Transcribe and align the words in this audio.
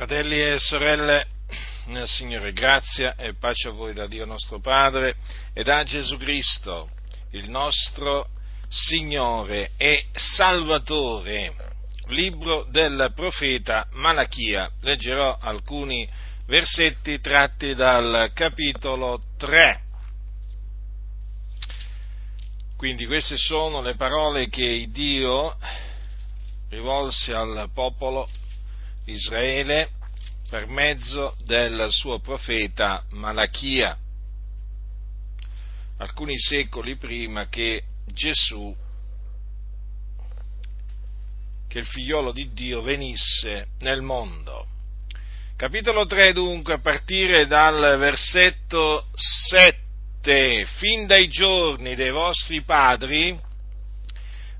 Fratelli 0.00 0.40
e 0.40 0.58
sorelle, 0.58 1.26
nel 1.88 2.08
Signore, 2.08 2.54
grazia 2.54 3.16
e 3.16 3.34
pace 3.34 3.68
a 3.68 3.72
voi 3.72 3.92
da 3.92 4.06
Dio 4.06 4.24
nostro 4.24 4.58
Padre 4.58 5.16
e 5.52 5.62
da 5.62 5.82
Gesù 5.82 6.16
Cristo, 6.16 6.88
il 7.32 7.50
nostro 7.50 8.28
Signore 8.70 9.72
e 9.76 10.06
Salvatore. 10.14 11.54
Libro 12.06 12.66
del 12.70 13.12
profeta 13.14 13.88
Malachia. 13.90 14.70
Leggerò 14.80 15.36
alcuni 15.38 16.08
versetti 16.46 17.20
tratti 17.20 17.74
dal 17.74 18.30
capitolo 18.32 19.20
3. 19.36 19.82
Quindi 22.74 23.04
queste 23.04 23.36
sono 23.36 23.82
le 23.82 23.96
parole 23.96 24.48
che 24.48 24.88
Dio 24.88 25.58
rivolse 26.70 27.34
al 27.34 27.68
popolo 27.74 28.26
Israele 29.06 29.90
per 30.48 30.66
mezzo 30.66 31.36
del 31.44 31.88
suo 31.90 32.18
profeta 32.20 33.04
Malachia, 33.10 33.96
alcuni 35.98 36.38
secoli 36.38 36.96
prima 36.96 37.48
che 37.48 37.84
Gesù, 38.06 38.76
che 41.68 41.78
il 41.78 41.86
figliolo 41.86 42.32
di 42.32 42.52
Dio, 42.52 42.82
venisse 42.82 43.68
nel 43.80 44.02
mondo. 44.02 44.66
Capitolo 45.56 46.06
3 46.06 46.32
dunque, 46.32 46.74
a 46.74 46.80
partire 46.80 47.46
dal 47.46 47.98
versetto 47.98 49.08
7, 49.14 50.66
fin 50.66 51.06
dai 51.06 51.28
giorni 51.28 51.94
dei 51.94 52.10
vostri 52.10 52.62
padri, 52.62 53.38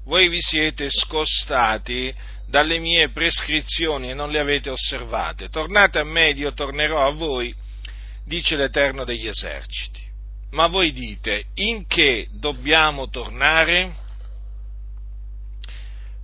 voi 0.04 0.28
vi 0.28 0.40
siete 0.40 0.88
scostati 0.90 2.14
dalle 2.50 2.78
mie 2.78 3.10
prescrizioni 3.10 4.10
e 4.10 4.14
non 4.14 4.30
le 4.30 4.40
avete 4.40 4.70
osservate. 4.70 5.48
Tornate 5.48 6.00
a 6.00 6.04
me 6.04 6.28
ed 6.28 6.38
io 6.38 6.52
tornerò 6.52 7.06
a 7.06 7.10
voi, 7.10 7.54
dice 8.26 8.56
l'Eterno 8.56 9.04
degli 9.04 9.28
eserciti. 9.28 10.02
Ma 10.50 10.66
voi 10.66 10.90
dite, 10.92 11.44
in 11.54 11.86
che 11.86 12.26
dobbiamo 12.32 13.08
tornare? 13.08 13.94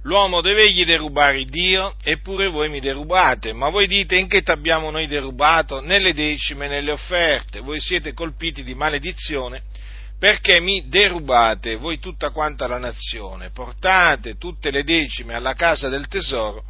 L'uomo 0.03 0.41
deve 0.41 0.65
egli 0.65 0.85
derubare 0.85 1.45
Dio, 1.45 1.95
eppure 2.03 2.49
voi 2.49 2.69
mi 2.69 2.81
derubate. 2.81 3.53
Ma 3.53 3.71
voi 3.71 3.87
dite, 3.87 4.17
in 4.17 4.27
che 4.27 4.43
t'abbiamo 4.43 4.91
noi 4.91 5.07
derubato? 5.07 5.81
Nelle 5.81 6.13
decime, 6.13 6.67
nelle 6.67 6.91
offerte. 6.91 7.61
Voi 7.61 7.79
siete 7.81 8.13
colpiti 8.13 8.65
di 8.65 8.75
maledizione 8.75 9.63
perché 10.19 10.61
mi 10.61 10.89
derubate 10.89 11.77
voi 11.77 11.98
tutta 11.98 12.31
quanta 12.31 12.67
la 12.67 12.78
nazione, 12.78 13.50
portate 13.50 14.36
tutte 14.36 14.70
le 14.70 14.83
decime 14.83 15.34
alla 15.34 15.55
casa 15.55 15.89
del 15.89 16.09
tesoro, 16.09 16.64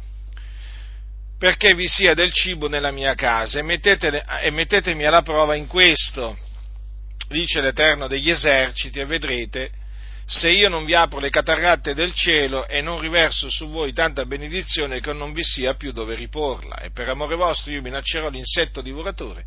perché 1.39 1.73
vi 1.73 1.87
sia 1.87 2.13
del 2.13 2.33
cibo 2.33 2.67
nella 2.67 2.91
mia 2.91 3.15
casa, 3.15 3.59
e, 3.59 3.61
mettete, 3.61 4.25
e 4.41 4.49
mettetemi 4.51 5.05
alla 5.05 5.21
prova 5.21 5.55
in 5.55 5.67
questo, 5.67 6.37
dice 7.29 7.61
l'Eterno 7.61 8.07
degli 8.07 8.29
eserciti, 8.29 8.99
e 8.99 9.05
vedrete 9.05 9.71
se 10.25 10.49
io 10.49 10.67
non 10.67 10.83
vi 10.83 10.93
apro 10.93 11.19
le 11.19 11.29
catarratte 11.29 11.93
del 11.93 12.13
cielo 12.13 12.67
e 12.67 12.81
non 12.81 12.99
riverso 12.99 13.49
su 13.49 13.69
voi 13.69 13.93
tanta 13.93 14.25
benedizione 14.25 14.99
che 14.99 15.13
non 15.13 15.31
vi 15.31 15.43
sia 15.43 15.75
più 15.75 15.93
dove 15.93 16.15
riporla, 16.15 16.79
e 16.79 16.91
per 16.91 17.07
amore 17.07 17.37
vostro 17.37 17.71
io 17.71 17.81
minaccerò 17.81 18.29
l'insetto 18.29 18.81
divoratore 18.81 19.45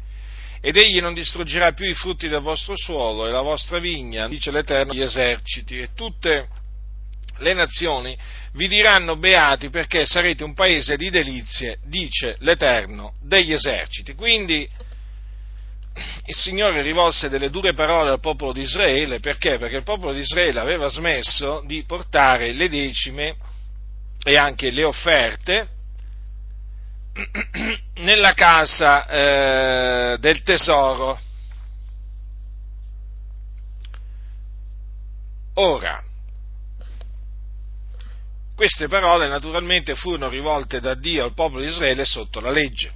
ed 0.61 0.77
egli 0.77 1.00
non 1.00 1.14
distruggerà 1.14 1.72
più 1.72 1.89
i 1.89 1.94
frutti 1.94 2.28
del 2.28 2.42
vostro 2.42 2.77
suolo 2.77 3.27
e 3.27 3.30
la 3.30 3.41
vostra 3.41 3.78
vigna, 3.78 4.28
dice 4.28 4.50
l'Eterno 4.50 4.92
degli 4.92 5.02
eserciti, 5.02 5.78
e 5.78 5.89
tutte 5.94 6.48
le 7.39 7.55
nazioni 7.55 8.17
vi 8.52 8.69
diranno 8.69 9.17
beati 9.17 9.70
perché 9.70 10.05
sarete 10.05 10.44
un 10.44 10.52
paese 10.52 10.97
di 10.97 11.08
delizie, 11.08 11.78
dice 11.86 12.36
l'Eterno 12.41 13.14
degli 13.22 13.52
eserciti. 13.52 14.14
Quindi 14.14 14.69
il 16.27 16.34
Signore 16.34 16.83
rivolse 16.83 17.28
delle 17.28 17.50
dure 17.50 17.74
parole 17.74 18.11
al 18.11 18.20
popolo 18.20 18.52
di 18.52 18.62
Israele 18.62 19.19
perché? 19.19 19.58
Perché 19.58 19.77
il 19.77 19.83
popolo 19.83 20.13
di 20.13 20.20
Israele 20.20 20.61
aveva 20.61 20.89
smesso 20.89 21.63
di 21.67 21.84
portare 21.84 22.52
le 22.52 22.68
decime 22.68 23.36
e 24.23 24.36
anche 24.36 24.70
le 24.70 24.84
offerte 24.84 25.68
nella 28.00 28.34
casa 28.34 29.06
eh, 29.06 30.18
del 30.18 30.42
tesoro. 30.42 31.18
Ora, 35.55 36.02
queste 38.55 38.89
parole 38.89 39.28
naturalmente 39.28 39.94
furono 39.94 40.28
rivolte 40.28 40.80
da 40.80 40.94
Dio 40.94 41.24
al 41.24 41.34
popolo 41.34 41.60
di 41.60 41.68
Israele 41.68 42.05
sotto 42.05 42.40
la 42.40 42.50
legge. 42.50 42.92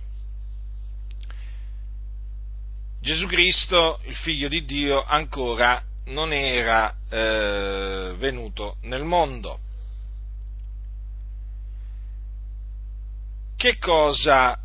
Gesù 3.00 3.26
Cristo, 3.26 4.00
il 4.04 4.14
figlio 4.14 4.48
di 4.48 4.64
Dio, 4.64 5.02
ancora 5.04 5.82
non 6.06 6.32
era 6.32 6.94
eh, 7.10 8.14
venuto 8.16 8.76
nel 8.82 9.04
mondo. 9.04 9.60
che 13.64 13.78
cosa 13.78 14.58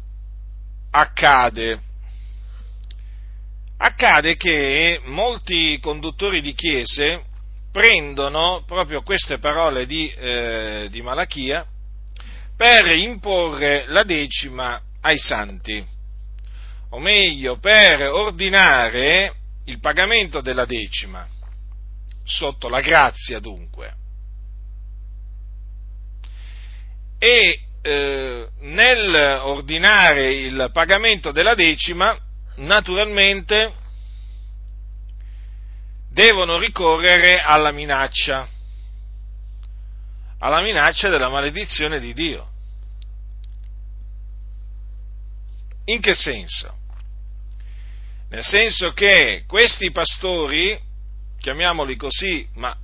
accade? 0.92 1.82
Accade 3.78 4.36
che 4.36 5.00
molti 5.06 5.80
conduttori 5.80 6.42
di 6.42 6.54
chiese 6.54 7.24
prendono 7.72 8.64
proprio 8.66 9.04
queste 9.04 9.38
parole 9.38 9.86
di, 9.86 10.10
eh, 10.12 10.88
di 10.90 11.02
Malachia 11.02 11.66
per 12.58 12.94
imporre 12.94 13.86
la 13.88 14.04
decima 14.04 14.82
ai 15.02 15.18
santi, 15.18 15.82
o 16.90 17.00
meglio 17.00 17.58
per 17.58 18.02
ordinare 18.02 19.34
il 19.66 19.80
pagamento 19.80 20.42
della 20.42 20.66
decima, 20.66 21.26
sotto 22.26 22.68
la 22.68 22.82
grazia 22.82 23.40
dunque. 23.40 23.96
E 27.18 27.62
eh, 27.82 28.48
nel 28.60 29.40
ordinare 29.44 30.34
il 30.34 30.70
pagamento 30.74 31.32
della 31.32 31.56
decima, 31.56 32.18
naturalmente 32.56 33.74
devono 36.12 36.58
ricorrere 36.58 37.40
alla 37.42 37.72
minaccia, 37.72 38.48
alla 40.40 40.62
minaccia 40.62 41.10
della 41.10 41.30
maledizione 41.30 42.00
di 42.00 42.14
Dio. 42.14 42.48
In 45.86 46.02
che 46.02 46.14
senso? 46.14 46.78
Nel 48.30 48.44
senso 48.44 48.94
che 48.94 49.44
questi 49.48 49.90
pastori, 49.92 50.80
chiamiamoli 51.40 51.96
così, 51.96 52.48
ma 52.56 52.76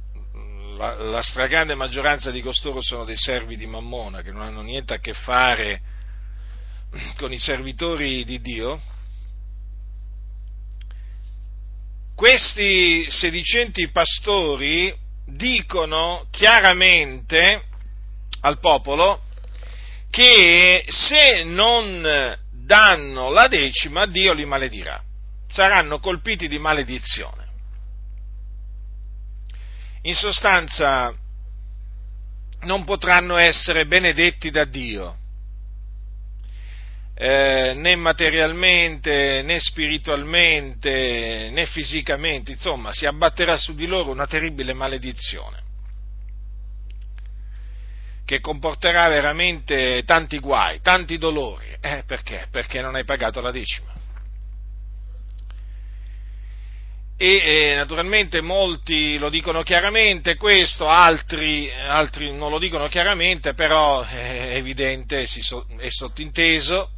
la, 0.75 0.95
la, 0.95 1.21
stragrande 1.21 1.75
maggioranza 1.75 2.31
di 2.31 2.41
costoro 2.41 2.81
sono 2.81 3.05
dei 3.05 3.17
servi 3.17 3.57
di 3.57 3.65
Mammona, 3.65 4.21
che 4.21 4.31
non 4.31 4.41
hanno 4.41 4.61
niente 4.61 4.93
a 4.93 4.99
che 4.99 5.13
fare 5.13 5.81
con 7.17 7.31
i 7.31 7.39
servitori 7.39 8.23
di 8.23 8.39
Dio, 8.41 8.81
questi 12.15 13.05
sedicenti 13.09 13.89
pastori 13.89 14.93
dicono 15.25 16.27
chiaramente 16.31 17.63
al 18.41 18.59
popolo 18.59 19.23
che 20.09 20.85
se 20.87 21.43
non 21.43 22.37
danno 22.51 23.29
la 23.31 23.47
decima 23.47 24.05
Dio 24.05 24.31
li 24.31 24.45
maledirà, 24.45 25.03
saranno 25.49 25.99
colpiti 25.99 26.47
di 26.47 26.57
maledizione. 26.57 27.34
In 30.05 30.13
sostanza 30.13 31.11
non 32.61 32.83
potranno 32.83 33.37
essere 33.37 33.87
benedetti 33.87 34.51
da 34.51 34.63
Dio, 34.63 35.17
eh, 37.15 37.73
né 37.75 37.95
materialmente, 37.95 39.41
né 39.41 39.59
spiritualmente, 39.59 41.49
né 41.51 41.65
fisicamente, 41.65 42.51
insomma, 42.51 42.93
si 42.93 43.07
abbatterà 43.07 43.57
su 43.57 43.73
di 43.73 43.87
loro 43.87 44.11
una 44.11 44.27
terribile 44.27 44.73
maledizione 44.73 45.63
che 48.25 48.39
comporterà 48.41 49.07
veramente 49.07 50.03
tanti 50.03 50.37
guai, 50.39 50.81
tanti 50.81 51.17
dolori. 51.17 51.77
Eh, 51.79 52.03
perché? 52.05 52.47
Perché 52.51 52.81
non 52.81 52.93
hai 52.95 53.05
pagato 53.05 53.39
la 53.39 53.51
decima. 53.51 53.94
E 57.17 57.35
eh, 57.37 57.75
naturalmente 57.75 58.41
molti 58.41 59.17
lo 59.17 59.29
dicono 59.29 59.63
chiaramente 59.63 60.35
questo, 60.35 60.87
altri, 60.87 61.71
altri, 61.71 62.35
non 62.35 62.49
lo 62.49 62.59
dicono 62.59 62.87
chiaramente, 62.87 63.53
però 63.53 64.01
è 64.01 64.55
evidente, 64.55 65.23
è 65.23 65.89
sottinteso 65.89 66.89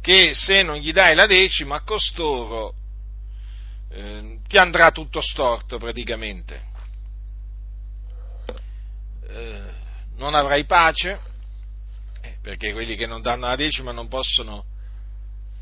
che 0.00 0.34
se 0.34 0.62
non 0.62 0.76
gli 0.76 0.92
dai 0.92 1.14
la 1.14 1.26
decima 1.26 1.76
a 1.76 1.82
costoro 1.82 2.74
eh, 3.90 4.38
ti 4.46 4.56
andrà 4.58 4.90
tutto 4.90 5.20
storto 5.20 5.78
praticamente. 5.78 6.72
Eh, 9.28 9.62
non 10.16 10.34
avrai 10.34 10.64
pace, 10.64 11.18
eh, 12.22 12.36
perché 12.40 12.72
quelli 12.72 12.96
che 12.96 13.06
non 13.06 13.20
danno 13.20 13.46
la 13.46 13.56
decima 13.56 13.92
non 13.92 14.08
possono, 14.08 14.64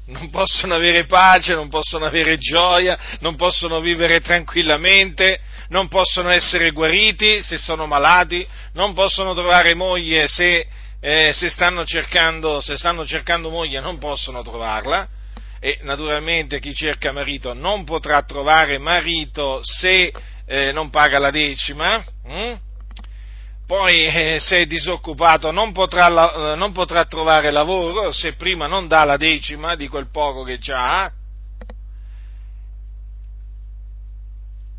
non 0.07 0.31
possono 0.31 0.75
avere 0.75 1.07
pace, 1.07 1.55
non 1.55 1.69
possono 1.69 2.07
avere 2.07 2.37
gioia, 2.39 2.99
non 3.21 3.37
possono 3.37 3.81
vivere 3.81 4.21
tranquillamente, 4.21 5.41
non 5.69 5.89
possono 5.89 6.31
essere 6.31 6.71
guariti 6.71 7.43
se 7.43 7.59
sono 7.59 7.87
malati, 7.87 8.47
non 8.73 8.95
possono 8.95 9.33
trovare 9.33 9.75
moglie 9.75 10.27
se, 10.27 10.67
eh, 11.01 11.33
se, 11.33 11.49
stanno, 11.49 11.85
cercando, 11.85 12.61
se 12.61 12.77
stanno 12.77 13.07
cercando 13.07 13.51
moglie, 13.51 13.81
non 13.81 13.99
possono 13.99 14.43
trovarla 14.43 15.09
e 15.65 15.79
naturalmente 15.83 16.59
chi 16.59 16.75
cerca 16.75 17.13
marito 17.13 17.55
non 17.55 17.85
potrà 17.85 18.21
trovare 18.25 18.79
marito 18.79 19.61
se 19.63 20.13
eh, 20.45 20.73
non 20.73 20.91
paga 20.91 21.21
la 21.21 21.31
decima. 21.31 22.05
Hm? 22.27 22.55
Poi 23.73 24.05
eh, 24.05 24.39
se 24.39 24.59
è 24.59 24.67
disoccupato 24.67 25.51
non 25.51 25.73
potrà, 25.73 26.53
eh, 26.53 26.57
non 26.57 26.73
potrà, 26.73 27.07
trovare 27.07 27.51
lavoro 27.51 28.13
se 28.13 28.35
prima 28.35 28.67
non 28.67 28.87
dà 28.87 29.03
la 29.05 29.17
decima 29.17 29.77
di 29.77 29.89
quel 29.89 30.11
poco 30.11 30.43
che 30.43 30.59
ha. 30.71 31.11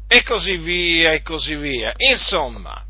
E 0.08 0.22
così 0.22 0.58
via, 0.58 1.12
e 1.12 1.24
così 1.24 1.56
via. 1.56 1.92
Insomma, 1.98 2.86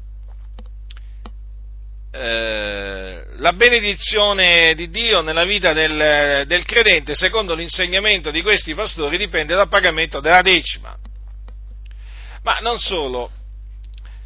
eh, 2.11 3.23
la 3.37 3.53
benedizione 3.53 4.73
di 4.73 4.89
Dio 4.89 5.21
nella 5.21 5.45
vita 5.45 5.71
del, 5.71 6.43
del, 6.45 6.65
credente, 6.65 7.15
secondo 7.15 7.55
l'insegnamento 7.55 8.29
di 8.29 8.41
questi 8.41 8.73
pastori, 8.73 9.15
dipende 9.15 9.55
dal 9.55 9.69
pagamento 9.69 10.19
della 10.19 10.41
decima. 10.41 10.97
Ma 12.41 12.59
non 12.59 12.77
solo, 12.77 13.31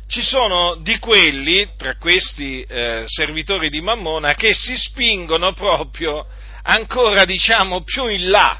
ci 0.07 0.21
sono 0.24 0.75
di 0.81 0.98
quelli, 1.00 1.69
tra 1.77 1.98
questi 1.98 2.62
eh, 2.62 3.04
servitori 3.06 3.69
di 3.69 3.81
Mammona, 3.81 4.36
che 4.36 4.54
si 4.54 4.75
spingono 4.77 5.54
proprio 5.54 6.25
ancora, 6.63 7.25
diciamo, 7.25 7.83
più 7.83 8.07
in 8.07 8.30
là, 8.30 8.59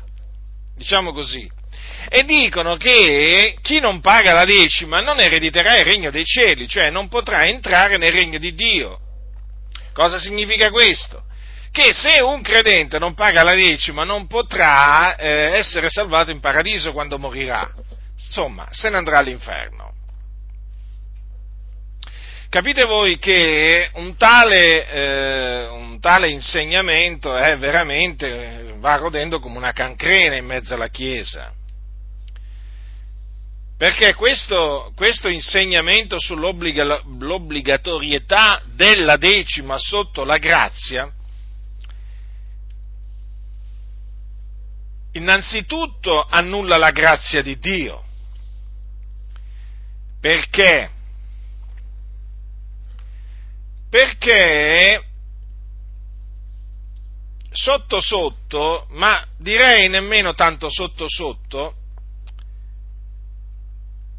diciamo 0.76 1.14
così, 1.14 1.50
e 2.10 2.24
dicono 2.24 2.76
che 2.76 3.58
chi 3.62 3.80
non 3.80 4.02
paga 4.02 4.34
la 4.34 4.46
decima 4.46 5.02
non 5.02 5.20
erediterà 5.20 5.78
il 5.78 5.86
regno 5.86 6.12
dei 6.12 6.26
cieli, 6.26 6.68
cioè 6.68 6.90
non 6.90 7.08
potrà 7.08 7.46
entrare 7.48 7.98
nel 7.98 8.12
regno 8.12 8.38
di 8.40 8.54
Dio. 8.54 9.00
Cosa 9.94 10.20
significa 10.20 10.70
questo? 10.70 11.24
Che 11.72 11.94
se 11.94 12.22
un 12.22 12.42
credente 12.42 13.00
non 13.00 13.14
paga 13.14 13.44
la 13.44 13.56
decima 13.56 14.04
non 14.04 14.28
potrà 14.28 15.16
eh, 15.16 15.58
essere 15.58 15.90
salvato 15.90 16.32
in 16.32 16.40
paradiso 16.40 16.92
quando 16.92 17.18
morirà. 17.18 17.70
Insomma, 18.16 18.68
se 18.72 18.90
ne 18.90 18.98
andrà 18.98 19.20
all'inferno. 19.20 19.97
Capite 22.50 22.86
voi 22.86 23.20
che 23.20 23.90
un 23.96 24.16
tale, 24.16 24.90
eh, 24.90 25.68
un 25.68 26.00
tale 26.00 26.30
insegnamento 26.30 27.36
è 27.36 27.58
veramente, 27.58 28.76
va 28.78 28.96
rodendo 28.96 29.40
come 29.40 29.58
una 29.58 29.74
cancrena 29.74 30.38
in 30.38 30.46
mezzo 30.46 30.74
alla 30.74 30.88
Chiesa. 30.88 31.52
Perché 33.78 34.14
questo, 34.14 34.94
questo 34.96 35.28
insegnamento 35.28 36.18
sull'obbligatorietà 36.18 38.62
della 38.74 39.18
decima 39.18 39.78
sotto 39.78 40.24
la 40.24 40.38
grazia, 40.38 41.12
innanzitutto 45.12 46.26
annulla 46.30 46.78
la 46.78 46.92
grazia 46.92 47.42
di 47.42 47.60
Dio. 47.60 48.06
Perché? 50.22 50.92
Perché 53.90 55.04
sotto 57.52 58.02
sotto, 58.02 58.88
ma 58.92 59.26
direi 59.38 59.88
nemmeno 59.88 60.34
tanto 60.34 60.70
sotto 60.70 61.06
sotto, 61.08 61.76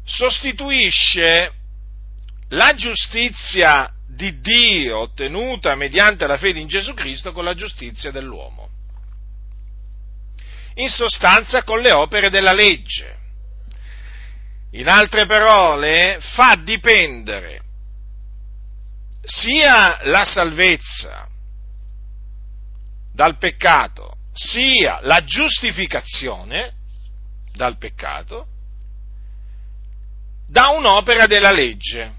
sostituisce 0.03 1.53
la 2.49 2.73
giustizia 2.73 3.93
di 4.07 4.39
Dio 4.39 5.01
ottenuta 5.01 5.75
mediante 5.75 6.25
la 6.25 6.37
fede 6.37 6.59
in 6.59 6.67
Gesù 6.67 6.93
Cristo 6.95 7.31
con 7.31 7.43
la 7.43 7.53
giustizia 7.53 8.11
dell'uomo. 8.11 8.67
In 10.75 10.89
sostanza 10.89 11.63
con 11.63 11.79
le 11.79 11.91
opere 11.91 12.29
della 12.29 12.53
legge. 12.53 13.17
In 14.71 14.87
altre 14.87 15.25
parole, 15.25 16.19
fa 16.21 16.55
dipendere 16.63 17.67
sia 19.23 19.99
la 20.03 20.25
salvezza 20.25 21.27
dal 23.13 23.37
peccato, 23.37 24.17
sia 24.33 24.99
la 25.01 25.23
giustificazione 25.23 26.73
dal 27.53 27.77
peccato, 27.77 28.47
da 30.47 30.69
un'opera 30.69 31.25
della 31.27 31.51
legge. 31.51 32.13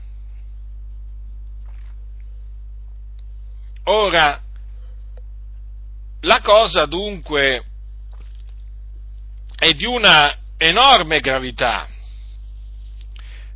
Ora, 3.85 4.41
la 6.21 6.41
cosa 6.43 6.85
dunque 6.85 7.65
è 9.57 9.73
di 9.73 9.87
una 9.87 10.37
enorme 10.59 11.21
gravità, 11.21 11.89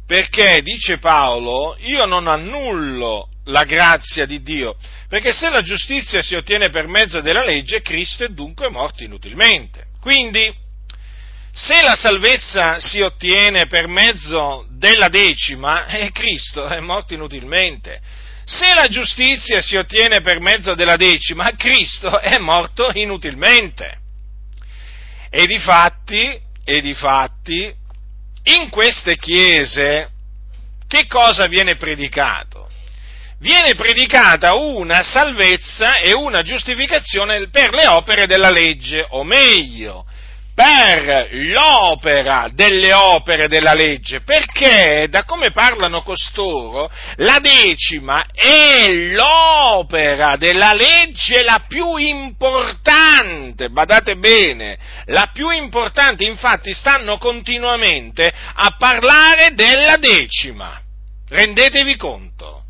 perché 0.07 0.61
dice 0.63 0.99
Paolo, 0.99 1.77
io 1.81 2.05
non 2.05 2.27
annullo 2.27 3.29
la 3.45 3.65
grazia 3.65 4.27
di 4.27 4.43
Dio, 4.43 4.77
perché 5.09 5.33
se 5.33 5.51
la 5.51 5.63
giustizia 5.63 6.23
si 6.23 6.35
ottiene 6.35 6.71
per 6.71 6.87
mezzo 6.87 7.21
della 7.21 7.45
legge, 7.45 7.83
Cristo 7.83 8.25
è 8.25 8.29
dunque 8.29 8.69
morto 8.69 9.03
inutilmente. 9.03 9.87
Quindi, 10.01 10.53
se 11.53 11.81
la 11.83 11.95
salvezza 11.95 12.81
si 12.81 13.01
ottiene 13.01 13.67
per 13.67 13.87
mezzo 13.87 14.67
della 14.71 15.09
decima, 15.09 15.87
eh, 15.87 16.11
Cristo 16.11 16.67
è 16.67 16.81
morto 16.81 17.15
inutilmente. 17.15 18.01
Se 18.45 18.75
la 18.75 18.89
giustizia 18.89 19.61
si 19.63 19.77
ottiene 19.77 20.21
per 20.21 20.41
mezzo 20.41 20.75
della 20.75 20.97
decima, 20.97 21.51
Cristo 21.57 22.19
è 22.19 22.37
morto 22.39 22.91
inutilmente. 22.93 23.99
E 25.31 25.47
di 25.47 25.59
fatti, 25.59 26.39
e 26.65 26.81
di 26.81 26.93
fatti, 26.95 27.75
in 28.45 28.69
queste 28.71 29.17
chiese, 29.17 30.11
che 30.87 31.07
cosa 31.07 31.47
viene 31.47 31.77
predicato? 31.77 32.69
Viene 33.39 33.75
predicata 33.75 34.55
una 34.55 35.03
salvezza 35.03 35.97
e 35.97 36.15
una 36.15 36.43
giustificazione 36.43 37.49
per 37.49 37.75
le 37.75 37.87
opere 37.89 38.27
della 38.27 38.51
legge, 38.51 39.05
o 39.11 39.23
meglio, 39.25 40.07
per 40.55 41.29
l'opera 41.33 42.49
delle 42.53 42.93
opere 42.93 43.49
della 43.49 43.75
legge, 43.75 44.21
perché 44.21 45.09
da 45.11 45.25
come 45.25 45.51
parlano 45.51 46.03
costoro, 46.03 46.89
la 47.17 47.39
decima 47.41 48.25
è 48.33 48.89
l'opera 48.89 50.37
della 50.37 50.73
legge 50.73 51.43
la 51.43 51.65
più 51.67 51.97
importante, 51.97 53.71
badate 53.71 54.17
bene, 54.17 54.79
la 55.07 55.31
più 55.33 55.51
importante, 55.51 56.25
infatti 56.25 56.73
stanno 56.73 57.19
continuamente 57.19 58.33
a 58.55 58.77
parlare 58.79 59.55
della 59.55 59.97
decima, 59.97 60.81
rendetevi 61.29 61.97
conto. 61.97 62.64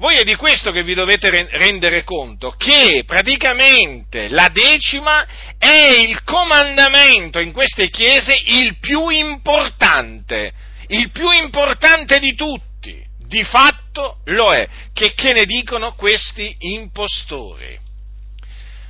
Voi 0.00 0.16
è 0.16 0.24
di 0.24 0.34
questo 0.34 0.72
che 0.72 0.82
vi 0.82 0.94
dovete 0.94 1.28
rendere 1.50 2.04
conto, 2.04 2.52
che 2.52 3.02
praticamente 3.04 4.30
la 4.30 4.48
decima 4.50 5.26
è 5.58 5.90
il 5.90 6.24
comandamento 6.24 7.38
in 7.38 7.52
queste 7.52 7.90
chiese 7.90 8.34
il 8.46 8.78
più 8.78 9.10
importante, 9.10 10.54
il 10.86 11.10
più 11.10 11.30
importante 11.30 12.18
di 12.18 12.34
tutti. 12.34 12.98
Di 13.18 13.44
fatto 13.44 14.22
lo 14.24 14.54
è. 14.54 14.66
Che, 14.94 15.12
che 15.12 15.34
ne 15.34 15.44
dicono 15.44 15.92
questi 15.92 16.56
impostori? 16.60 17.78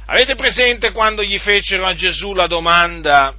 Avete 0.07 0.37
presente 0.37 0.93
quando 0.93 1.25
gli 1.25 1.41
fecero 1.41 1.87
a 1.87 1.95
Gesù 1.97 2.35
la 2.35 2.47
domanda? 2.47 3.35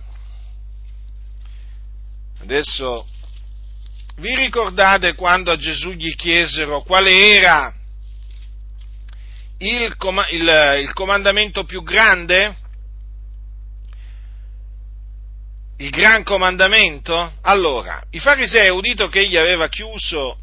Adesso 2.42 3.08
vi 4.18 4.36
ricordate 4.36 5.16
quando 5.16 5.52
a 5.52 5.58
Gesù 5.58 5.92
gli 5.92 6.14
chiesero 6.16 6.82
quale 6.82 7.36
era 7.36 7.74
il, 9.58 9.96
com- 9.98 10.26
il, 10.30 10.78
il 10.82 10.94
comandamento 10.94 11.64
più 11.64 11.84
grande? 11.84 12.56
Il 15.78 15.90
gran 15.90 16.24
comandamento? 16.24 17.34
Allora, 17.42 18.04
i 18.12 18.20
farisei, 18.20 18.70
udito 18.70 19.08
che 19.10 19.20
egli 19.20 19.38
aveva 19.38 19.68
chiuso 19.68 20.38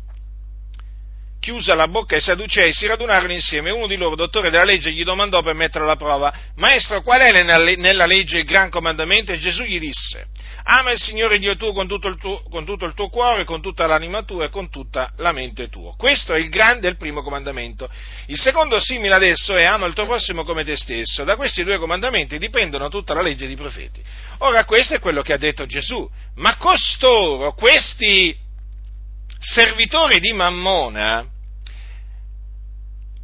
chiusa 1.40 1.74
la 1.74 1.88
bocca 1.88 2.14
ai 2.14 2.20
Sadducei, 2.20 2.72
si 2.72 2.86
radunarono 2.86 3.32
insieme. 3.32 3.70
Uno 3.70 3.86
di 3.86 3.96
loro, 3.96 4.16
dottore 4.16 4.50
della 4.50 4.64
legge, 4.64 4.92
gli 4.92 5.04
domandò 5.04 5.42
per 5.42 5.54
mettere 5.54 5.84
alla 5.84 5.96
prova, 5.96 6.32
Maestro, 6.56 7.02
qual 7.02 7.20
è 7.20 7.42
nella 7.42 8.06
legge 8.06 8.38
il 8.38 8.44
gran 8.44 8.70
comandamento? 8.70 9.32
E 9.32 9.38
Gesù 9.38 9.62
gli 9.62 9.78
disse, 9.78 10.26
ama 10.64 10.90
il 10.90 10.98
Signore 10.98 11.38
Dio 11.38 11.56
tuo 11.56 11.72
con 11.72 11.86
tutto, 11.86 12.16
tuo 12.16 12.42
con 12.50 12.64
tutto 12.64 12.84
il 12.84 12.94
tuo, 12.94 13.08
cuore, 13.08 13.44
con 13.44 13.60
tutta 13.62 13.86
l'anima 13.86 14.22
tua 14.22 14.44
e 14.44 14.50
con 14.50 14.68
tutta 14.70 15.12
la 15.18 15.32
mente 15.32 15.68
tua. 15.68 15.94
Questo 15.96 16.34
è 16.34 16.38
il 16.38 16.48
grande 16.48 16.88
il 16.88 16.96
primo 16.96 17.22
comandamento. 17.22 17.88
Il 18.26 18.38
secondo 18.38 18.78
simile 18.80 19.14
adesso 19.14 19.56
è 19.56 19.64
ama 19.64 19.86
il 19.86 19.94
tuo 19.94 20.06
prossimo 20.06 20.44
come 20.44 20.64
te 20.64 20.76
stesso. 20.76 21.24
Da 21.24 21.36
questi 21.36 21.64
due 21.64 21.78
comandamenti 21.78 22.38
dipendono 22.38 22.88
tutta 22.88 23.14
la 23.14 23.22
legge 23.22 23.46
dei 23.46 23.56
profeti. 23.56 24.02
Ora 24.38 24.64
questo 24.64 24.94
è 24.94 24.98
quello 25.00 25.22
che 25.22 25.32
ha 25.32 25.38
detto 25.38 25.66
Gesù. 25.66 26.08
Ma 26.36 26.56
costoro, 26.56 27.54
questi 27.54 28.36
servitori 29.38 30.20
di 30.20 30.32
Mammona, 30.32 31.26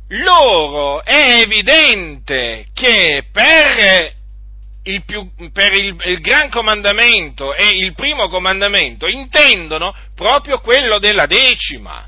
loro 0.09 1.03
è 1.03 1.41
evidente 1.41 2.67
che 2.73 3.27
per 3.33 4.15
il, 4.85 5.05
più, 5.05 5.31
per 5.51 5.73
il, 5.73 5.97
il, 6.05 6.21
gran 6.21 6.51
comandamento 6.51 7.55
e 7.55 7.69
il 7.71 7.95
primo 7.95 8.29
comandamento 8.29 9.07
intendono 9.07 9.95
proprio 10.15 10.61
quello 10.61 10.99
della 10.99 11.27
decima. 11.27 12.07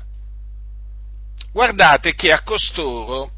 Guardate 1.51 2.13
che 2.13 2.31
a 2.31 2.43
costoro 2.43 3.31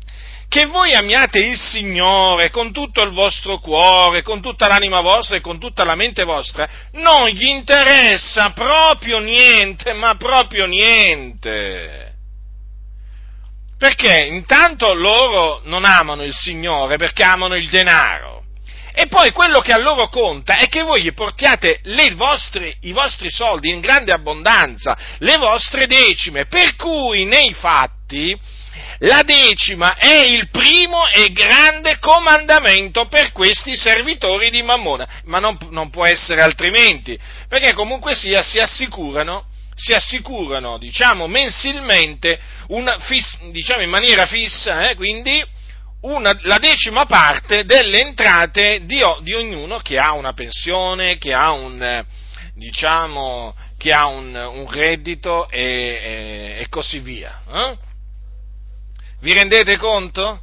che 0.49 0.65
voi 0.65 0.93
amiate 0.93 1.37
il 1.37 1.55
Signore 1.55 2.49
con 2.49 2.73
tutto 2.73 3.03
il 3.03 3.11
vostro 3.11 3.59
cuore, 3.59 4.23
con 4.23 4.41
tutta 4.41 4.67
l'anima 4.67 4.99
vostra 4.99 5.35
e 5.35 5.41
con 5.41 5.59
tutta 5.59 5.83
la 5.83 5.93
mente 5.93 6.23
vostra, 6.23 6.67
non 6.93 7.29
gli 7.29 7.45
interessa 7.45 8.49
proprio 8.49 9.19
niente, 9.19 9.93
ma 9.93 10.15
proprio 10.15 10.65
niente. 10.65 12.15
Perché 13.77 14.25
intanto 14.25 14.93
loro 14.95 15.61
non 15.65 15.85
amano 15.85 16.23
il 16.23 16.33
Signore 16.33 16.97
perché 16.97 17.23
amano 17.23 17.53
il 17.55 17.69
denaro. 17.69 18.43
E 18.91 19.07
poi 19.07 19.31
quello 19.31 19.61
che 19.61 19.71
a 19.71 19.77
loro 19.77 20.09
conta 20.09 20.57
è 20.57 20.67
che 20.67 20.81
voi 20.81 21.03
gli 21.03 21.13
portiate 21.13 21.79
vostre, 22.15 22.75
i 22.81 22.91
vostri 22.91 23.29
soldi 23.29 23.69
in 23.69 23.79
grande 23.81 24.11
abbondanza, 24.11 24.97
le 25.19 25.37
vostre 25.37 25.85
decime, 25.85 26.47
per 26.47 26.75
cui 26.75 27.25
nei 27.25 27.53
fatti 27.53 28.37
la 28.99 29.23
decima 29.23 29.95
è 29.95 30.23
il 30.25 30.49
primo 30.49 31.07
e 31.07 31.31
grande 31.31 31.99
comandamento 31.99 33.07
per 33.07 33.31
questi 33.31 33.75
servitori 33.75 34.49
di 34.49 34.61
Mammona, 34.61 35.07
ma 35.25 35.39
non, 35.39 35.57
non 35.69 35.89
può 35.89 36.05
essere 36.05 36.41
altrimenti, 36.41 37.17
perché 37.47 37.73
comunque 37.73 38.13
sia 38.15 38.41
si 38.41 38.59
assicurano, 38.59 39.45
si 39.73 39.93
assicurano 39.93 40.77
diciamo, 40.77 41.27
mensilmente, 41.27 42.39
una, 42.67 42.97
diciamo 43.51 43.83
in 43.83 43.89
maniera 43.89 44.25
fissa, 44.25 44.89
eh, 44.89 44.95
quindi 44.95 45.41
una, 46.01 46.37
la 46.43 46.57
decima 46.59 47.05
parte 47.05 47.65
delle 47.65 48.01
entrate 48.01 48.85
di, 48.85 49.01
di, 49.21 49.33
ognuno 49.33 49.79
che 49.79 49.97
ha 49.97 50.13
una 50.13 50.33
pensione, 50.33 51.17
che 51.17 51.33
ha 51.33 51.51
un, 51.51 52.05
diciamo, 52.53 53.55
che 53.77 53.93
ha 53.93 54.07
un, 54.07 54.35
un 54.35 54.69
reddito 54.69 55.49
e, 55.49 55.63
e, 55.63 56.55
e, 56.59 56.69
così 56.69 56.99
via. 56.99 57.41
Eh? 57.49 57.87
Vi 59.21 59.33
rendete 59.33 59.77
conto? 59.77 60.41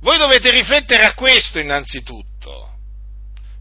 Voi 0.00 0.18
dovete 0.18 0.50
riflettere 0.50 1.04
a 1.04 1.14
questo 1.14 1.58
innanzitutto, 1.58 2.70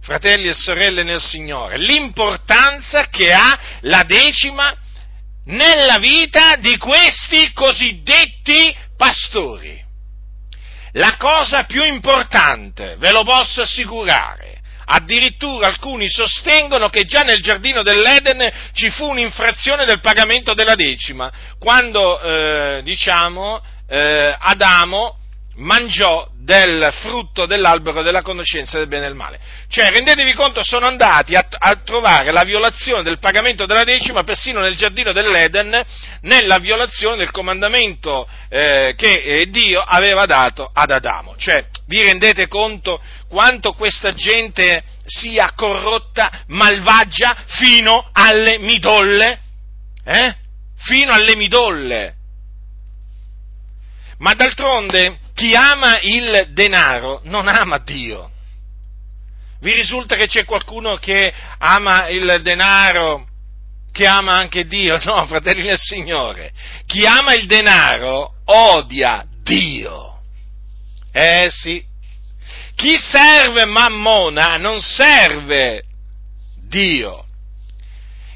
fratelli 0.02 0.48
e 0.48 0.54
sorelle 0.54 1.04
nel 1.04 1.22
Signore, 1.22 1.78
l'importanza 1.78 3.08
che 3.10 3.32
ha 3.32 3.60
la 3.82 4.04
decima 4.04 4.76
nella 5.46 6.00
vita 6.00 6.56
di 6.58 6.78
questi 6.78 7.52
cosiddetti 7.54 8.76
pastori. 8.98 9.84
La 10.94 11.18
cosa 11.18 11.66
più 11.66 11.84
importante, 11.84 12.96
ve 12.98 13.12
lo 13.12 13.24
posso 13.24 13.62
assicurare, 13.62 14.56
Addirittura 14.88 15.68
alcuni 15.68 16.08
sostengono 16.08 16.90
che 16.90 17.06
già 17.06 17.24
nel 17.24 17.42
giardino 17.42 17.82
dell'Eden 17.82 18.52
ci 18.74 18.92
fu 18.92 19.10
un'infrazione 19.10 19.84
del 19.84 20.00
pagamento 20.00 20.54
della 20.54 20.76
decima, 20.76 21.32
quando, 21.58 22.22
eh, 22.22 22.82
diciamo, 22.84 23.64
eh, 23.88 24.36
Adamo 24.38 25.18
mangiò 25.58 26.28
del 26.38 26.92
frutto 27.02 27.46
dell'albero 27.46 28.04
della 28.04 28.22
conoscenza 28.22 28.78
del 28.78 28.88
bene 28.88 29.06
e 29.06 29.08
del 29.08 29.16
male. 29.16 29.40
Cioè, 29.68 29.90
rendetevi 29.90 30.34
conto, 30.34 30.64
sono 30.64 30.86
andati 30.86 31.36
a, 31.36 31.46
a, 31.50 31.76
trovare 31.78 32.32
la 32.32 32.44
violazione 32.44 33.04
del 33.04 33.20
pagamento 33.20 33.66
della 33.66 33.84
decima 33.84 34.24
persino 34.24 34.60
nel 34.60 34.76
giardino 34.76 35.12
dell'Eden, 35.12 35.82
nella 36.22 36.60
violazione 36.60 37.18
del 37.18 37.32
comandamento 37.32 38.28
eh, 38.50 38.94
che 38.98 39.22
eh, 39.22 39.50
Dio 39.50 39.82
aveva 39.82 40.26
dato 40.26 40.70
ad 40.72 40.92
Adamo. 40.92 41.36
Cioè, 41.38 41.66
vi 41.88 42.02
rendete 42.02 42.48
conto 42.48 43.02
quanto 43.28 43.74
questa 43.74 44.12
gente 44.12 44.84
sia 45.06 45.54
corrotta, 45.56 46.44
malvagia, 46.48 47.36
fino 47.46 48.10
alle 48.12 48.60
midolle? 48.60 49.40
Eh? 50.04 50.36
Fino 50.78 51.12
alle 51.12 51.36
midolle. 51.36 52.16
Ma 54.20 54.34
d'altronde 54.34 55.20
chi 55.34 55.54
ama 55.54 56.00
il 56.00 56.48
denaro 56.54 57.22
non 57.26 57.48
ama 57.48 57.80
Dio. 57.80 58.32
Vi 59.60 59.74
risulta 59.74 60.16
che 60.16 60.28
c'è 60.28 60.46
qualcuno 60.46 60.96
che 60.98 61.34
ama 61.58 62.08
il 62.08 62.40
denaro, 62.42 63.28
che 63.92 64.06
ama 64.06 64.38
anche 64.38 64.66
Dio? 64.66 65.00
No, 65.04 65.26
fratelli 65.26 65.64
del 65.64 65.78
Signore. 65.78 66.52
Chi 66.86 67.06
ama 67.06 67.34
il 67.34 67.48
denaro 67.48 68.36
odia 68.46 69.26
Dio. 69.44 70.22
Eh 71.12 71.48
sì. 71.50 71.84
Chi 72.76 72.98
serve 72.98 73.66
Mammona 73.66 74.58
non 74.58 74.82
serve 74.82 75.84
Dio. 76.68 77.25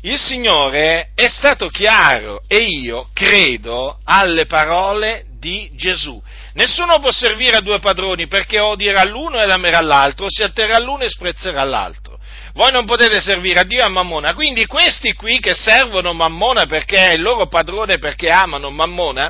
Il 0.02 0.18
Signore 0.18 1.10
è 1.14 1.28
stato 1.28 1.68
chiaro 1.68 2.42
e 2.48 2.60
io 2.60 3.10
credo 3.14 3.98
alle 4.06 4.46
parole 4.46 5.26
di 5.38 5.70
Gesù. 5.74 6.22
Nessuno 6.54 7.00
può 7.00 7.12
servire 7.12 7.58
a 7.58 7.62
due 7.62 7.80
padroni 7.80 8.26
perché 8.28 8.62
odierà 8.62 9.04
l'uno 9.04 9.40
e 9.42 9.52
amerà 9.52 9.82
l'altro, 9.82 10.28
si 10.30 10.42
atterrà 10.42 10.78
all'uno 10.78 11.04
e 11.04 11.10
sprezzerà 11.10 11.66
l'altro. 11.66 12.18
Voi 12.54 12.72
non 12.72 12.86
potete 12.86 13.20
servire 13.20 13.60
a 13.60 13.64
Dio 13.64 13.80
e 13.80 13.84
a 13.84 13.90
Mammona. 13.90 14.34
Quindi 14.34 14.66
questi 14.68 15.12
qui 15.14 15.40
che 15.40 15.54
servono 15.54 16.14
Mammona 16.14 16.66
perché 16.66 16.96
è 16.96 17.12
il 17.12 17.22
loro 17.22 17.48
padrone 17.48 17.98
perché 17.98 18.30
amano 18.30 18.70
Mammona, 18.70 19.30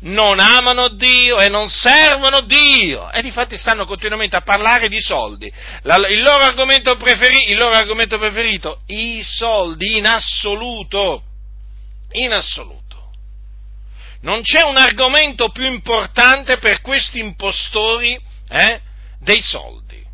non 0.00 0.38
amano 0.38 0.88
Dio 0.88 1.40
e 1.40 1.48
non 1.48 1.68
servono 1.68 2.42
Dio. 2.42 3.10
E 3.10 3.22
difatti 3.22 3.58
stanno 3.58 3.84
continuamente 3.84 4.36
a 4.36 4.42
parlare 4.42 4.88
di 4.88 5.00
soldi. 5.00 5.52
La, 5.82 5.96
il, 6.08 6.22
loro 6.22 6.44
argomento 6.44 6.96
preferi, 6.96 7.50
il 7.50 7.56
loro 7.56 7.74
argomento 7.74 8.18
preferito, 8.18 8.80
i 8.86 9.22
soldi 9.24 9.96
in 9.96 10.06
assoluto. 10.06 11.22
In 12.12 12.32
assoluto. 12.32 12.76
Non 14.20 14.42
c'è 14.42 14.62
un 14.62 14.76
argomento 14.76 15.50
più 15.50 15.64
importante 15.64 16.58
per 16.58 16.80
questi 16.80 17.18
impostori 17.18 18.18
eh, 18.48 18.80
dei 19.20 19.42
soldi. 19.42 20.04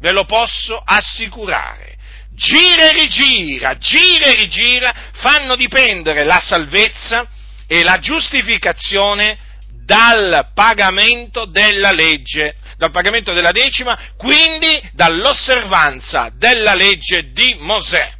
Ve 0.00 0.12
lo 0.12 0.24
posso 0.24 0.80
assicurare. 0.82 1.96
Gira 2.34 2.90
e 2.90 2.92
rigira, 2.94 3.76
gira 3.76 4.26
e 4.26 4.34
rigira, 4.34 4.94
fanno 5.12 5.54
dipendere 5.54 6.24
la 6.24 6.40
salvezza 6.40 7.28
e 7.72 7.82
la 7.82 7.98
giustificazione 8.00 9.38
dal 9.86 10.50
pagamento 10.52 11.46
della 11.46 11.90
legge, 11.90 12.54
dal 12.76 12.90
pagamento 12.90 13.32
della 13.32 13.50
decima, 13.50 13.98
quindi 14.18 14.90
dall'osservanza 14.92 16.30
della 16.36 16.74
legge 16.74 17.32
di 17.32 17.56
Mosè. 17.60 18.12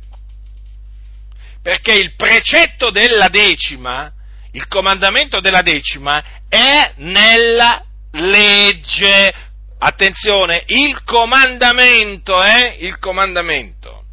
Perché 1.62 1.92
il 1.92 2.14
precetto 2.16 2.88
della 2.88 3.28
decima 3.28 4.10
il 4.52 4.66
comandamento 4.68 5.40
della 5.40 5.60
decima 5.60 6.24
è 6.48 6.94
nella 6.96 7.84
legge. 8.12 9.34
Attenzione, 9.78 10.62
il 10.68 11.04
comandamento 11.04 12.40
è 12.40 12.76
il 12.78 12.98
comandamento. 12.98 14.04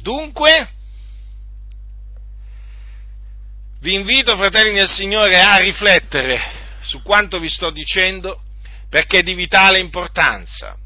Dunque, 0.00 0.70
vi 3.80 3.94
invito, 3.94 4.36
fratelli 4.36 4.74
del 4.74 4.88
Signore, 4.88 5.40
a 5.40 5.56
riflettere 5.56 6.40
su 6.80 7.02
quanto 7.02 7.38
vi 7.38 7.48
sto 7.48 7.70
dicendo 7.70 8.42
perché 8.88 9.18
è 9.18 9.22
di 9.22 9.34
vitale 9.34 9.78
importanza 9.78 10.76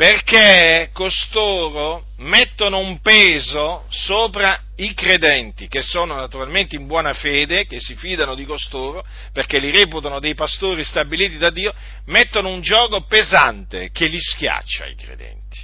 perché 0.00 0.88
costoro 0.94 2.06
mettono 2.20 2.78
un 2.78 3.02
peso 3.02 3.84
sopra 3.90 4.58
i 4.76 4.94
credenti, 4.94 5.68
che 5.68 5.82
sono 5.82 6.16
naturalmente 6.16 6.74
in 6.74 6.86
buona 6.86 7.12
fede, 7.12 7.66
che 7.66 7.80
si 7.80 7.94
fidano 7.96 8.34
di 8.34 8.46
costoro, 8.46 9.04
perché 9.34 9.58
li 9.58 9.70
reputano 9.70 10.18
dei 10.18 10.34
pastori 10.34 10.84
stabiliti 10.84 11.36
da 11.36 11.50
Dio, 11.50 11.74
mettono 12.06 12.48
un 12.48 12.62
gioco 12.62 13.02
pesante 13.02 13.90
che 13.92 14.06
li 14.06 14.18
schiaccia 14.18 14.84
ai 14.84 14.94
credenti, 14.94 15.58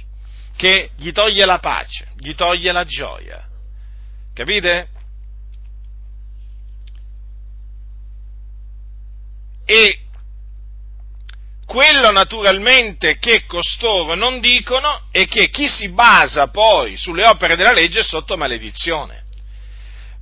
che 0.55 0.91
gli 0.97 1.11
toglie 1.11 1.43
la 1.43 1.57
pace, 1.57 2.09
gli 2.19 2.35
toglie 2.35 2.71
la 2.71 2.83
gioia. 2.83 3.43
Capite? 4.35 4.89
E 9.69 9.99
quello 11.65 12.09
naturalmente 12.11 13.17
che 13.17 13.43
costoro 13.45 14.15
non 14.15 14.39
dicono 14.39 15.01
è 15.11 15.27
che 15.27 15.49
chi 15.49 15.67
si 15.67 15.89
basa 15.89 16.47
poi 16.47 16.95
sulle 16.95 17.27
opere 17.27 17.57
della 17.57 17.73
legge 17.73 17.99
è 17.99 18.03
sotto 18.03 18.37
maledizione. 18.37 19.25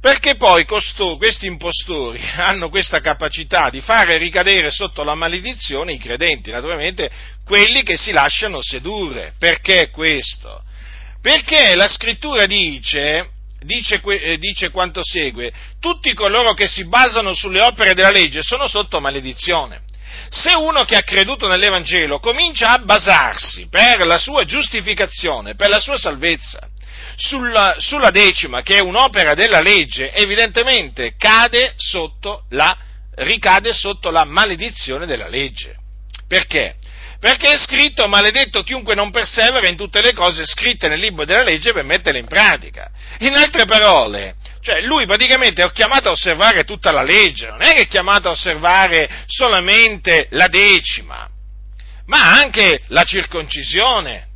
Perché 0.02 0.36
poi 0.36 0.66
costoro, 0.66 1.18
questi 1.18 1.46
impostori 1.46 2.20
hanno 2.38 2.70
questa 2.70 3.00
capacità 3.02 3.70
di 3.70 3.82
fare 3.82 4.18
ricadere 4.18 4.72
sotto 4.72 5.04
la 5.04 5.14
maledizione 5.14 5.94
i 5.94 6.00
credenti, 6.00 6.50
naturalmente 6.50 7.12
quelli 7.46 7.84
che 7.84 7.98
si 7.98 8.12
lasciano 8.12 8.64
sedurre. 8.64 9.34
Perché 9.38 9.92
questo? 9.92 10.64
Perché 11.22 11.76
la 11.76 11.88
scrittura 11.88 12.48
dice, 12.48 13.30
dice, 13.66 14.02
eh, 14.04 14.38
dice 14.38 14.70
quanto 14.70 15.02
segue, 15.04 15.52
tutti 15.80 16.14
coloro 16.14 16.54
che 16.54 16.68
si 16.68 16.86
basano 16.86 17.34
sulle 17.34 17.62
opere 17.62 17.94
della 17.94 18.12
legge 18.12 18.42
sono 18.42 18.68
sotto 18.68 19.00
maledizione. 19.00 19.82
Se 20.30 20.54
uno 20.54 20.86
che 20.86 20.96
ha 20.96 21.04
creduto 21.04 21.48
nell'Evangelo 21.48 22.20
comincia 22.20 22.70
a 22.70 22.80
basarsi 22.80 23.68
per 23.70 24.06
la 24.06 24.18
sua 24.18 24.46
giustificazione, 24.46 25.56
per 25.56 25.70
la 25.70 25.80
sua 25.80 25.98
salvezza, 25.98 26.70
sulla, 27.16 27.76
sulla 27.78 28.12
decima, 28.12 28.62
che 28.62 28.76
è 28.76 28.82
un'opera 28.82 29.34
della 29.34 29.62
legge, 29.62 30.12
evidentemente 30.14 31.16
cade 31.18 31.74
sotto 31.76 32.46
la, 32.50 32.76
ricade 33.16 33.74
sotto 33.74 34.10
la 34.10 34.26
maledizione 34.26 35.06
della 35.06 35.28
legge. 35.28 35.76
Perché? 36.28 36.76
Perché 37.20 37.54
è 37.54 37.58
scritto 37.58 38.08
maledetto 38.08 38.62
chiunque 38.62 38.94
non 38.94 39.12
persevera 39.12 39.68
in 39.68 39.76
tutte 39.76 40.02
le 40.02 40.14
cose 40.14 40.46
scritte 40.46 40.88
nel 40.88 41.00
libro 41.00 41.26
della 41.26 41.44
legge 41.44 41.72
per 41.72 41.84
metterle 41.84 42.20
in 42.20 42.28
pratica. 42.28 42.90
In 43.20 43.36
altre 43.36 43.66
parole, 43.66 44.36
cioè 44.62 44.82
lui 44.82 45.06
praticamente 45.06 45.64
è 45.64 45.72
chiamato 45.72 46.10
a 46.10 46.12
osservare 46.12 46.64
tutta 46.64 46.92
la 46.92 47.04
legge, 47.04 47.48
non 47.48 47.62
è 47.62 47.74
che 47.74 47.84
è 47.84 47.88
chiamato 47.88 48.28
a 48.28 48.32
osservare 48.32 49.24
solamente 49.28 50.28
la 50.32 50.48
decima, 50.48 51.30
ma 52.08 52.38
anche 52.38 52.82
la 52.88 53.04
circoncisione, 53.04 54.28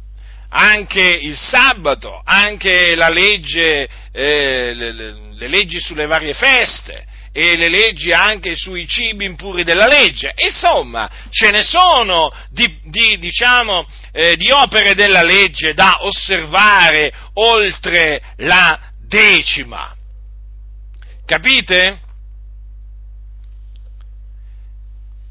anche 0.49 1.01
il 1.01 1.37
sabato, 1.37 2.21
anche 2.23 2.95
la 2.95 3.09
legge, 3.09 3.87
eh, 4.11 4.73
le, 4.73 4.91
le, 4.93 5.15
le 5.33 5.47
leggi 5.47 5.79
sulle 5.79 6.07
varie 6.07 6.33
feste, 6.33 7.05
e 7.31 7.55
le 7.55 7.69
leggi 7.69 8.11
anche 8.11 8.55
sui 8.55 8.87
cibi 8.87 9.25
impuri 9.25 9.63
della 9.63 9.87
legge. 9.87 10.33
Insomma, 10.35 11.09
ce 11.29 11.51
ne 11.51 11.61
sono 11.61 12.31
di, 12.49 12.79
di, 12.85 13.17
diciamo, 13.19 13.87
eh, 14.11 14.35
di 14.35 14.51
opere 14.51 14.95
della 14.95 15.23
legge 15.23 15.73
da 15.73 16.03
osservare 16.05 17.13
oltre 17.33 18.21
la 18.37 18.79
decima. 19.07 19.95
Capite? 21.25 21.99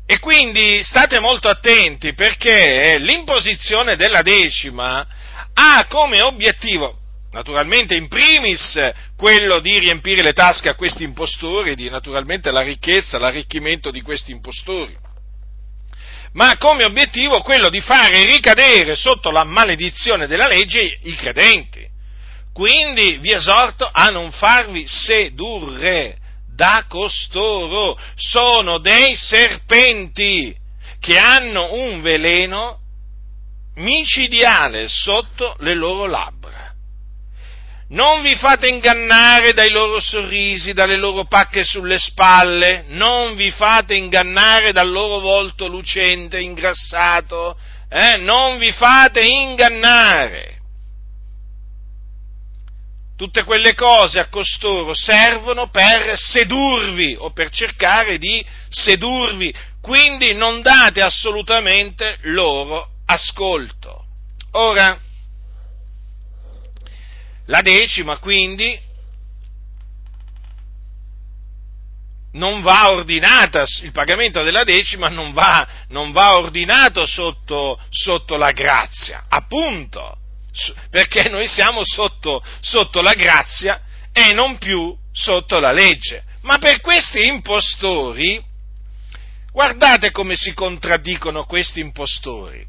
E 0.07 0.19
quindi 0.21 0.83
state 0.85 1.21
molto 1.21 1.49
attenti 1.49 2.15
perché 2.15 2.97
l'imposizione 2.99 3.95
della 3.97 4.23
decima 4.23 5.07
ha 5.53 5.87
come 5.87 6.23
obiettivo, 6.23 6.98
naturalmente 7.31 7.95
in 7.95 8.09
primis 8.09 8.79
quello 9.17 9.61
di 9.61 9.79
riempire 9.79 10.23
le 10.23 10.33
tasche 10.33 10.69
a 10.69 10.75
questi 10.75 11.03
impostori, 11.03 11.75
di 11.75 11.89
naturalmente 11.91 12.51
la 12.51 12.63
ricchezza, 12.63 13.19
l'arricchimento 13.19 13.91
di 13.91 14.01
questi 14.03 14.33
impostori, 14.33 14.97
ma 16.33 16.57
come 16.57 16.85
obiettivo 16.85 17.41
quello 17.41 17.69
di 17.69 17.81
fare 17.81 18.25
ricadere 18.25 18.97
sotto 18.97 19.31
la 19.31 19.45
maledizione 19.45 20.27
della 20.27 20.47
legge 20.47 20.99
i 21.03 21.15
credenti. 21.15 21.87
Quindi 22.53 23.19
vi 23.19 23.33
esorto 23.33 23.89
a 23.91 24.07
non 24.07 24.33
farvi 24.33 24.85
sedurre 24.87 26.17
da 26.55 26.87
costoro, 26.89 27.97
sono 28.17 28.79
dei 28.79 29.15
serpenti 29.15 30.57
che 30.99 31.17
hanno 31.17 31.75
un 31.75 32.01
veleno 32.03 32.81
micidiale 33.77 34.89
sotto 34.89 35.55
le 35.61 35.75
loro 35.75 36.07
labbra. 36.07 36.38
Non 37.91 38.21
vi 38.21 38.35
fate 38.35 38.69
ingannare 38.69 39.55
dai 39.55 39.71
loro 39.71 39.99
sorrisi, 39.99 40.75
dalle 40.75 40.99
loro 40.99 41.25
pacche 41.25 41.65
sulle 41.65 41.99
spalle, 41.99 42.85
non 42.89 43.35
vi 43.35 43.51
fate 43.51 43.95
ingannare 43.95 44.73
dal 44.73 44.91
loro 44.91 45.21
volto 45.21 45.69
lucente, 45.69 46.39
ingrassato, 46.39 47.59
eh? 47.89 48.19
non 48.19 48.59
vi 48.59 48.71
fate 48.73 49.23
ingannare. 49.23 50.57
Tutte 53.17 53.43
quelle 53.45 53.75
cose 53.75 54.21
a 54.21 54.29
costoro 54.29 54.93
servono 54.93 55.71
per 55.71 56.13
sedurvi 56.19 57.17
o 57.19 57.31
per 57.33 57.49
cercare 57.49 58.19
di 58.19 58.45
sedurvi, 58.69 59.53
quindi 59.81 60.35
non 60.35 60.61
date 60.61 61.01
assolutamente 61.01 62.19
loro 62.25 62.87
ascolto. 63.07 64.05
Ora, 64.53 65.01
la 67.49 67.61
decima 67.63 68.19
quindi 68.19 68.87
non 72.33 72.61
va 72.61 72.91
ordinata, 72.91 73.65
il 73.83 73.91
pagamento 73.91 74.43
della 74.43 74.65
decima 74.65 75.09
non 75.09 75.33
va, 75.33 75.67
non 75.89 76.13
va 76.13 76.37
ordinato 76.37 77.07
sotto, 77.07 77.81
sotto 77.91 78.37
la 78.37 78.53
grazia, 78.53 79.25
appunto 79.29 80.17
perché 80.91 81.29
noi 81.29 81.47
siamo 81.47 81.85
sotto, 81.85 82.43
sotto 82.61 83.01
la 83.01 83.15
grazia 83.15 83.83
e 84.13 84.33
non 84.33 84.59
più 84.59 84.95
sotto 85.13 85.59
la 85.59 85.73
legge. 85.73 86.25
Ma 86.43 86.59
per 86.59 86.81
questi 86.81 87.27
impostori, 87.27 88.43
guardate 89.53 90.11
come 90.11 90.35
si 90.37 90.53
contraddicono 90.53 91.45
questi 91.45 91.81
impostori 91.81 92.67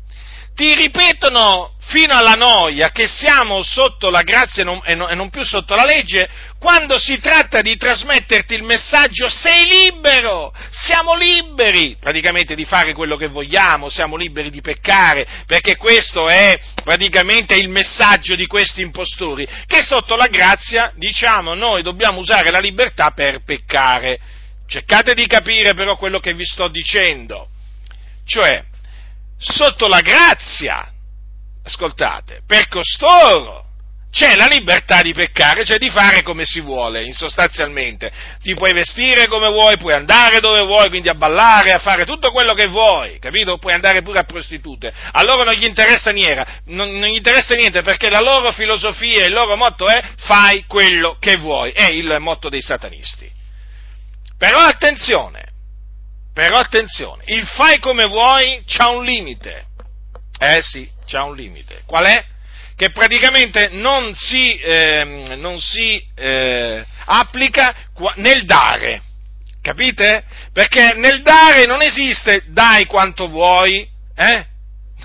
ti 0.60 0.76
ripetono 0.76 1.72
fino 1.84 2.14
alla 2.14 2.34
noia 2.34 2.92
che 2.92 3.08
siamo 3.08 3.62
sotto 3.64 4.10
la 4.10 4.24
grazia 4.24 4.62
e 4.84 4.94
non, 4.94 5.30
più 5.30 5.46
sotto 5.46 5.74
la 5.74 5.86
legge, 5.86 6.30
quando 6.60 7.00
si 7.00 7.18
tratta 7.22 7.62
di 7.62 7.78
trasmetterti 7.78 8.56
il 8.56 8.64
messaggio 8.64 9.30
sei 9.30 9.66
libero, 9.66 10.54
siamo 10.70 11.16
liberi 11.16 11.96
praticamente 11.98 12.56
di 12.56 12.66
fare 12.66 12.92
quello 12.92 13.16
che 13.16 13.28
vogliamo, 13.28 13.88
siamo 13.88 14.18
liberi 14.18 14.50
di 14.50 14.60
peccare, 14.60 15.26
perché 15.46 15.78
questo 15.78 16.28
è 16.28 16.60
praticamente 16.84 17.56
il 17.56 17.70
messaggio 17.70 18.36
di 18.36 18.46
questi 18.46 18.82
impostori, 18.82 19.48
che 19.66 19.82
sotto 19.82 20.18
la 20.18 20.28
grazia 20.28 20.92
diciamo 20.94 21.54
noi 21.54 21.84
dobbiamo 21.84 22.20
usare 22.20 22.52
la 22.52 22.60
libertà 22.60 23.12
per 23.12 23.46
peccare. 23.46 24.20
Cercate 24.68 25.14
di 25.14 25.26
capire 25.26 25.74
però 25.74 25.96
quello 25.96 26.20
che 26.20 26.34
vi 26.34 26.46
sto 26.46 26.68
dicendo. 26.68 27.48
Cioè, 28.26 28.66
sotto 29.40 29.88
la 29.88 30.02
grazia, 30.02 30.92
ascoltate, 31.64 32.42
per 32.46 32.68
costoro 32.68 33.68
c'è 34.12 34.36
la 34.36 34.48
libertà 34.48 35.04
di 35.04 35.14
peccare, 35.14 35.64
cioè 35.64 35.78
di 35.78 35.92
fare 35.92 36.24
come 36.24 36.44
si 36.44 36.62
vuole, 36.62 37.12
sostanzialmente. 37.14 38.12
Ti 38.42 38.56
puoi 38.56 38.74
vestire 38.74 39.28
come 39.28 39.50
vuoi, 39.50 39.78
puoi 39.78 39.94
andare 39.94 40.40
dove 40.40 40.62
vuoi, 40.64 40.90
quindi 40.90 41.10
a 41.10 41.14
ballare, 41.14 41.74
a 41.74 41.80
fare 41.80 42.06
tutto 42.06 42.32
quello 42.32 42.54
che 42.54 42.68
vuoi, 42.68 43.20
capito? 43.20 43.60
Puoi 43.60 43.74
andare 43.74 44.02
pure 44.02 44.20
a 44.20 44.24
prostitute. 44.24 44.92
A 45.12 45.24
loro 45.24 45.44
non 45.44 45.54
gli 45.54 45.66
interessa 45.66 46.10
niente, 46.10 46.62
non, 46.66 46.98
non 46.98 47.08
gli 47.08 47.18
interessa 47.18 47.54
niente 47.54 47.84
perché 47.84 48.10
la 48.10 48.20
loro 48.20 48.52
filosofia, 48.52 49.26
il 49.26 49.32
loro 49.32 49.56
motto 49.56 49.88
è 49.88 50.04
fai 50.18 50.66
quello 50.66 51.18
che 51.20 51.38
vuoi, 51.38 51.72
è 51.72 51.90
il 51.90 52.18
motto 52.20 52.50
dei 52.50 52.62
satanisti. 52.62 53.30
Però 54.40 54.58
attenzione, 54.58 55.49
però 56.40 56.56
attenzione, 56.56 57.24
il 57.26 57.46
fai 57.46 57.80
come 57.80 58.06
vuoi 58.06 58.64
c'ha 58.66 58.88
un 58.88 59.04
limite. 59.04 59.66
Eh 60.40 60.62
sì, 60.62 60.90
c'ha 61.06 61.26
un 61.26 61.36
limite. 61.36 61.82
Qual 61.86 62.06
è? 62.06 62.24
Che 62.78 62.92
praticamente 62.92 63.68
non 63.74 64.16
si, 64.16 64.58
eh, 64.58 65.36
non 65.36 65.60
si 65.60 66.02
eh, 66.16 66.82
applica 67.08 67.76
nel 68.16 68.46
dare. 68.46 69.02
Capite? 69.62 70.24
Perché 70.54 70.94
nel 70.94 71.24
dare 71.24 71.66
non 71.66 71.82
esiste 71.82 72.44
dai 72.48 72.86
quanto 72.86 73.28
vuoi, 73.28 73.86
eh? 74.16 74.46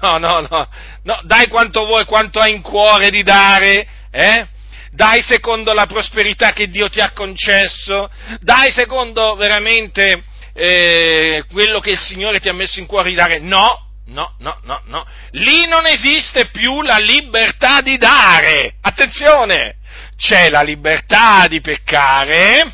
No, 0.02 0.18
no, 0.18 0.46
no, 0.48 0.68
no, 1.02 1.20
dai 1.24 1.48
quanto 1.48 1.84
vuoi, 1.84 2.04
quanto 2.04 2.38
hai 2.38 2.54
in 2.54 2.62
cuore 2.62 3.10
di 3.10 3.24
dare, 3.24 3.88
eh? 4.12 4.46
Dai 4.92 5.20
secondo 5.22 5.72
la 5.72 5.86
prosperità 5.86 6.52
che 6.52 6.68
Dio 6.68 6.88
ti 6.88 7.00
ha 7.00 7.10
concesso, 7.10 8.08
dai 8.38 8.70
secondo 8.70 9.34
veramente 9.34 10.22
eh, 10.54 11.44
quello 11.50 11.80
che 11.80 11.90
il 11.90 11.98
Signore 11.98 12.40
ti 12.40 12.48
ha 12.48 12.54
messo 12.54 12.78
in 12.78 12.86
cuore 12.86 13.10
di 13.10 13.16
dare. 13.16 13.40
No, 13.40 13.90
no, 14.06 14.34
no, 14.38 14.60
no, 14.62 14.82
no. 14.86 15.06
Lì 15.32 15.66
non 15.66 15.86
esiste 15.86 16.46
più 16.46 16.80
la 16.82 16.98
libertà 16.98 17.80
di 17.80 17.98
dare. 17.98 18.76
Attenzione! 18.80 19.76
C'è 20.16 20.48
la 20.48 20.62
libertà 20.62 21.46
di 21.48 21.60
peccare, 21.60 22.72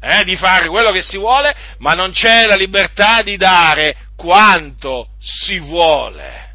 eh, 0.00 0.24
di 0.24 0.36
fare 0.36 0.68
quello 0.68 0.92
che 0.92 1.02
si 1.02 1.16
vuole, 1.16 1.54
ma 1.78 1.92
non 1.92 2.12
c'è 2.12 2.46
la 2.46 2.54
libertà 2.54 3.22
di 3.22 3.36
dare 3.36 3.96
quanto 4.16 5.08
si 5.18 5.58
vuole. 5.58 6.54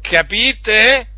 Capite? 0.00 1.08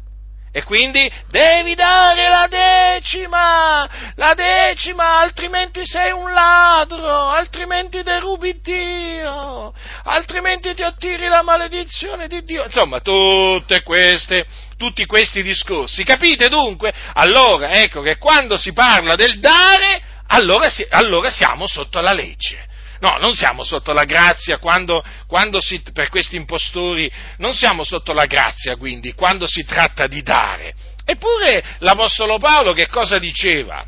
E 0.50 0.64
quindi 0.64 1.10
devi 1.28 1.74
dare 1.74 2.28
la 2.28 2.46
decima, 2.48 3.88
la 4.14 4.34
decima, 4.34 5.20
altrimenti 5.20 5.82
sei 5.84 6.10
un 6.10 6.32
ladro, 6.32 7.28
altrimenti 7.28 8.02
derubi 8.02 8.58
Dio, 8.62 9.74
altrimenti 10.04 10.74
ti 10.74 10.82
attiri 10.82 11.26
la 11.26 11.42
maledizione 11.42 12.28
di 12.28 12.42
Dio. 12.44 12.64
Insomma, 12.64 13.00
tutte 13.00 13.82
queste, 13.82 14.46
tutti 14.78 15.04
questi 15.04 15.42
discorsi. 15.42 16.02
Capite 16.02 16.48
dunque? 16.48 16.94
Allora, 17.12 17.72
ecco 17.72 18.00
che 18.00 18.16
quando 18.16 18.56
si 18.56 18.72
parla 18.72 19.16
del 19.16 19.38
dare, 19.40 20.02
allora, 20.28 20.70
si, 20.70 20.86
allora 20.88 21.30
siamo 21.30 21.66
sotto 21.66 22.00
la 22.00 22.12
legge. 22.12 22.67
No, 23.00 23.16
non 23.18 23.34
siamo 23.34 23.64
sotto 23.64 23.92
la 23.92 24.04
grazia 24.04 24.58
quando, 24.58 25.04
quando 25.26 25.60
si, 25.60 25.80
per 25.92 26.08
questi 26.08 26.36
impostori, 26.36 27.10
non 27.38 27.54
siamo 27.54 27.84
sotto 27.84 28.12
la 28.12 28.26
grazia 28.26 28.76
quindi 28.76 29.12
quando 29.14 29.46
si 29.46 29.64
tratta 29.64 30.06
di 30.06 30.22
dare. 30.22 30.74
Eppure 31.04 31.64
l'Apostolo 31.78 32.38
Paolo 32.38 32.72
che 32.72 32.88
cosa 32.88 33.18
diceva? 33.18 33.86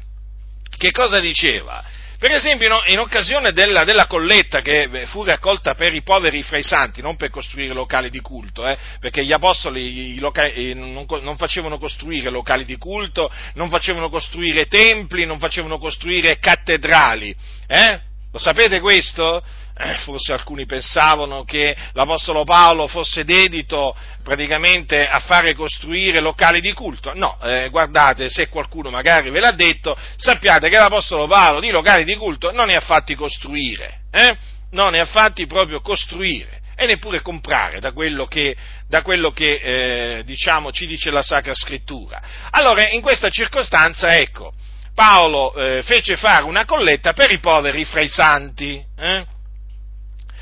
Che 0.76 0.90
cosa 0.92 1.20
diceva? 1.20 1.84
Per 2.20 2.30
esempio, 2.30 2.82
in 2.88 2.98
occasione 2.98 3.50
della, 3.52 3.84
della, 3.84 4.06
colletta 4.06 4.60
che 4.60 5.06
fu 5.06 5.24
raccolta 5.24 5.74
per 5.74 5.94
i 5.94 6.02
poveri 6.02 6.42
fra 6.42 6.58
i 6.58 6.62
santi, 6.62 7.00
non 7.00 7.16
per 7.16 7.30
costruire 7.30 7.72
locali 7.72 8.10
di 8.10 8.20
culto, 8.20 8.66
eh, 8.66 8.76
perché 9.00 9.24
gli 9.24 9.32
apostoli 9.32 10.18
locali, 10.18 10.74
non, 10.74 11.06
non, 11.22 11.36
facevano 11.38 11.78
costruire 11.78 12.28
locali 12.28 12.66
di 12.66 12.76
culto, 12.76 13.32
non 13.54 13.70
facevano 13.70 14.10
costruire 14.10 14.66
templi, 14.66 15.24
non 15.24 15.38
facevano 15.38 15.78
costruire 15.78 16.38
cattedrali, 16.38 17.34
eh, 17.66 18.00
lo 18.32 18.38
sapete 18.38 18.80
questo? 18.80 19.42
Eh, 19.82 19.94
forse 19.94 20.32
alcuni 20.32 20.66
pensavano 20.66 21.44
che 21.44 21.74
l'Apostolo 21.92 22.44
Paolo 22.44 22.86
fosse 22.86 23.24
dedito 23.24 23.96
praticamente 24.22 25.08
a 25.08 25.18
fare 25.20 25.54
costruire 25.54 26.20
locali 26.20 26.60
di 26.60 26.72
culto. 26.74 27.12
No, 27.14 27.38
eh, 27.42 27.68
guardate, 27.70 28.28
se 28.28 28.48
qualcuno 28.48 28.90
magari 28.90 29.30
ve 29.30 29.40
l'ha 29.40 29.52
detto, 29.52 29.96
sappiate 30.16 30.68
che 30.68 30.76
l'Apostolo 30.76 31.26
Paolo 31.26 31.60
di 31.60 31.70
locali 31.70 32.04
di 32.04 32.14
culto 32.16 32.52
non 32.52 32.66
ne 32.66 32.76
ha 32.76 32.80
fatti 32.80 33.14
costruire, 33.14 34.02
eh? 34.12 34.36
non 34.72 34.92
ne 34.92 35.00
ha 35.00 35.06
fatti 35.06 35.46
proprio 35.46 35.80
costruire 35.80 36.60
e 36.76 36.86
neppure 36.86 37.20
comprare 37.20 37.80
da 37.80 37.92
quello 37.92 38.26
che, 38.26 38.56
da 38.86 39.02
quello 39.02 39.32
che 39.32 40.18
eh, 40.18 40.24
diciamo, 40.24 40.72
ci 40.72 40.86
dice 40.86 41.10
la 41.10 41.22
Sacra 41.22 41.54
Scrittura. 41.54 42.20
Allora, 42.50 42.88
in 42.88 43.00
questa 43.00 43.28
circostanza, 43.28 44.16
ecco, 44.16 44.52
Paolo 44.94 45.54
eh, 45.54 45.82
fece 45.82 46.16
fare 46.16 46.44
una 46.44 46.64
colletta 46.64 47.12
per 47.12 47.30
i 47.30 47.38
poveri 47.38 47.84
fra 47.84 48.00
i 48.00 48.08
santi. 48.08 48.82
Eh? 48.96 49.26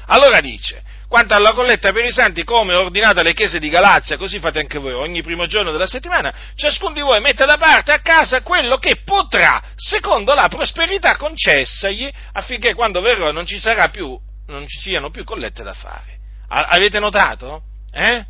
Allora 0.06 0.40
dice, 0.40 0.82
quanto 1.08 1.34
alla 1.34 1.52
colletta 1.52 1.92
per 1.92 2.04
i 2.04 2.10
santi, 2.10 2.44
come 2.44 2.74
ordinata 2.74 3.20
alle 3.20 3.34
chiese 3.34 3.58
di 3.58 3.68
Galazia, 3.68 4.16
così 4.16 4.38
fate 4.40 4.58
anche 4.58 4.78
voi, 4.78 4.92
ogni 4.92 5.22
primo 5.22 5.46
giorno 5.46 5.72
della 5.72 5.86
settimana, 5.86 6.32
ciascuno 6.54 6.92
di 6.92 7.00
voi 7.00 7.20
metta 7.20 7.46
da 7.46 7.56
parte 7.56 7.92
a 7.92 8.00
casa 8.00 8.42
quello 8.42 8.78
che 8.78 9.00
potrà, 9.04 9.62
secondo 9.74 10.34
la 10.34 10.48
prosperità 10.48 11.16
concessagli, 11.16 12.10
affinché 12.32 12.74
quando 12.74 13.00
verrò 13.00 13.32
non 13.32 13.46
ci, 13.46 13.60
più, 13.90 14.18
non 14.46 14.66
ci 14.66 14.80
siano 14.80 15.10
più 15.10 15.24
collette 15.24 15.62
da 15.62 15.74
fare. 15.74 16.18
avete 16.48 16.98
notato? 16.98 17.62
Eh? 17.90 18.24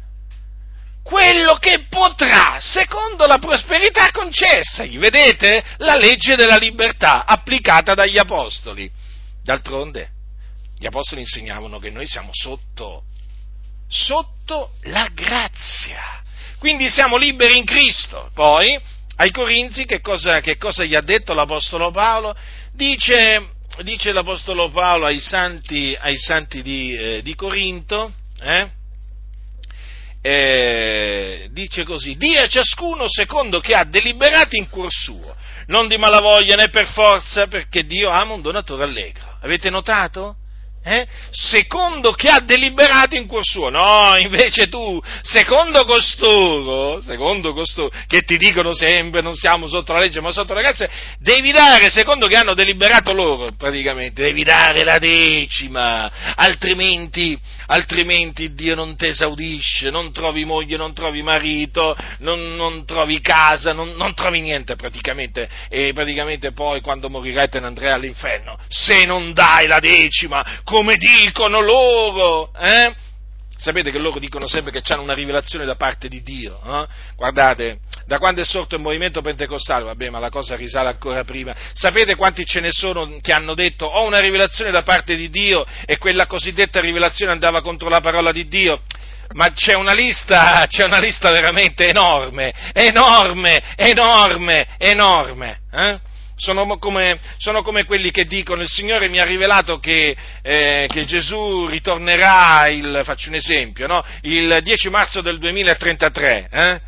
Quello 1.08 1.56
che 1.56 1.86
potrà, 1.88 2.58
secondo 2.60 3.24
la 3.26 3.38
prosperità 3.38 4.10
concessagli. 4.12 4.98
Vedete? 4.98 5.64
La 5.78 5.96
legge 5.96 6.36
della 6.36 6.58
libertà 6.58 7.24
applicata 7.24 7.94
dagli 7.94 8.18
apostoli. 8.18 8.90
D'altronde, 9.42 10.10
gli 10.78 10.84
apostoli 10.84 11.22
insegnavano 11.22 11.78
che 11.78 11.88
noi 11.88 12.06
siamo 12.06 12.28
sotto, 12.32 13.04
sotto 13.88 14.72
la 14.82 15.08
grazia. 15.14 16.22
Quindi 16.58 16.90
siamo 16.90 17.16
liberi 17.16 17.56
in 17.56 17.64
Cristo. 17.64 18.30
Poi, 18.34 18.78
ai 19.16 19.30
Corinzi, 19.30 19.86
che 19.86 20.02
cosa, 20.02 20.40
che 20.40 20.58
cosa 20.58 20.84
gli 20.84 20.94
ha 20.94 21.00
detto 21.00 21.32
l'Apostolo 21.32 21.90
Paolo? 21.90 22.36
Dice, 22.74 23.52
dice 23.82 24.12
l'Apostolo 24.12 24.68
Paolo 24.68 25.06
ai 25.06 25.20
santi, 25.20 25.96
ai 25.98 26.18
santi 26.18 26.60
di, 26.60 26.94
eh, 26.94 27.22
di 27.22 27.34
Corinto, 27.34 28.12
eh? 28.42 28.76
Eh, 30.30 31.48
dice 31.52 31.84
così, 31.84 32.16
dia 32.16 32.44
a 32.44 32.48
ciascuno 32.48 33.08
secondo 33.08 33.60
che 33.60 33.74
ha 33.74 33.84
deliberato 33.84 34.56
in 34.56 34.68
cuor 34.68 34.92
suo, 34.92 35.34
non 35.68 35.88
di 35.88 35.96
malavoglia 35.96 36.54
né 36.54 36.68
per 36.68 36.86
forza, 36.88 37.46
perché 37.46 37.86
Dio 37.86 38.10
ama 38.10 38.34
un 38.34 38.42
donatore 38.42 38.84
allegro. 38.84 39.38
Avete 39.40 39.70
notato? 39.70 40.36
Eh? 40.82 41.06
secondo 41.30 42.12
che 42.12 42.28
ha 42.28 42.40
deliberato 42.40 43.14
in 43.14 43.26
cuor 43.26 43.44
suo. 43.44 43.68
No, 43.68 44.16
invece 44.16 44.68
tu, 44.68 45.00
secondo 45.22 45.84
costoro, 45.84 47.00
secondo 47.02 47.52
costoro, 47.52 47.90
che 48.06 48.22
ti 48.22 48.36
dicono 48.36 48.72
sempre 48.74 49.20
non 49.20 49.34
siamo 49.34 49.66
sotto 49.66 49.92
la 49.92 50.00
legge 50.00 50.20
ma 50.20 50.30
sotto 50.30 50.54
la 50.54 50.60
grazia, 50.60 50.88
devi 51.18 51.52
dare, 51.52 51.90
secondo 51.90 52.26
che 52.26 52.36
hanno 52.36 52.54
deliberato 52.54 53.12
loro, 53.12 53.50
praticamente, 53.56 54.22
devi 54.22 54.44
dare 54.44 54.84
la 54.84 54.98
decima, 54.98 56.10
altrimenti, 56.34 57.38
altrimenti 57.66 58.54
Dio 58.54 58.74
non 58.74 58.96
ti 58.96 59.06
esaudisce, 59.06 59.90
non 59.90 60.12
trovi 60.12 60.44
moglie, 60.44 60.76
non 60.76 60.94
trovi 60.94 61.22
marito, 61.22 61.96
non, 62.18 62.56
non 62.56 62.84
trovi 62.86 63.20
casa, 63.20 63.72
non, 63.72 63.90
non, 63.92 64.14
trovi 64.14 64.40
niente 64.40 64.76
praticamente, 64.76 65.48
e 65.68 65.92
praticamente 65.92 66.52
poi 66.52 66.80
quando 66.80 67.10
morirai 67.10 67.48
te 67.48 67.60
ne 67.60 67.66
andrai 67.66 67.92
all'inferno, 67.92 68.58
se 68.68 69.04
non 69.04 69.32
dai 69.32 69.66
la 69.66 69.80
decima, 69.80 70.60
come 70.68 70.98
dicono 70.98 71.60
loro, 71.60 72.52
eh? 72.52 72.94
Sapete 73.56 73.90
che 73.90 73.98
loro 73.98 74.20
dicono 74.20 74.46
sempre 74.46 74.70
che 74.70 74.82
hanno 74.92 75.02
una 75.02 75.14
rivelazione 75.14 75.64
da 75.64 75.76
parte 75.76 76.08
di 76.08 76.22
Dio. 76.22 76.60
Eh? 76.62 76.86
Guardate, 77.16 77.78
da 78.04 78.18
quando 78.18 78.42
è 78.42 78.44
sorto 78.44 78.76
il 78.76 78.82
movimento 78.82 79.22
pentecostale, 79.22 79.84
vabbè, 79.84 80.10
ma 80.10 80.18
la 80.18 80.28
cosa 80.28 80.56
risale 80.56 80.90
ancora 80.90 81.24
prima. 81.24 81.56
Sapete 81.72 82.16
quanti 82.16 82.44
ce 82.44 82.60
ne 82.60 82.70
sono 82.70 83.18
che 83.22 83.32
hanno 83.32 83.54
detto 83.54 83.86
ho 83.86 84.04
una 84.04 84.20
rivelazione 84.20 84.70
da 84.70 84.82
parte 84.82 85.16
di 85.16 85.30
Dio 85.30 85.64
e 85.86 85.96
quella 85.96 86.26
cosiddetta 86.26 86.80
rivelazione 86.80 87.32
andava 87.32 87.62
contro 87.62 87.88
la 87.88 88.00
parola 88.00 88.30
di 88.30 88.46
Dio? 88.46 88.82
Ma 89.32 89.50
c'è 89.50 89.74
una 89.74 89.92
lista, 89.92 90.66
c'è 90.68 90.84
una 90.84 90.98
lista 90.98 91.30
veramente 91.30 91.86
enorme, 91.86 92.52
enorme, 92.74 93.62
enorme, 93.74 94.66
enorme. 94.76 95.60
Eh? 95.72 95.98
Sono 96.38 96.78
come, 96.78 97.18
sono 97.36 97.62
come, 97.62 97.84
quelli 97.84 98.10
che 98.10 98.24
dicono 98.24 98.62
il 98.62 98.68
Signore 98.68 99.08
mi 99.08 99.18
ha 99.18 99.24
rivelato 99.24 99.78
che, 99.78 100.16
eh, 100.42 100.86
che 100.88 101.04
Gesù 101.04 101.66
ritornerà, 101.66 102.68
il, 102.68 103.02
faccio 103.04 103.28
un 103.28 103.34
esempio, 103.34 103.86
no? 103.86 104.04
il 104.22 104.60
10 104.62 104.88
marzo 104.88 105.20
del 105.20 105.38
2033. 105.38 106.48
Eh? 106.50 106.80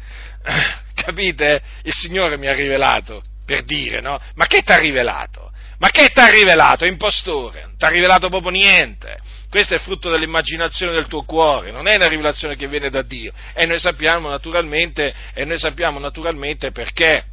Capite? 0.95 1.63
Il 1.83 1.93
Signore 1.93 2.37
mi 2.37 2.47
ha 2.47 2.55
rivelato, 2.55 3.23
per 3.45 3.65
dire, 3.65 4.01
no? 4.01 4.19
Ma 4.35 4.47
che 4.47 4.63
ti 4.63 4.71
ha 4.71 4.79
rivelato? 4.79 5.51
Ma 5.79 5.89
che 5.89 6.11
ti 6.11 6.21
ha 6.21 6.29
rivelato, 6.29 6.85
impostore? 6.85 7.63
Non 7.63 7.77
ti 7.77 7.85
ha 7.85 7.89
rivelato 7.89 8.29
proprio 8.29 8.51
niente. 8.51 9.17
Questo 9.49 9.75
è 9.75 9.79
frutto 9.79 10.11
dell'immaginazione 10.11 10.93
del 10.93 11.07
tuo 11.07 11.25
cuore, 11.25 11.73
non 11.73 11.89
è 11.89 11.97
una 11.97 12.07
rivelazione 12.07 12.55
che 12.55 12.69
viene 12.69 12.89
da 12.89 13.03
Dio. 13.03 13.33
E 13.53 13.67
noi 13.67 13.81
sappiamo 13.81 14.29
naturalmente, 14.29 15.13
e 15.35 15.45
noi 15.45 15.59
sappiamo 15.59 15.99
naturalmente 15.99 16.71
perché 16.71 17.25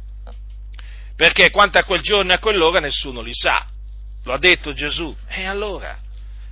perché 1.18 1.50
quanto 1.50 1.78
a 1.78 1.82
quel 1.82 2.00
giorno 2.00 2.30
e 2.30 2.36
a 2.36 2.38
quell'ora 2.38 2.78
nessuno 2.78 3.22
li 3.22 3.34
sa. 3.34 3.66
Lo 4.22 4.32
ha 4.32 4.38
detto 4.38 4.72
Gesù. 4.72 5.12
E 5.26 5.46
allora? 5.46 5.98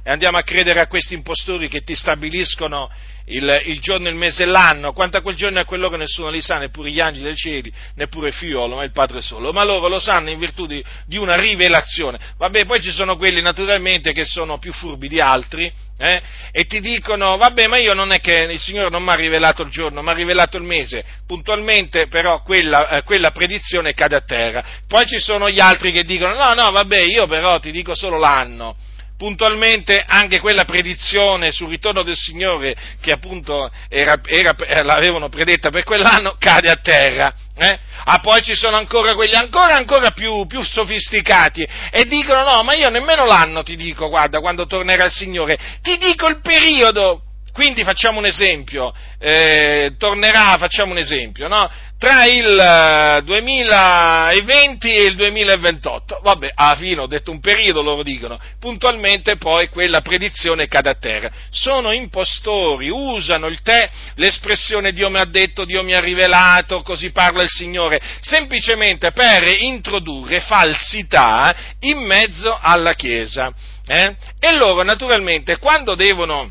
E 0.03 0.11
andiamo 0.11 0.39
a 0.39 0.43
credere 0.43 0.81
a 0.81 0.89
questi 0.89 1.15
impostori 1.15 1.69
che 1.69 1.83
ti 1.83 1.95
stabiliscono 1.95 2.91
il, 3.27 3.63
il, 3.67 3.81
giorno, 3.81 4.09
il 4.09 4.15
mese 4.15 4.45
e 4.45 4.47
l'anno, 4.47 4.93
quanto 4.93 5.17
a 5.17 5.21
quel 5.21 5.35
giorno 5.35 5.59
e 5.59 5.63
a 5.63 5.65
quell'ora 5.65 5.97
nessuno 5.97 6.29
li 6.29 6.41
sa, 6.41 6.59
neppure 6.59 6.91
gli 6.91 7.01
angeli 7.01 7.25
dei 7.25 7.37
cieli, 7.37 7.73
neppure 7.95 8.29
il 8.29 8.35
figliolo, 8.35 8.77
ma 8.77 8.85
il 8.85 8.93
Padre 8.93 9.21
solo, 9.21 9.53
ma 9.53 9.65
loro 9.65 9.89
lo 9.89 9.99
sanno 9.99 10.31
in 10.31 10.39
virtù 10.39 10.67
di, 10.67 10.83
di 11.07 11.17
una 11.17 11.37
rivelazione. 11.37 12.19
Vabbè, 12.37 12.65
poi 12.67 12.81
ci 12.83 12.93
sono 12.93 13.17
quelli 13.17 13.41
naturalmente 13.41 14.13
che 14.13 14.25
sono 14.25 14.59
più 14.59 14.73
furbi 14.73 15.09
di 15.09 15.21
altri, 15.21 15.73
eh, 15.99 16.23
e 16.53 16.67
ti 16.67 16.81
dicono, 16.81 17.37
vabbè, 17.37 17.67
ma 17.67 17.79
io 17.79 17.95
non 17.95 18.13
è 18.13 18.21
che 18.21 18.49
il 18.51 18.61
Signore 18.61 18.91
non 18.91 19.03
mi 19.03 19.11
ha 19.11 19.15
rivelato 19.15 19.63
il 19.63 19.71
giorno, 19.71 20.03
mi 20.03 20.11
ha 20.11 20.15
rivelato 20.15 20.57
il 20.57 20.63
mese, 20.63 21.05
puntualmente 21.27 22.07
però 22.07 22.43
quella, 22.43 22.91
eh, 22.91 23.03
quella 23.03 23.31
predizione 23.31 23.95
cade 23.95 24.17
a 24.17 24.21
terra. 24.21 24.65
Poi 24.87 25.07
ci 25.07 25.19
sono 25.19 25.49
gli 25.51 25.61
altri 25.61 25.93
che 25.93 26.05
dicono, 26.05 26.35
no, 26.35 26.55
no, 26.55 26.71
vabbè, 26.71 27.01
io 27.01 27.27
però 27.27 27.59
ti 27.59 27.71
dico 27.71 27.95
solo 27.95 28.19
l'anno 28.19 28.77
puntualmente 29.17 30.05
anche 30.07 30.41
quella 30.41 30.65
predizione 30.65 31.51
sul 31.51 31.69
ritorno 31.69 32.03
del 32.03 32.17
Signore 32.17 32.77
che 33.01 33.13
appunto 33.13 33.71
era, 33.89 34.21
era, 34.25 34.55
l'avevano 34.83 35.29
predetta 35.29 35.71
per 35.71 35.85
quell'anno 35.85 36.37
cade 36.39 36.69
a 36.69 36.77
terra. 36.77 37.35
Eh? 37.59 37.79
Ah, 38.05 38.19
poi 38.19 38.43
ci 38.43 38.55
sono 38.55 38.77
ancora 38.77 39.15
quelli 39.15 39.35
ancora, 39.35 39.77
ancora 39.77 40.11
più, 40.11 40.47
più, 40.47 40.63
sofisticati 40.63 41.67
e 41.91 42.05
dicono 42.05 42.45
no, 42.45 42.63
ma 42.63 42.75
io 42.75 42.91
nemmeno 42.91 43.25
l'anno 43.25 43.63
ti 43.63 43.77
dico, 43.77 44.09
guarda, 44.09 44.41
quando 44.41 44.67
tornerà 44.67 45.07
il 45.07 45.13
Signore, 45.13 45.59
ti 45.81 45.97
dico 45.97 46.29
il 46.29 46.41
periodo. 46.41 47.23
Quindi 47.57 47.85
facciamo 47.85 48.19
un 48.19 48.27
esempio, 48.27 48.93
eh, 49.19 49.95
tornerà, 49.97 50.59
facciamo 50.59 50.93
un 50.93 50.99
esempio, 50.99 51.49
no? 51.49 51.71
tra 51.99 52.27
il 52.27 53.23
2020 53.25 54.87
eh, 54.87 54.97
e 54.99 55.05
il 55.07 55.17
2028. 55.17 56.21
Vabbè, 56.23 56.51
alla 56.55 56.77
fine 56.77 57.01
ho 57.01 57.07
detto 57.07 57.31
un 57.31 57.41
periodo, 57.41 57.81
loro 57.81 58.03
dicono, 58.03 58.39
puntualmente 58.61 59.39
poi 59.39 59.71
quella 59.71 60.03
predizione 60.03 60.69
cade 60.69 60.91
a 60.91 60.97
terra. 61.01 61.31
Sono 61.49 61.93
impostori, 61.93 62.91
usano 62.91 63.47
il 63.47 63.63
te, 63.63 63.89
l'espressione 64.17 64.93
Dio 64.93 65.09
mi 65.09 65.19
ha 65.19 65.25
detto, 65.25 65.65
Dio 65.65 65.83
mi 65.83 65.95
ha 65.95 66.01
rivelato, 66.01 66.83
così 66.83 67.11
parla 67.11 67.43
il 67.43 67.49
Signore, 67.49 67.99
semplicemente 68.21 69.13
per 69.13 69.51
introdurre 69.59 70.41
falsità 70.41 71.57
in 71.81 72.01
mezzo 72.01 72.55
alla 72.61 72.93
Chiesa. 72.93 73.51
Eh? 73.87 74.17
E 74.41 74.53
loro 74.53 74.83
naturalmente 74.83 75.57
quando 75.57 75.95
devono 75.95 76.51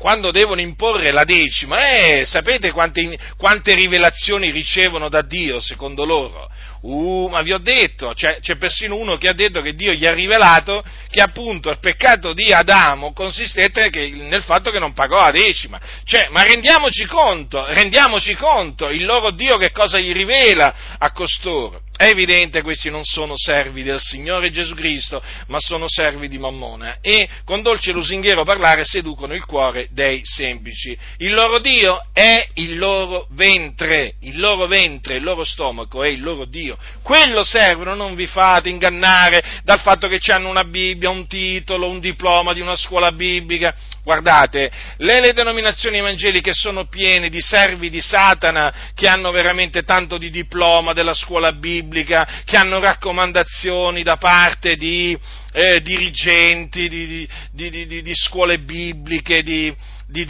quando 0.00 0.30
devono 0.30 0.62
imporre 0.62 1.12
la 1.12 1.24
decima, 1.24 1.90
eh, 1.90 2.24
sapete 2.24 2.72
quante, 2.72 3.18
quante, 3.36 3.74
rivelazioni 3.74 4.50
ricevono 4.50 5.10
da 5.10 5.20
Dio, 5.20 5.60
secondo 5.60 6.06
loro? 6.06 6.48
Uh, 6.82 7.28
ma 7.28 7.42
vi 7.42 7.52
ho 7.52 7.58
detto, 7.58 8.12
c'è, 8.14 8.38
c'è, 8.40 8.56
persino 8.56 8.96
uno 8.96 9.18
che 9.18 9.28
ha 9.28 9.34
detto 9.34 9.60
che 9.60 9.74
Dio 9.74 9.92
gli 9.92 10.06
ha 10.06 10.14
rivelato 10.14 10.82
che 11.10 11.20
appunto 11.20 11.68
il 11.68 11.78
peccato 11.78 12.32
di 12.32 12.52
Adamo 12.52 13.12
consistette 13.12 13.90
nel 13.90 14.42
fatto 14.42 14.70
che 14.70 14.78
non 14.78 14.94
pagò 14.94 15.18
la 15.18 15.30
decima. 15.30 15.78
Cioè, 16.04 16.28
ma 16.30 16.42
rendiamoci 16.42 17.04
conto, 17.04 17.64
rendiamoci 17.66 18.34
conto, 18.34 18.88
il 18.88 19.04
loro 19.04 19.30
Dio 19.30 19.58
che 19.58 19.72
cosa 19.72 19.98
gli 19.98 20.12
rivela 20.12 20.96
a 20.98 21.12
costoro? 21.12 21.82
È 22.00 22.06
evidente 22.06 22.60
che 22.60 22.64
questi 22.64 22.88
non 22.88 23.04
sono 23.04 23.34
servi 23.36 23.82
del 23.82 24.00
Signore 24.00 24.50
Gesù 24.50 24.74
Cristo, 24.74 25.22
ma 25.48 25.58
sono 25.58 25.84
servi 25.86 26.28
di 26.28 26.38
Mammona 26.38 26.96
e 27.02 27.28
con 27.44 27.60
dolce 27.60 27.92
lusinghiero 27.92 28.42
parlare 28.42 28.86
seducono 28.86 29.34
il 29.34 29.44
cuore 29.44 29.88
dei 29.90 30.22
semplici. 30.24 30.96
Il 31.18 31.34
loro 31.34 31.58
Dio 31.58 32.02
è 32.14 32.48
il 32.54 32.78
loro 32.78 33.26
ventre, 33.32 34.14
il 34.20 34.40
loro 34.40 34.66
ventre, 34.66 35.16
il 35.16 35.22
loro 35.22 35.44
stomaco 35.44 36.02
è 36.02 36.08
il 36.08 36.22
loro 36.22 36.46
Dio. 36.46 36.69
Quello 37.02 37.42
servono, 37.42 37.94
non 37.94 38.14
vi 38.14 38.26
fate 38.26 38.68
ingannare 38.68 39.42
dal 39.64 39.80
fatto 39.80 40.08
che 40.08 40.20
hanno 40.32 40.48
una 40.48 40.64
Bibbia, 40.64 41.10
un 41.10 41.26
titolo, 41.26 41.88
un 41.88 42.00
diploma 42.00 42.52
di 42.52 42.60
una 42.60 42.76
scuola 42.76 43.12
biblica. 43.12 43.74
Guardate, 44.02 44.70
le, 44.98 45.20
le 45.20 45.32
denominazioni 45.32 45.98
evangeliche 45.98 46.52
sono 46.52 46.86
piene 46.86 47.28
di 47.28 47.40
servi 47.40 47.90
di 47.90 48.00
Satana 48.00 48.72
che 48.94 49.06
hanno 49.06 49.30
veramente 49.30 49.82
tanto 49.82 50.18
di 50.18 50.30
diploma 50.30 50.92
della 50.92 51.14
scuola 51.14 51.52
biblica 51.52 51.68
biblica, 52.00 52.42
che 52.44 52.56
hanno 52.56 52.80
raccomandazioni 52.80 54.02
da 54.02 54.16
parte 54.16 54.76
di 54.76 55.16
eh, 55.52 55.80
dirigenti 55.80 56.88
di, 56.88 57.28
di, 57.52 57.86
di, 57.86 58.02
di, 58.02 58.14
scuole 58.14 58.58
bibliche, 58.58 59.42
di, 59.42 59.74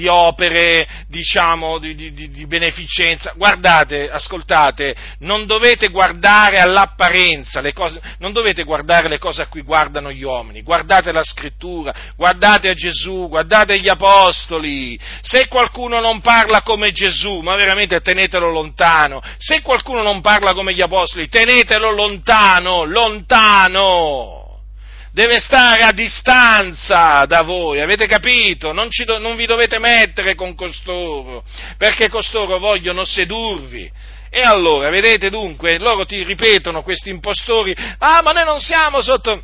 opere, 0.08 0.86
diciamo, 1.08 1.78
di, 1.78 2.46
beneficenza. 2.46 3.32
Guardate, 3.36 4.10
ascoltate, 4.10 4.94
non 5.20 5.46
dovete 5.46 5.88
guardare 5.88 6.58
all'apparenza, 6.58 7.62
cose, 7.72 8.00
non 8.18 8.32
dovete 8.32 8.64
guardare 8.64 9.08
le 9.08 9.18
cose 9.18 9.42
a 9.42 9.46
cui 9.46 9.62
guardano 9.62 10.12
gli 10.12 10.22
uomini, 10.22 10.62
guardate 10.62 11.12
la 11.12 11.24
scrittura, 11.24 11.94
guardate 12.16 12.68
a 12.68 12.74
Gesù, 12.74 13.28
guardate 13.28 13.78
gli 13.78 13.88
apostoli. 13.88 14.98
Se 15.22 15.48
qualcuno 15.48 16.00
non 16.00 16.20
parla 16.20 16.62
come 16.62 16.92
Gesù, 16.92 17.40
ma 17.40 17.56
veramente 17.56 18.00
tenetelo 18.00 18.50
lontano. 18.50 19.22
Se 19.38 19.62
qualcuno 19.62 20.02
non 20.02 20.20
parla 20.20 20.52
come 20.52 20.74
gli 20.74 20.82
apostoli, 20.82 21.28
tenetelo 21.28 21.90
lontano, 21.90 22.84
lontano 22.84 24.49
deve 25.12 25.40
stare 25.40 25.82
a 25.82 25.92
distanza 25.92 27.24
da 27.26 27.42
voi, 27.42 27.80
avete 27.80 28.06
capito? 28.06 28.72
Non, 28.72 28.88
do, 29.04 29.18
non 29.18 29.36
vi 29.36 29.46
dovete 29.46 29.78
mettere 29.78 30.34
con 30.34 30.54
costoro, 30.54 31.44
perché 31.76 32.08
costoro 32.08 32.58
vogliono 32.58 33.04
sedurvi. 33.04 33.90
E 34.30 34.42
allora, 34.42 34.90
vedete 34.90 35.28
dunque, 35.28 35.78
loro 35.78 36.06
ti 36.06 36.22
ripetono 36.22 36.82
questi 36.82 37.10
impostori, 37.10 37.74
ah 37.98 38.22
ma 38.22 38.30
noi 38.30 38.44
non 38.44 38.60
siamo 38.60 39.02
sotto 39.02 39.42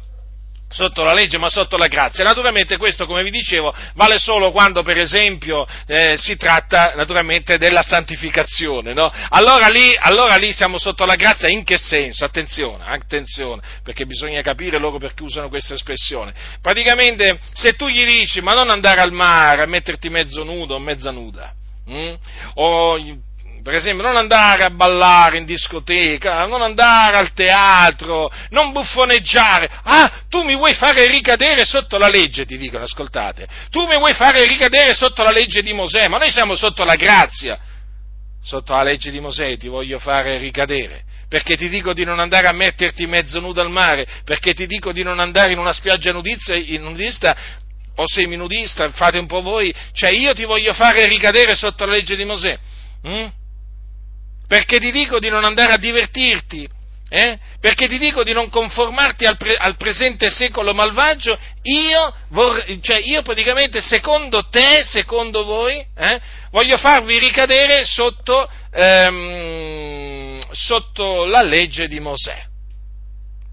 sotto 0.69 1.03
la 1.03 1.13
legge 1.13 1.39
ma 1.39 1.49
sotto 1.49 1.77
la 1.77 1.87
grazia. 1.87 2.25
Naturalmente 2.25 2.77
questo, 2.77 3.07
come 3.07 3.23
vi 3.23 3.31
dicevo, 3.31 3.75
vale 3.95 4.19
solo 4.19 4.51
quando 4.51 4.83
per 4.83 4.99
esempio 4.99 5.67
eh, 5.87 6.17
si 6.17 6.37
tratta 6.37 6.95
naturalmente 6.95 7.59
della 7.59 7.83
santificazione, 7.83 8.93
no? 8.93 9.13
allora, 9.31 9.69
lì, 9.69 9.97
allora, 9.99 10.37
lì, 10.37 10.53
siamo 10.53 10.79
sotto 10.79 11.05
la 11.05 11.17
grazia 11.17 11.49
in 11.49 11.65
che 11.65 11.79
senso? 11.79 12.25
Attenzione, 12.25 12.85
attenzione, 12.87 13.63
perché 13.83 14.05
bisogna 14.07 14.43
capire 14.43 14.79
loro 14.79 14.99
perché 14.99 15.23
usano 15.23 15.49
questa 15.49 15.75
espressione. 15.75 16.35
Praticamente 16.61 17.39
se 17.55 17.75
tu 17.75 17.89
gli 17.89 18.05
dici 18.05 18.41
ma 18.41 18.55
non 18.55 18.71
andare 18.71 19.01
al 19.01 19.13
mare 19.13 19.63
a 19.63 19.67
metterti 19.67 20.09
mezzo 20.09 20.45
nudo 20.45 20.75
o 20.75 20.79
mezza 20.79 21.11
nuda, 21.11 21.53
hm? 21.87 22.15
o 22.55 22.99
per 23.67 23.75
esempio, 23.75 24.07
non 24.07 24.17
andare 24.17 24.63
a 24.63 24.71
ballare 24.71 25.39
in 25.39 25.45
discoteca, 25.45 26.47
non 26.47 26.63
andare 26.63 27.17
al 27.17 27.33
teatro, 27.33 28.31
non 28.51 28.71
buffoneggiare. 28.71 29.69
Ah, 29.83 30.23
tu 30.29 30.45
mi 30.45 30.55
vuoi 30.55 30.73
fare 30.75 31.05
ricadere 31.09 31.65
sotto 31.65 31.99
la 31.99 32.07
legge, 32.07 32.47
ti 32.47 32.57
dicono, 32.59 32.85
ascoltate. 32.85 33.49
Tu 33.71 33.85
mi 33.89 33.97
vuoi 33.97 34.15
fare 34.15 34.47
ricadere 34.47 34.95
sotto 34.95 35.25
la 35.25 35.33
legge 35.33 35.63
di 35.63 35.73
Mosè, 35.73 36.07
ma 36.07 36.17
noi 36.17 36.31
siamo 36.31 36.55
sotto 36.55 36.85
la 36.85 36.95
grazia. 36.95 37.59
Sotto 38.41 38.73
la 38.73 38.85
legge 38.85 39.11
di 39.11 39.19
Mosè 39.19 39.57
ti 39.57 39.67
voglio 39.67 39.99
fare 39.99 40.39
ricadere, 40.39 41.03
perché 41.29 41.57
ti 41.57 41.69
dico 41.69 41.93
di 41.93 42.05
non 42.05 42.21
andare 42.21 42.47
a 42.47 42.53
metterti 42.53 43.05
mezzo 43.09 43.41
nudo 43.41 43.63
al 43.63 43.71
mare, 43.71 44.07
perché 44.23 44.55
ti 44.55 44.69
dico 44.69 44.93
di 44.93 45.03
non 45.03 45.19
andare 45.19 45.51
in 45.51 45.59
una 45.59 45.73
spiaggia 45.73 46.13
nudista 46.13 47.37
o 47.97 48.05
seminudista, 48.07 48.89
fate 48.93 49.19
un 49.19 49.27
po' 49.27 49.43
voi, 49.43 49.75
cioè 49.93 50.11
io 50.11 50.35
ti 50.35 50.45
voglio 50.45 50.73
fare 50.73 51.09
ricadere 51.09 51.57
sotto 51.57 51.85
la 51.85 51.95
legge 51.95 52.15
di 52.15 52.25
Mosè. 52.25 52.57
Mm? 53.09 53.27
Perché 54.47 54.79
ti 54.79 54.91
dico 54.91 55.19
di 55.19 55.29
non 55.29 55.45
andare 55.45 55.73
a 55.73 55.79
divertirti, 55.79 56.69
eh? 57.09 57.39
perché 57.61 57.89
ti 57.89 57.99
dico 57.99 58.25
di 58.25 58.33
non 58.33 58.49
conformarti 58.49 59.25
al, 59.27 59.37
pre- 59.37 59.57
al 59.57 59.77
presente 59.77 60.29
secolo 60.31 60.75
malvagio, 60.75 61.39
io, 61.63 62.15
vorrei, 62.29 62.81
cioè 62.83 62.99
io 62.99 63.23
praticamente 63.23 63.81
secondo 63.81 64.49
te, 64.49 64.83
secondo 64.85 65.45
voi, 65.45 65.85
eh, 65.97 66.21
voglio 66.51 66.77
farvi 66.79 67.19
ricadere 67.19 67.85
sotto, 67.85 68.49
ehm, 68.73 70.41
sotto 70.51 71.25
la 71.27 71.43
legge 71.43 71.87
di 71.89 72.01
Mosè. 72.01 72.45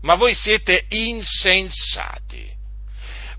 Ma 0.02 0.16
voi 0.16 0.34
siete 0.34 0.86
insensati. 0.90 2.53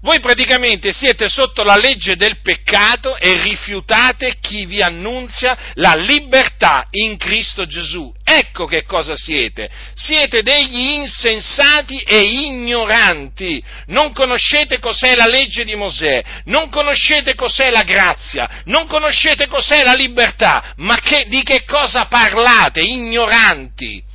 Voi 0.04 0.20
praticamente 0.20 0.92
siete 0.92 1.30
sotto 1.30 1.62
la 1.62 1.76
legge 1.76 2.14
del 2.14 2.42
peccato 2.42 3.16
e 3.16 3.40
rifiutate 3.40 4.36
chi 4.38 4.66
vi 4.66 4.82
annunzia 4.82 5.56
la 5.76 5.94
libertà 5.94 6.88
in 6.90 7.16
Cristo 7.16 7.64
Gesù. 7.64 8.12
Ecco 8.22 8.66
che 8.66 8.84
cosa 8.84 9.16
siete. 9.16 9.70
Siete 9.94 10.42
degli 10.42 10.90
insensati 10.90 12.00
e 12.00 12.18
ignoranti. 12.18 13.64
Non 13.86 14.12
conoscete 14.12 14.78
cos'è 14.78 15.14
la 15.14 15.26
legge 15.26 15.64
di 15.64 15.74
Mosè, 15.74 16.22
non 16.44 16.68
conoscete 16.68 17.34
cos'è 17.34 17.70
la 17.70 17.84
grazia, 17.84 18.60
non 18.66 18.86
conoscete 18.86 19.46
cos'è 19.46 19.82
la 19.82 19.94
libertà. 19.94 20.74
Ma 20.76 20.98
che, 21.00 21.24
di 21.28 21.42
che 21.42 21.64
cosa 21.64 22.04
parlate, 22.08 22.80
ignoranti? 22.80 24.12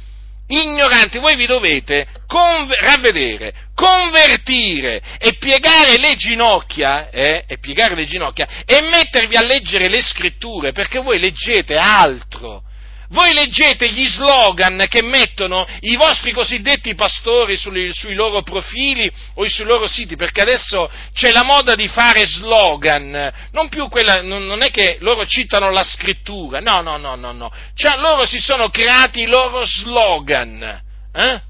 Ignoranti, 0.49 1.19
voi 1.19 1.35
vi 1.35 1.45
dovete 1.45 2.07
conv- 2.27 2.73
ravvedere, 2.73 3.53
convertire 3.75 5.01
e 5.17 5.35
piegare 5.37 5.97
le 5.97 6.15
ginocchia, 6.15 7.09
eh, 7.09 7.43
e 7.47 7.57
piegare 7.59 7.95
le 7.95 8.05
ginocchia 8.05 8.47
e 8.65 8.81
mettervi 8.81 9.35
a 9.35 9.41
leggere 9.41 9.87
le 9.87 10.01
scritture, 10.01 10.71
perché 10.71 10.99
voi 10.99 11.19
leggete 11.19 11.77
altro 11.77 12.63
voi 13.09 13.33
leggete 13.33 13.91
gli 13.91 14.07
slogan 14.07 14.85
che 14.87 15.01
mettono 15.01 15.65
i 15.81 15.95
vostri 15.95 16.31
cosiddetti 16.31 16.93
pastori 16.93 17.57
sui, 17.57 17.91
sui 17.91 18.13
loro 18.13 18.43
profili 18.43 19.09
o 19.35 19.47
sui 19.47 19.65
loro 19.65 19.87
siti, 19.87 20.15
perché 20.15 20.41
adesso 20.41 20.89
c'è 21.13 21.31
la 21.31 21.43
moda 21.43 21.73
di 21.75 21.87
fare 21.87 22.27
slogan, 22.27 23.31
non 23.51 23.69
quella, 23.89 24.21
non 24.21 24.61
è 24.61 24.69
che 24.69 24.97
loro 24.99 25.25
citano 25.25 25.71
la 25.71 25.83
scrittura, 25.83 26.59
no, 26.59 26.81
no, 26.81 26.97
no, 26.97 27.15
no, 27.15 27.31
no, 27.31 27.51
cioè, 27.73 27.97
loro 27.97 28.27
si 28.27 28.39
sono 28.39 28.69
creati 28.69 29.21
i 29.21 29.27
loro 29.27 29.65
slogan, 29.65 30.81
eh? 31.11 31.41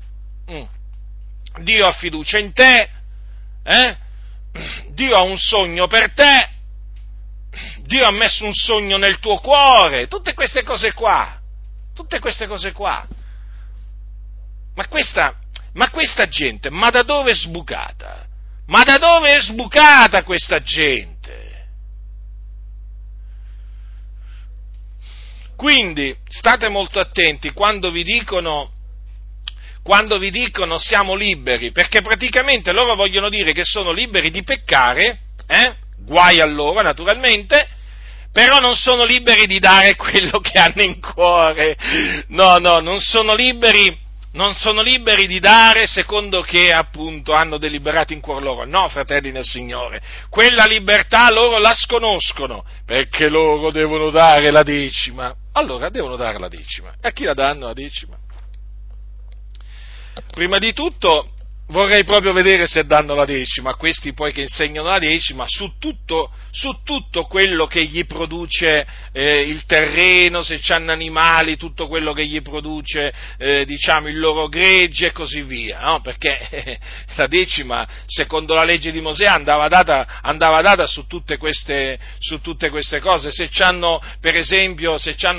mm. 0.51 0.63
Dio 1.61 1.87
ha 1.87 1.91
fiducia 1.91 2.37
in 2.37 2.53
te, 2.53 2.89
eh? 3.63 3.97
Dio 4.91 5.15
ha 5.15 5.21
un 5.21 5.37
sogno 5.37 5.87
per 5.87 6.13
te, 6.13 6.49
Dio 7.81 8.05
ha 8.05 8.11
messo 8.11 8.45
un 8.45 8.53
sogno 8.53 8.97
nel 8.97 9.19
tuo 9.19 9.39
cuore, 9.39 10.07
tutte 10.07 10.33
queste 10.33 10.63
cose 10.63 10.93
qua. 10.93 11.38
Tutte 11.99 12.19
queste 12.19 12.47
cose 12.47 12.71
qua. 12.71 13.05
Ma 14.73 14.87
questa, 14.87 15.37
ma 15.73 15.89
questa 15.89 16.29
gente, 16.29 16.69
ma 16.69 16.89
da 16.89 17.03
dove 17.03 17.31
è 17.31 17.33
sbucata? 17.33 18.25
Ma 18.67 18.83
da 18.83 18.97
dove 18.97 19.35
è 19.35 19.41
sbucata 19.41 20.23
questa 20.23 20.61
gente? 20.61 21.67
Quindi 25.57 26.15
state 26.29 26.69
molto 26.69 27.01
attenti 27.01 27.51
quando 27.51 27.91
vi 27.91 28.03
dicono, 28.03 28.71
quando 29.83 30.17
vi 30.17 30.31
dicono 30.31 30.77
siamo 30.77 31.15
liberi, 31.15 31.71
perché 31.71 32.01
praticamente 32.01 32.71
loro 32.71 32.95
vogliono 32.95 33.27
dire 33.27 33.51
che 33.51 33.65
sono 33.65 33.91
liberi 33.91 34.31
di 34.31 34.41
peccare, 34.43 35.19
eh? 35.45 35.75
guai 35.97 36.39
a 36.39 36.45
loro 36.45 36.81
naturalmente, 36.81 37.67
però 38.31 38.59
non 38.59 38.75
sono 38.75 39.05
liberi 39.05 39.47
di 39.47 39.59
dare 39.59 39.95
quello 39.95 40.39
che 40.39 40.59
hanno 40.59 40.81
in 40.81 40.99
cuore. 40.99 41.77
No, 42.27 42.57
no, 42.57 42.79
non 42.79 42.99
sono 42.99 43.33
liberi 43.33 44.07
non 44.31 44.53
sono 44.53 44.81
liberi 44.81 45.25
di 45.25 45.39
dare 45.39 45.87
secondo 45.87 46.41
che 46.41 46.71
appunto 46.71 47.33
hanno 47.33 47.57
deliberato 47.57 48.13
in 48.13 48.19
cuor 48.19 48.43
loro. 48.43 48.63
No, 48.63 48.87
fratelli 48.89 49.31
nel 49.31 49.43
Signore, 49.43 50.01
quella 50.29 50.65
libertà 50.65 51.31
loro 51.31 51.57
la 51.57 51.73
sconoscono, 51.73 52.63
perché 52.85 53.27
loro 53.27 53.71
devono 53.71 54.11
dare 54.11 54.51
la 54.51 54.61
decima. 54.61 55.33
Allora 55.53 55.89
devono 55.89 56.15
dare 56.15 56.37
la 56.37 56.47
decima. 56.47 56.93
E 57.01 57.07
a 57.07 57.11
chi 57.11 57.23
la 57.23 57.33
danno 57.33 57.65
la 57.65 57.73
decima? 57.73 58.17
Prima 60.31 60.59
di 60.59 60.73
tutto 60.73 61.31
vorrei 61.69 62.03
proprio 62.03 62.33
vedere 62.33 62.67
se 62.67 62.85
danno 62.85 63.15
la 63.15 63.25
decima, 63.25 63.75
questi 63.75 64.13
poi 64.13 64.31
che 64.31 64.41
insegnano 64.41 64.89
la 64.89 64.99
decima, 64.99 65.45
su 65.47 65.73
tutto, 65.79 66.31
su 66.51 66.81
tutto 66.83 67.23
quello 67.23 67.67
che 67.67 67.83
gli 67.85 68.05
produce 68.05 68.85
eh, 69.11 69.41
il 69.41 69.65
terreno, 69.65 70.41
se 70.41 70.59
hanno 70.69 70.91
animali, 70.91 71.57
tutto 71.57 71.87
quello 71.87 72.13
che 72.13 72.25
gli 72.25 72.41
produce 72.41 73.13
eh, 73.37 73.65
diciamo, 73.65 74.07
il 74.07 74.19
loro 74.19 74.47
gregge 74.47 75.07
e 75.07 75.11
così 75.11 75.41
via, 75.41 75.79
no? 75.81 76.01
perché 76.01 76.49
eh, 76.49 76.79
la 77.15 77.27
decima, 77.27 77.87
secondo 78.05 78.53
la 78.53 78.63
legge 78.63 78.91
di 78.91 79.01
Mosè, 79.01 79.25
andava 79.25 79.67
data, 79.67 80.19
andava 80.21 80.61
data 80.61 80.87
su, 80.87 81.05
tutte 81.05 81.37
queste, 81.37 81.99
su, 82.19 82.41
tutte 82.41 82.69
queste, 82.69 82.99
cose, 82.99 83.31
se 83.31 83.49
hanno 83.59 84.01
per 84.19 84.37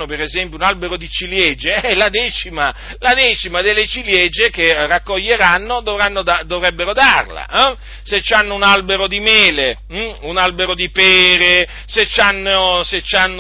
per 0.07 0.21
esempio 0.21 0.59
un 0.59 0.63
albero 0.63 0.97
di 0.97 1.09
ciliegie, 1.09 1.83
eh, 1.83 1.95
la, 1.95 2.09
decima, 2.09 2.75
la 2.99 3.15
decima 3.15 3.63
delle 3.63 3.87
ciliegie 3.87 4.51
che 4.51 4.87
raccoglieranno 4.87 5.81
dovranno 5.81 6.20
da, 6.23 6.43
dovrebbero 6.45 6.93
darla. 6.93 7.47
Eh? 7.47 7.77
Se 8.03 8.23
hanno 8.35 8.55
un 8.55 8.63
albero 8.63 9.07
di 9.07 9.21
mele, 9.21 9.79
hm? 9.89 10.13
un 10.23 10.37
albero 10.37 10.75
di 10.75 10.91
pere, 10.91 11.69
se 11.87 12.09
hanno, 12.21 12.83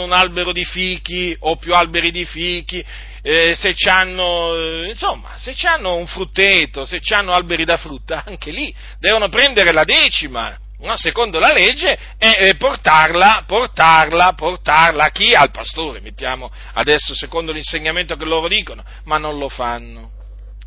un 0.03 0.13
albero 0.13 0.53
di 0.53 0.65
fichi 0.65 1.37
o 1.41 1.57
più 1.57 1.75
alberi 1.75 2.11
di 2.11 2.25
fichi, 2.25 2.85
eh, 3.23 3.55
se 3.55 3.75
hanno, 3.89 4.55
eh, 4.55 4.87
insomma, 4.87 5.37
se 5.37 5.55
hanno 5.67 5.97
un 5.97 6.07
frutteto, 6.07 6.85
se 6.85 7.01
hanno 7.15 7.33
alberi 7.33 7.65
da 7.65 7.77
frutta, 7.77 8.25
anche 8.27 8.51
lì 8.51 8.75
devono 8.99 9.29
prendere 9.29 9.73
la 9.73 9.85
decima. 9.85 10.57
No, 10.83 10.97
secondo 10.97 11.39
la 11.39 11.53
legge, 11.53 11.99
e 12.17 12.55
portarla, 12.57 13.45
portarla, 13.47 14.33
portarla 14.33 15.05
a 15.05 15.11
chi? 15.11 15.35
Al 15.35 15.51
pastore, 15.51 16.01
mettiamo 16.01 16.51
adesso 16.73 17.15
secondo 17.15 17.53
l'insegnamento 17.53 18.17
che 18.17 18.25
loro 18.25 18.49
dicono, 18.49 18.83
ma 19.05 19.19
non 19.19 19.37
lo 19.37 19.51
fanno, 19.51 20.11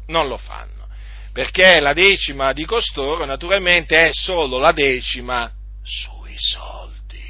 non 0.06 0.28
lo 0.28 0.38
fanno 0.38 0.83
perché 1.34 1.80
la 1.80 1.94
decima 1.94 2.54
di 2.54 2.64
costoro 2.64 3.26
naturalmente 3.26 3.98
è 3.98 4.10
solo 4.12 4.60
la 4.60 4.72
decima 4.72 5.52
sui 5.84 6.36
soldi. 6.38 7.22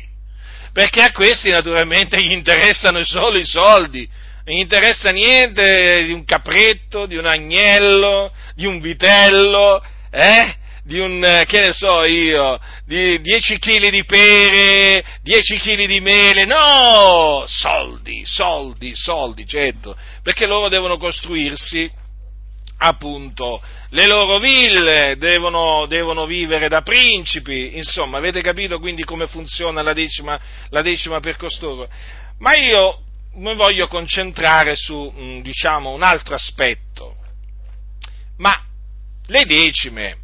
Perché 0.74 1.02
a 1.02 1.12
questi 1.12 1.50
naturalmente 1.50 2.22
gli 2.22 2.34
interessano 2.34 3.02
solo 3.04 3.38
i 3.38 3.46
soldi, 3.46 4.08
non 4.44 4.56
gli 4.58 4.60
interessa 4.60 5.12
niente 5.12 6.04
di 6.04 6.12
un 6.12 6.26
capretto, 6.26 7.06
di 7.06 7.16
un 7.16 7.26
agnello, 7.26 8.34
di 8.56 8.66
un 8.66 8.82
vitello, 8.82 9.82
eh? 10.12 10.56
di 10.84 11.00
un, 11.00 11.24
eh, 11.24 11.46
che 11.46 11.62
ne 11.62 11.72
so 11.72 12.04
io, 12.04 12.60
di 12.86 13.22
10 13.22 13.58
kg 13.58 13.90
di 13.90 14.04
pere, 14.04 15.06
10 15.22 15.60
kg 15.60 15.86
di 15.86 16.02
mele, 16.02 16.44
no! 16.44 17.46
Soldi, 17.48 18.24
soldi, 18.26 18.94
soldi, 18.94 19.46
certo, 19.48 19.96
perché 20.22 20.46
loro 20.46 20.68
devono 20.68 20.98
costruirsi 20.98 21.90
appunto 22.84 23.62
le 23.90 24.06
loro 24.06 24.40
ville, 24.40 25.16
devono, 25.18 25.86
devono, 25.86 26.26
vivere 26.26 26.68
da 26.68 26.82
principi, 26.82 27.78
insomma, 27.78 28.18
avete 28.18 28.42
capito 28.42 28.80
quindi 28.80 29.04
come 29.04 29.28
funziona 29.28 29.82
la 29.82 29.94
decima, 29.94 30.40
la 30.70 30.82
decima 30.82 31.20
per 31.20 31.38
costoro? 31.38 31.88
Ma 32.40 32.56
io 32.56 33.00
mi 33.36 33.56
voglio 33.56 33.88
concentrare 33.88 34.76
su, 34.76 35.14
mm, 35.16 35.40
diciamo, 35.40 35.92
un 35.92 36.04
altro 36.04 36.36
aspetto. 36.36 37.16
Ma 38.38 38.62
le 39.28 39.46
decime, 39.46 40.18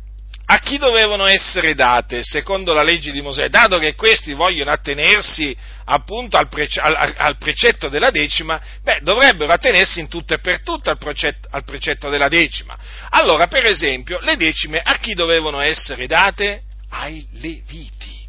a 0.51 0.57
chi 0.57 0.79
dovevano 0.79 1.27
essere 1.27 1.75
date 1.75 2.23
secondo 2.23 2.73
la 2.73 2.81
legge 2.81 3.11
di 3.11 3.21
Mosè, 3.21 3.49
dato 3.49 3.77
che 3.77 3.93
questi 3.93 4.33
vogliono 4.33 4.71
attenersi 4.71 5.55
appunto 5.85 6.37
al, 6.37 6.47
prece- 6.47 6.79
al, 6.79 7.13
al 7.15 7.37
precetto 7.37 7.87
della 7.87 8.09
decima, 8.09 8.59
beh, 8.81 9.01
dovrebbero 9.03 9.53
attenersi 9.53 9.99
in 9.99 10.07
tutto 10.07 10.33
e 10.33 10.39
per 10.39 10.61
tutto 10.63 10.89
al, 10.89 10.97
precetto, 10.97 11.47
al 11.51 11.63
precetto 11.63 12.09
della 12.09 12.29
decima. 12.29 12.75
Allora, 13.11 13.45
per 13.45 13.67
esempio, 13.67 14.17
le 14.21 14.37
decime 14.37 14.81
a 14.83 14.97
chi 14.97 15.13
dovevano 15.13 15.61
essere 15.61 16.07
date? 16.07 16.63
Ai 16.89 17.27
Leviti. 17.33 18.27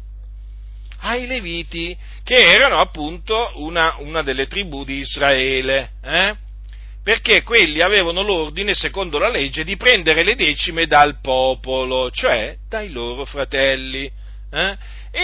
Ai 0.99 1.25
Leviti, 1.25 1.97
che 2.23 2.35
erano 2.35 2.79
appunto 2.79 3.51
una, 3.55 3.95
una 3.97 4.21
delle 4.21 4.45
tribù 4.45 4.85
di 4.85 4.99
Israele. 4.99 5.93
Eh? 6.03 6.35
Perché 7.03 7.41
quelli 7.41 7.81
avevano 7.81 8.21
l'ordine, 8.21 8.73
secondo 8.73 9.17
la 9.17 9.29
legge, 9.29 9.63
di 9.63 9.75
prendere 9.75 10.23
le 10.23 10.35
decime 10.35 10.85
dal 10.85 11.19
popolo, 11.19 12.11
cioè 12.11 12.57
dai 12.69 12.91
loro 12.91 13.25
fratelli. 13.25 14.11
Eh? 14.51 14.77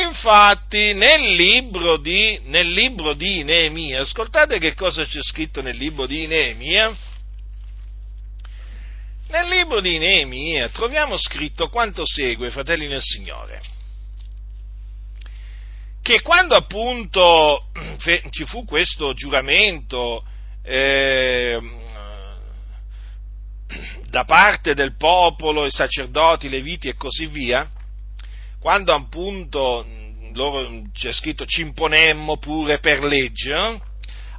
Infatti, 0.06 0.94
nel 0.94 1.34
libro, 1.34 1.98
di, 1.98 2.40
nel 2.46 2.68
libro 2.68 3.14
di 3.14 3.44
Neemia, 3.44 4.02
ascoltate 4.02 4.58
che 4.58 4.74
cosa 4.74 5.06
c'è 5.06 5.22
scritto 5.22 5.62
nel 5.62 5.78
libro 5.78 6.08
di 6.08 6.26
Neemia. 6.26 6.96
Nel 9.30 9.48
libro 9.48 9.80
di 9.80 9.98
Neemia 9.98 10.70
troviamo 10.70 11.16
scritto 11.18 11.70
quanto 11.70 12.04
segue, 12.06 12.50
fratelli 12.50 12.88
nel 12.88 13.02
Signore, 13.02 13.62
che 16.02 16.22
quando 16.22 16.56
appunto 16.56 17.68
ci 18.32 18.46
fu 18.46 18.66
questo 18.66 19.14
giuramento 19.14 20.24
eh, 20.68 21.60
da 24.10 24.26
parte 24.26 24.74
del 24.74 24.98
popolo, 24.98 25.66
i 25.66 25.72
sacerdoti, 25.72 26.48
i 26.48 26.50
leviti 26.50 26.90
e 26.90 26.96
così 26.96 27.28
via, 27.28 27.70
quando 28.60 28.94
appunto 28.94 29.86
loro 30.34 30.84
c'è 30.94 31.14
scritto 31.14 31.46
ci 31.46 31.62
imponemmo 31.62 32.38
pure 32.38 32.80
per 32.80 33.02
legge, 33.04 33.54
eh? 33.54 33.80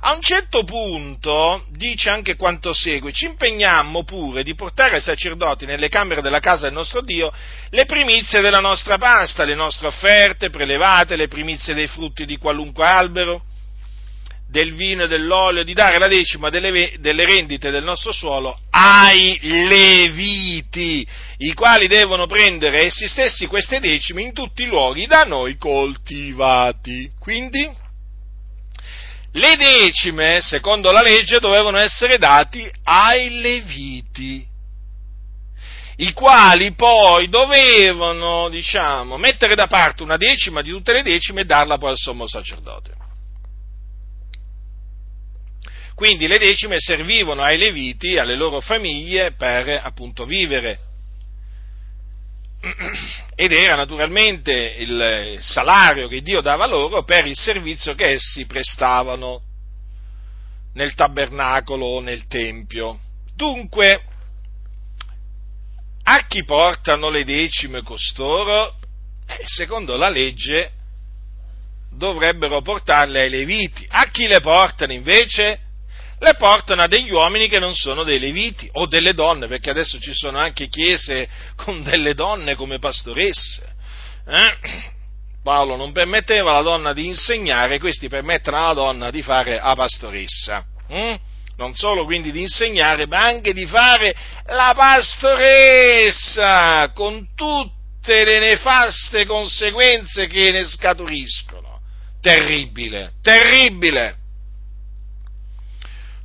a 0.00 0.14
un 0.14 0.20
certo 0.20 0.62
punto 0.62 1.64
dice 1.70 2.10
anche 2.10 2.36
quanto 2.36 2.72
segue, 2.72 3.12
ci 3.12 3.24
impegnammo 3.24 4.04
pure 4.04 4.44
di 4.44 4.54
portare 4.54 4.96
ai 4.96 5.00
sacerdoti 5.00 5.66
nelle 5.66 5.88
camere 5.88 6.22
della 6.22 6.38
casa 6.38 6.64
del 6.66 6.74
nostro 6.74 7.00
Dio 7.00 7.32
le 7.70 7.84
primizie 7.84 8.40
della 8.40 8.60
nostra 8.60 8.96
pasta, 8.96 9.44
le 9.44 9.56
nostre 9.56 9.88
offerte 9.88 10.50
prelevate, 10.50 11.16
le 11.16 11.26
primizie 11.26 11.74
dei 11.74 11.88
frutti 11.88 12.26
di 12.26 12.36
qualunque 12.36 12.86
albero, 12.86 13.42
del 14.48 14.74
vino 14.74 15.04
e 15.04 15.08
dell'olio, 15.08 15.62
di 15.62 15.74
dare 15.74 15.98
la 15.98 16.08
decima 16.08 16.48
delle, 16.48 16.94
delle, 16.98 17.26
rendite 17.26 17.70
del 17.70 17.84
nostro 17.84 18.12
suolo 18.12 18.58
ai 18.70 19.38
leviti, 19.42 21.06
i 21.38 21.52
quali 21.52 21.86
devono 21.86 22.26
prendere 22.26 22.84
essi 22.84 23.06
stessi 23.06 23.46
queste 23.46 23.78
decime 23.78 24.22
in 24.22 24.32
tutti 24.32 24.62
i 24.62 24.66
luoghi 24.66 25.06
da 25.06 25.24
noi 25.24 25.56
coltivati. 25.58 27.10
Quindi, 27.20 27.68
le 29.32 29.56
decime, 29.56 30.40
secondo 30.40 30.90
la 30.90 31.02
legge, 31.02 31.40
dovevano 31.40 31.78
essere 31.78 32.16
dati 32.16 32.66
ai 32.84 33.40
leviti, 33.40 34.46
i 35.96 36.12
quali 36.14 36.72
poi 36.72 37.28
dovevano, 37.28 38.48
diciamo, 38.48 39.18
mettere 39.18 39.54
da 39.54 39.66
parte 39.66 40.02
una 40.02 40.16
decima 40.16 40.62
di 40.62 40.70
tutte 40.70 40.94
le 40.94 41.02
decime 41.02 41.42
e 41.42 41.44
darla 41.44 41.76
poi 41.76 41.90
al 41.90 41.98
sommo 41.98 42.26
sacerdote. 42.26 43.07
Quindi 45.98 46.28
le 46.28 46.38
decime 46.38 46.76
servivano 46.78 47.42
ai 47.42 47.58
leviti, 47.58 48.18
alle 48.18 48.36
loro 48.36 48.60
famiglie, 48.60 49.32
per 49.32 49.80
appunto 49.82 50.26
vivere. 50.26 50.78
Ed 53.34 53.50
era 53.50 53.74
naturalmente 53.74 54.52
il 54.78 55.38
salario 55.40 56.06
che 56.06 56.22
Dio 56.22 56.40
dava 56.40 56.66
loro 56.66 57.02
per 57.02 57.26
il 57.26 57.34
servizio 57.34 57.96
che 57.96 58.12
essi 58.12 58.46
prestavano 58.46 59.42
nel 60.74 60.94
tabernacolo 60.94 61.84
o 61.84 62.00
nel 62.00 62.28
tempio. 62.28 63.00
Dunque, 63.34 64.00
a 66.04 66.26
chi 66.28 66.44
portano 66.44 67.10
le 67.10 67.24
decime 67.24 67.82
costoro? 67.82 68.76
Eh, 69.26 69.40
secondo 69.42 69.96
la 69.96 70.08
legge 70.08 70.70
dovrebbero 71.90 72.62
portarle 72.62 73.22
ai 73.22 73.30
leviti. 73.30 73.84
A 73.88 74.10
chi 74.12 74.28
le 74.28 74.38
portano 74.38 74.92
invece? 74.92 75.62
Le 76.20 76.34
portano 76.34 76.82
a 76.82 76.88
degli 76.88 77.10
uomini 77.10 77.48
che 77.48 77.58
non 77.58 77.74
sono 77.74 78.02
dei 78.02 78.18
leviti 78.18 78.68
o 78.72 78.86
delle 78.86 79.14
donne, 79.14 79.46
perché 79.46 79.70
adesso 79.70 79.98
ci 80.00 80.12
sono 80.12 80.38
anche 80.38 80.68
chiese 80.68 81.28
con 81.56 81.82
delle 81.82 82.14
donne 82.14 82.56
come 82.56 82.78
pastoresse. 82.78 83.76
Eh? 84.26 84.56
Paolo 85.42 85.76
non 85.76 85.92
permetteva 85.92 86.50
alla 86.50 86.62
donna 86.62 86.92
di 86.92 87.06
insegnare, 87.06 87.78
questi 87.78 88.08
permettono 88.08 88.56
alla 88.56 88.74
donna 88.74 89.10
di 89.10 89.22
fare 89.22 89.60
la 89.62 89.74
pastoressa. 89.74 90.64
Hm? 90.88 91.14
Non 91.56 91.74
solo 91.74 92.04
quindi 92.04 92.30
di 92.32 92.40
insegnare, 92.40 93.06
ma 93.06 93.24
anche 93.24 93.52
di 93.52 93.66
fare 93.66 94.14
la 94.46 94.72
pastoressa, 94.76 96.32
con 96.94 97.28
tutte 97.34 98.24
le 98.24 98.38
nefaste 98.38 99.26
conseguenze 99.26 100.26
che 100.26 100.50
ne 100.50 100.64
scaturiscono 100.64 101.80
terribile, 102.20 103.12
terribile. 103.22 104.17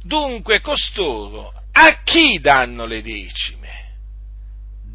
Dunque 0.03 0.59
costoro 0.59 1.53
a 1.71 2.01
chi 2.03 2.39
danno 2.39 2.85
le 2.85 3.01
decime? 3.01 3.71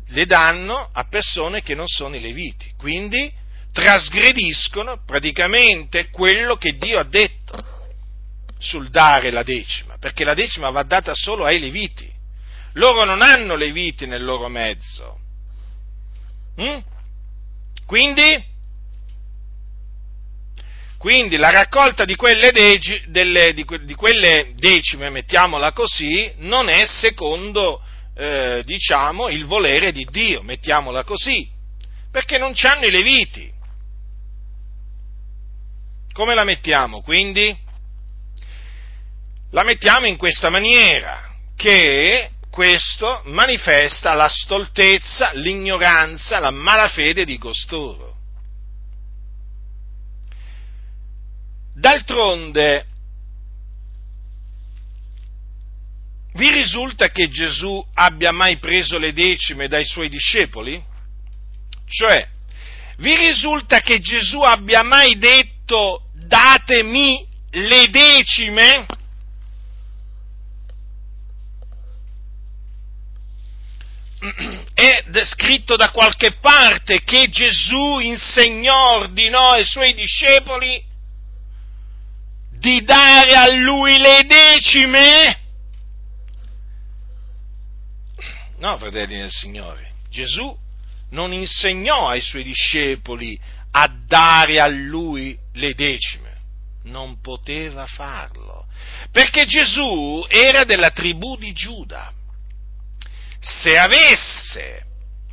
Le 0.08 0.26
danno 0.26 0.90
a 0.92 1.04
persone 1.04 1.62
che 1.62 1.74
non 1.74 1.86
sono 1.86 2.16
i 2.16 2.20
leviti, 2.20 2.72
quindi 2.76 3.32
trasgrediscono 3.72 5.02
praticamente 5.04 6.08
quello 6.10 6.56
che 6.56 6.76
Dio 6.76 6.98
ha 6.98 7.04
detto 7.04 7.76
sul 8.58 8.90
dare 8.90 9.30
la 9.30 9.42
decima, 9.42 9.96
perché 9.98 10.24
la 10.24 10.34
decima 10.34 10.70
va 10.70 10.82
data 10.82 11.14
solo 11.14 11.44
ai 11.44 11.58
leviti. 11.58 12.10
Loro 12.74 13.04
non 13.04 13.22
hanno 13.22 13.54
leviti 13.54 14.06
nel 14.06 14.22
loro 14.22 14.48
mezzo. 14.48 15.18
Mm? 16.60 16.78
Quindi, 17.86 18.44
quindi, 20.98 21.36
la 21.36 21.50
raccolta 21.50 22.04
di 22.04 22.16
quelle, 22.16 22.50
deci, 22.50 23.04
delle, 23.06 23.52
di, 23.52 23.64
di 23.84 23.94
quelle, 23.94 24.52
decime, 24.56 25.10
mettiamola 25.10 25.72
così, 25.72 26.32
non 26.38 26.68
è 26.68 26.84
secondo, 26.86 27.80
eh, 28.16 28.62
diciamo, 28.64 29.28
il 29.28 29.44
volere 29.44 29.92
di 29.92 30.04
Dio, 30.10 30.42
mettiamola 30.42 31.04
così, 31.04 31.48
perché 32.10 32.36
non 32.36 32.50
c'hanno 32.52 32.86
i 32.86 32.90
leviti. 32.90 33.48
Come 36.12 36.34
la 36.34 36.42
mettiamo 36.42 37.00
quindi? 37.00 37.56
La 39.52 39.62
mettiamo 39.62 40.06
in 40.06 40.16
questa 40.16 40.50
maniera, 40.50 41.32
che 41.54 42.30
questo 42.50 43.22
manifesta 43.26 44.14
la 44.14 44.28
stoltezza, 44.28 45.30
l'ignoranza, 45.34 46.40
la 46.40 46.50
malafede 46.50 47.24
di 47.24 47.38
costoro. 47.38 48.07
D'altronde, 51.78 52.86
vi 56.32 56.50
risulta 56.50 57.10
che 57.10 57.28
Gesù 57.28 57.86
abbia 57.94 58.32
mai 58.32 58.58
preso 58.58 58.98
le 58.98 59.12
decime 59.12 59.68
dai 59.68 59.84
suoi 59.84 60.08
discepoli? 60.08 60.82
Cioè, 61.86 62.28
vi 62.96 63.14
risulta 63.14 63.80
che 63.80 64.00
Gesù 64.00 64.40
abbia 64.40 64.82
mai 64.82 65.18
detto 65.18 66.08
datemi 66.14 67.24
le 67.50 67.88
decime? 67.90 68.86
È 74.74 75.04
scritto 75.22 75.76
da 75.76 75.90
qualche 75.90 76.32
parte 76.40 77.04
che 77.04 77.28
Gesù 77.28 78.00
insegnò, 78.00 78.96
ordinò 78.96 79.52
ai 79.52 79.64
suoi 79.64 79.94
discepoli 79.94 80.87
di 82.58 82.82
dare 82.82 83.34
a 83.34 83.52
lui 83.52 83.98
le 83.98 84.24
decime? 84.26 85.40
No, 88.58 88.76
fratelli 88.76 89.18
del 89.18 89.30
Signore, 89.30 89.92
Gesù 90.10 90.56
non 91.10 91.32
insegnò 91.32 92.08
ai 92.08 92.20
suoi 92.20 92.42
discepoli 92.42 93.38
a 93.70 93.88
dare 94.06 94.60
a 94.60 94.66
lui 94.66 95.38
le 95.54 95.74
decime. 95.74 96.26
Non 96.84 97.20
poteva 97.20 97.86
farlo, 97.86 98.66
perché 99.12 99.44
Gesù 99.46 100.24
era 100.28 100.64
della 100.64 100.90
tribù 100.90 101.36
di 101.36 101.52
Giuda. 101.52 102.12
Se 103.40 103.76
avesse 103.76 104.82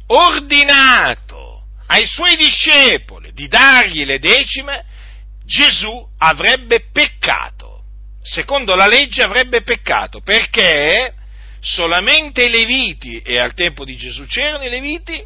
ordinato 0.07 1.63
ai 1.87 2.05
suoi 2.05 2.35
discepoli 2.35 3.31
di 3.33 3.47
dargli 3.47 4.03
le 4.05 4.19
decime, 4.19 4.85
Gesù 5.45 6.05
avrebbe 6.17 6.87
peccato. 6.91 7.83
Secondo 8.21 8.73
la 8.75 8.87
legge 8.87 9.21
avrebbe 9.21 9.61
peccato, 9.61 10.21
perché 10.21 11.13
solamente 11.61 12.45
i 12.45 12.49
Leviti, 12.49 13.21
e 13.21 13.37
al 13.37 13.53
tempo 13.53 13.85
di 13.85 13.95
Gesù 13.95 14.25
c'erano 14.25 14.63
i 14.63 14.69
Leviti, 14.69 15.23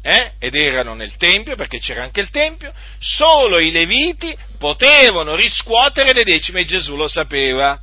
eh, 0.00 0.32
ed 0.38 0.54
erano 0.54 0.94
nel 0.94 1.16
Tempio, 1.16 1.56
perché 1.56 1.78
c'era 1.78 2.02
anche 2.02 2.20
il 2.20 2.30
Tempio, 2.30 2.72
solo 2.98 3.58
i 3.58 3.70
Leviti 3.70 4.34
potevano 4.58 5.34
riscuotere 5.34 6.12
le 6.12 6.24
decime 6.24 6.60
e 6.60 6.64
Gesù 6.64 6.96
lo 6.96 7.08
sapeva. 7.08 7.78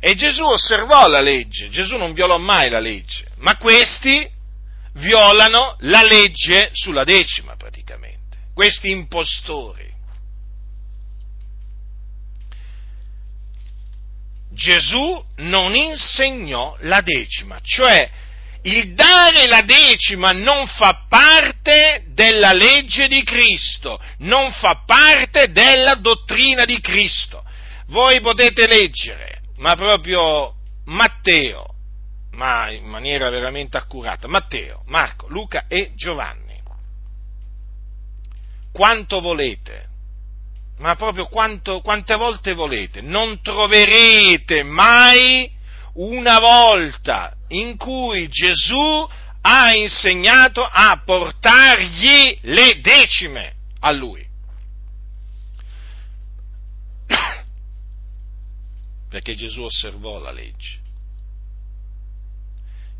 E 0.00 0.14
Gesù 0.14 0.44
osservò 0.44 1.06
la 1.08 1.20
legge, 1.20 1.70
Gesù 1.70 1.96
non 1.96 2.12
violò 2.12 2.38
mai 2.38 2.68
la 2.68 2.80
legge, 2.80 3.26
ma 3.36 3.56
questi 3.56 4.28
violano 4.94 5.76
la 5.80 6.02
legge 6.02 6.70
sulla 6.72 7.04
decima 7.04 7.54
praticamente, 7.56 8.38
questi 8.54 8.90
impostori. 8.90 9.95
Gesù 14.56 15.22
non 15.36 15.74
insegnò 15.74 16.76
la 16.80 17.02
decima, 17.02 17.58
cioè 17.62 18.10
il 18.62 18.94
dare 18.94 19.46
la 19.46 19.60
decima 19.62 20.32
non 20.32 20.66
fa 20.66 21.04
parte 21.08 22.06
della 22.08 22.52
legge 22.52 23.06
di 23.06 23.22
Cristo, 23.22 24.00
non 24.20 24.50
fa 24.52 24.82
parte 24.86 25.52
della 25.52 25.96
dottrina 25.96 26.64
di 26.64 26.80
Cristo. 26.80 27.44
Voi 27.88 28.20
potete 28.20 28.66
leggere, 28.66 29.42
ma 29.58 29.76
proprio 29.76 30.54
Matteo, 30.86 31.66
ma 32.32 32.70
in 32.70 32.86
maniera 32.86 33.28
veramente 33.28 33.76
accurata, 33.76 34.26
Matteo, 34.26 34.82
Marco, 34.86 35.28
Luca 35.28 35.66
e 35.68 35.92
Giovanni. 35.94 36.44
Quanto 38.72 39.20
volete, 39.20 39.88
ma 40.78 40.94
proprio 40.96 41.26
quanto, 41.26 41.80
quante 41.80 42.14
volte 42.16 42.52
volete, 42.54 43.00
non 43.00 43.40
troverete 43.40 44.62
mai 44.62 45.50
una 45.94 46.38
volta 46.38 47.34
in 47.48 47.76
cui 47.76 48.28
Gesù 48.28 49.08
ha 49.40 49.74
insegnato 49.74 50.62
a 50.62 51.00
portargli 51.04 52.38
le 52.42 52.80
decime 52.80 53.54
a 53.80 53.92
lui. 53.92 54.26
Perché 59.08 59.34
Gesù 59.34 59.62
osservò 59.62 60.18
la 60.18 60.32
legge. 60.32 60.80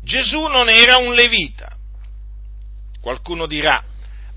Gesù 0.01 0.47
non 0.47 0.69
era 0.69 0.97
un 0.97 1.13
levita. 1.13 1.75
Qualcuno 3.01 3.45
dirà, 3.45 3.83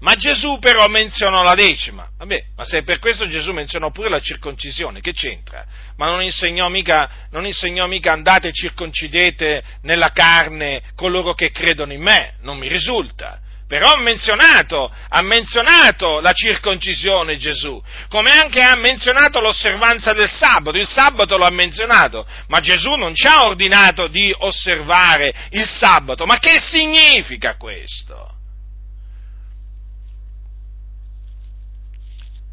ma 0.00 0.14
Gesù 0.14 0.58
però 0.58 0.86
menzionò 0.88 1.42
la 1.42 1.54
decima. 1.54 2.08
Vabbè, 2.16 2.44
ma 2.56 2.64
se 2.64 2.82
per 2.82 2.98
questo 2.98 3.28
Gesù 3.28 3.52
menzionò 3.52 3.90
pure 3.90 4.08
la 4.08 4.20
circoncisione, 4.20 5.00
che 5.00 5.12
c'entra? 5.12 5.64
Ma 5.96 6.06
non 6.06 6.22
insegnò 6.22 6.68
mica, 6.68 7.28
non 7.30 7.46
insegnò 7.46 7.86
mica 7.86 8.12
andate 8.12 8.48
e 8.48 8.52
circoncidete 8.52 9.62
nella 9.82 10.10
carne 10.10 10.82
coloro 10.94 11.34
che 11.34 11.50
credono 11.50 11.92
in 11.92 12.00
me, 12.00 12.34
non 12.40 12.58
mi 12.58 12.68
risulta. 12.68 13.40
Però 13.68 13.92
ha 13.92 13.98
menzionato, 13.98 14.92
ha 15.08 15.22
menzionato 15.22 16.18
la 16.18 16.32
circoncisione 16.32 17.36
Gesù, 17.36 17.80
come 18.08 18.32
anche 18.32 18.60
ha 18.60 18.74
menzionato 18.74 19.40
l'osservanza 19.40 20.12
del 20.12 20.28
sabato, 20.28 20.76
il 20.76 20.88
sabato 20.88 21.36
lo 21.36 21.44
ha 21.44 21.50
menzionato, 21.50 22.26
ma 22.48 22.58
Gesù 22.58 22.94
non 22.94 23.14
ci 23.14 23.28
ha 23.28 23.44
ordinato 23.44 24.08
di 24.08 24.34
osservare 24.36 25.32
il 25.50 25.68
sabato. 25.68 26.24
Ma 26.24 26.38
che 26.38 26.58
significa 26.58 27.56
questo? 27.56 28.38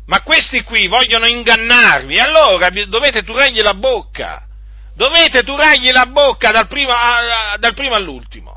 Ma 0.08 0.22
questi 0.22 0.64
qui 0.64 0.88
vogliono 0.88 1.28
ingannarvi, 1.28 2.18
allora 2.18 2.70
dovete 2.70 3.24
turargli 3.24 3.62
la 3.62 3.74
bocca, 3.74 4.46
dovete 4.96 5.44
turargli 5.44 5.92
la 5.92 6.06
bocca 6.06 6.52
dal 6.52 6.68
primo, 6.68 6.94
dal 7.60 7.74
primo 7.74 7.96
all'ultimo. 7.96 8.56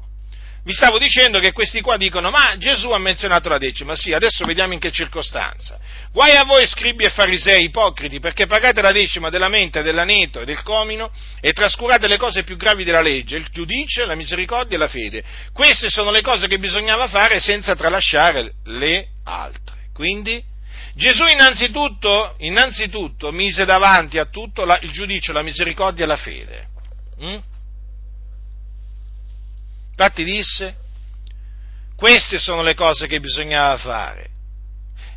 Vi 0.63 0.73
stavo 0.75 0.99
dicendo 0.99 1.41
che 1.41 1.53
questi 1.53 1.81
qua 1.81 1.97
dicono, 1.97 2.31
ma 2.31 2.55
Gesù 2.59 2.91
ha 2.91 2.99
menzionato 2.99 3.49
la 3.49 3.59
decima, 3.59 3.97
sì, 3.97 4.13
adesso 4.13 4.45
vediamo 4.45 4.75
in 4.75 4.79
che 4.79 4.93
circostanza. 4.93 5.79
Guai 6.13 6.37
a 6.37 6.45
voi 6.45 6.67
scribi 6.67 7.05
e 7.05 7.11
farisei 7.11 7.65
ipocriti, 7.65 8.21
perché 8.21 8.47
pagate 8.47 8.81
la 8.83 8.93
decima 8.93 9.31
della 9.31 9.49
mente, 9.49 9.83
dell'aneto 9.83 10.43
e 10.43 10.45
del 10.45 10.63
comino 10.63 11.11
e 11.41 11.53
trascurate 11.53 12.07
le 12.07 12.19
cose 12.19 12.45
più 12.45 12.57
gravi 12.57 12.85
della 12.85 13.01
legge, 13.01 13.37
il 13.37 13.49
giudizio, 13.51 14.05
la 14.05 14.15
misericordia 14.15 14.77
e 14.77 14.79
la 14.79 14.89
fede. 14.89 15.25
Queste 15.53 15.89
sono 15.89 16.11
le 16.11 16.21
cose 16.21 16.47
che 16.47 16.59
bisognava 16.59 17.09
fare 17.09 17.41
senza 17.41 17.75
tralasciare 17.75 18.53
le 18.67 19.07
altre. 19.25 19.89
Quindi, 19.95 20.45
Gesù 20.95 21.25
innanzitutto, 21.27 22.35
innanzitutto 22.39 23.31
mise 23.31 23.65
davanti 23.65 24.19
a 24.19 24.27
tutto 24.27 24.65
la, 24.65 24.79
il 24.83 24.91
giudizio, 24.91 25.33
la 25.33 25.43
misericordia 25.43 26.05
e 26.05 26.09
la 26.09 26.17
fede. 26.17 26.69
Mm? 27.23 27.39
Infatti 29.91 30.25
disse, 30.25 30.77
queste 31.97 32.39
sono 32.39 32.63
le 32.63 32.75
cose 32.75 33.07
che 33.07 33.21
bisognava 33.21 33.77
fare. 33.77 34.29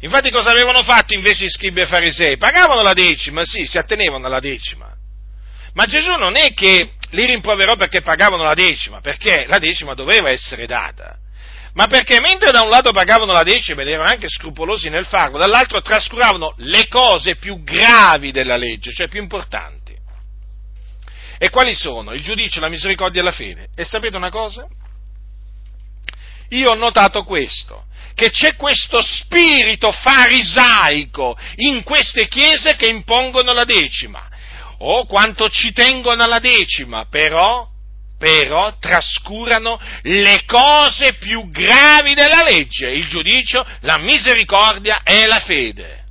Infatti 0.01 0.29
cosa 0.31 0.51
avevano 0.51 0.83
fatto 0.83 1.13
invece 1.13 1.45
i 1.45 1.49
scribi 1.49 1.79
e 1.79 1.85
farisei? 1.85 2.37
Pagavano 2.37 2.81
la 2.81 2.93
decima, 2.93 3.45
sì, 3.45 3.65
si 3.65 3.77
attenevano 3.77 4.25
alla 4.25 4.41
decima. 4.41 4.93
Ma 5.73 5.85
Gesù 5.85 6.15
non 6.17 6.35
è 6.35 6.53
che 6.53 6.95
li 7.11 7.25
rimproverò 7.25 7.75
perché 7.75 8.01
pagavano 8.01 8.43
la 8.43 8.53
decima, 8.53 8.99
perché 8.99 9.45
la 9.47 9.59
decima 9.59 9.93
doveva 9.93 10.29
essere 10.29 10.65
data 10.65 11.17
Ma 11.73 11.87
perché 11.87 12.19
mentre 12.19 12.51
da 12.51 12.61
un 12.61 12.69
lato 12.69 12.91
pagavano 12.91 13.31
la 13.31 13.43
decima 13.43 13.81
ed 13.81 13.87
erano 13.87 14.09
anche 14.09 14.29
scrupolosi 14.29 14.89
nel 14.89 15.05
farlo, 15.05 15.39
dall'altro 15.39 15.81
trascuravano 15.81 16.53
le 16.57 16.87
cose 16.87 17.35
più 17.35 17.63
gravi 17.63 18.31
della 18.31 18.57
legge, 18.57 18.91
cioè 18.91 19.07
più 19.07 19.19
importanti. 19.19 19.95
E 21.39 21.49
quali 21.49 21.73
sono? 21.73 22.13
Il 22.13 22.21
giudizio, 22.21 22.61
la 22.61 22.69
misericordia 22.69 23.21
e 23.21 23.23
la 23.23 23.31
fede. 23.31 23.67
E 23.75 23.85
sapete 23.85 24.15
una 24.15 24.29
cosa? 24.29 24.67
Io 26.49 26.69
ho 26.69 26.75
notato 26.75 27.23
questo, 27.23 27.85
che 28.13 28.29
c'è 28.29 28.55
questo 28.55 29.01
spirito 29.01 29.91
farisaico 29.91 31.35
in 31.55 31.81
queste 31.81 32.27
chiese 32.27 32.75
che 32.75 32.87
impongono 32.87 33.51
la 33.51 33.65
decima. 33.65 34.29
Oh, 34.77 35.05
quanto 35.05 35.49
ci 35.49 35.73
tengono 35.73 36.23
alla 36.23 36.39
decima, 36.39 37.05
però 37.09 37.67
però 38.23 38.77
trascurano 38.79 39.77
le 40.03 40.45
cose 40.45 41.15
più 41.15 41.49
gravi 41.49 42.13
della 42.13 42.41
legge, 42.41 42.89
il 42.89 43.05
giudizio, 43.09 43.65
la 43.81 43.97
misericordia 43.97 45.01
e 45.03 45.25
la 45.25 45.41
fede. 45.41 46.05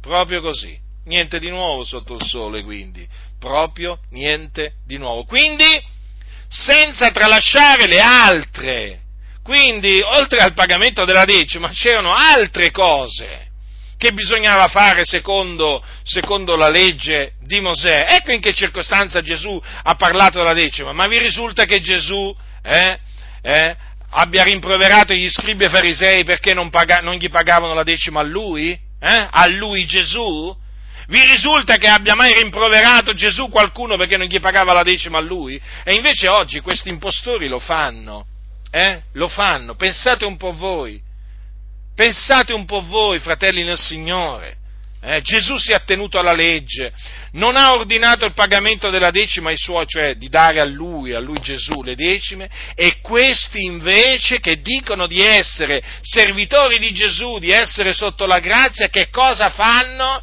Proprio 0.00 0.40
così, 0.40 0.76
niente 1.04 1.38
di 1.38 1.48
nuovo 1.48 1.84
sotto 1.84 2.14
il 2.14 2.24
sole 2.24 2.64
quindi, 2.64 3.06
proprio 3.38 4.00
niente 4.10 4.78
di 4.84 4.98
nuovo. 4.98 5.22
Quindi, 5.22 5.80
senza 6.48 7.12
tralasciare 7.12 7.86
le 7.86 8.00
altre, 8.00 9.02
quindi 9.44 10.00
oltre 10.00 10.40
al 10.40 10.54
pagamento 10.54 11.04
della 11.04 11.24
decima 11.24 11.68
c'erano 11.68 12.12
altre 12.12 12.72
cose 12.72 13.47
che 13.98 14.12
bisognava 14.12 14.68
fare 14.68 15.04
secondo, 15.04 15.84
secondo, 16.04 16.56
la 16.56 16.68
legge 16.68 17.32
di 17.42 17.60
Mosè. 17.60 18.06
Ecco 18.08 18.30
in 18.30 18.40
che 18.40 18.54
circostanza 18.54 19.20
Gesù 19.20 19.60
ha 19.82 19.94
parlato 19.96 20.38
della 20.38 20.54
decima, 20.54 20.92
ma 20.92 21.06
vi 21.08 21.18
risulta 21.18 21.64
che 21.64 21.80
Gesù 21.80 22.34
eh, 22.62 22.98
eh, 23.42 23.76
abbia 24.10 24.44
rimproverato 24.44 25.12
gli 25.12 25.28
scribi 25.28 25.64
e 25.64 25.68
farisei 25.68 26.22
perché 26.22 26.54
non, 26.54 26.70
paga, 26.70 27.00
non 27.00 27.14
gli 27.14 27.28
pagavano 27.28 27.74
la 27.74 27.82
decima 27.82 28.20
a 28.20 28.24
lui? 28.24 28.70
Eh? 28.70 29.28
A 29.30 29.46
lui 29.48 29.84
Gesù? 29.84 30.56
Vi 31.08 31.24
risulta 31.24 31.76
che 31.76 31.88
abbia 31.88 32.14
mai 32.14 32.34
rimproverato 32.34 33.14
Gesù 33.14 33.48
qualcuno 33.48 33.96
perché 33.96 34.16
non 34.16 34.26
gli 34.26 34.38
pagava 34.38 34.74
la 34.74 34.82
decima 34.84 35.18
a 35.18 35.22
lui? 35.22 35.60
E 35.82 35.94
invece 35.94 36.28
oggi 36.28 36.60
questi 36.60 36.88
impostori 36.88 37.48
lo 37.48 37.58
fanno. 37.58 38.26
Eh? 38.70 39.00
Lo 39.14 39.26
fanno. 39.26 39.74
Pensate 39.74 40.24
un 40.24 40.36
po' 40.36 40.52
voi. 40.52 41.02
Pensate 41.98 42.52
un 42.52 42.64
po' 42.64 42.80
voi, 42.86 43.18
fratelli 43.18 43.64
nel 43.64 43.76
Signore. 43.76 44.54
Eh, 45.02 45.20
Gesù 45.20 45.58
si 45.58 45.72
è 45.72 45.74
attenuto 45.74 46.20
alla 46.20 46.32
legge, 46.32 46.92
non 47.32 47.56
ha 47.56 47.72
ordinato 47.72 48.24
il 48.24 48.34
pagamento 48.34 48.88
della 48.88 49.10
decima 49.10 49.48
ai 49.50 49.56
suoi, 49.56 49.84
cioè 49.84 50.14
di 50.14 50.28
dare 50.28 50.60
a 50.60 50.64
lui, 50.64 51.12
a 51.12 51.18
lui 51.18 51.40
Gesù 51.40 51.82
le 51.82 51.96
decime, 51.96 52.48
e 52.76 53.00
questi 53.00 53.64
invece 53.64 54.38
che 54.38 54.60
dicono 54.60 55.08
di 55.08 55.20
essere 55.22 55.82
servitori 56.02 56.78
di 56.78 56.92
Gesù, 56.92 57.40
di 57.40 57.50
essere 57.50 57.92
sotto 57.92 58.26
la 58.26 58.38
grazia, 58.38 58.90
che 58.90 59.08
cosa 59.10 59.50
fanno? 59.50 60.22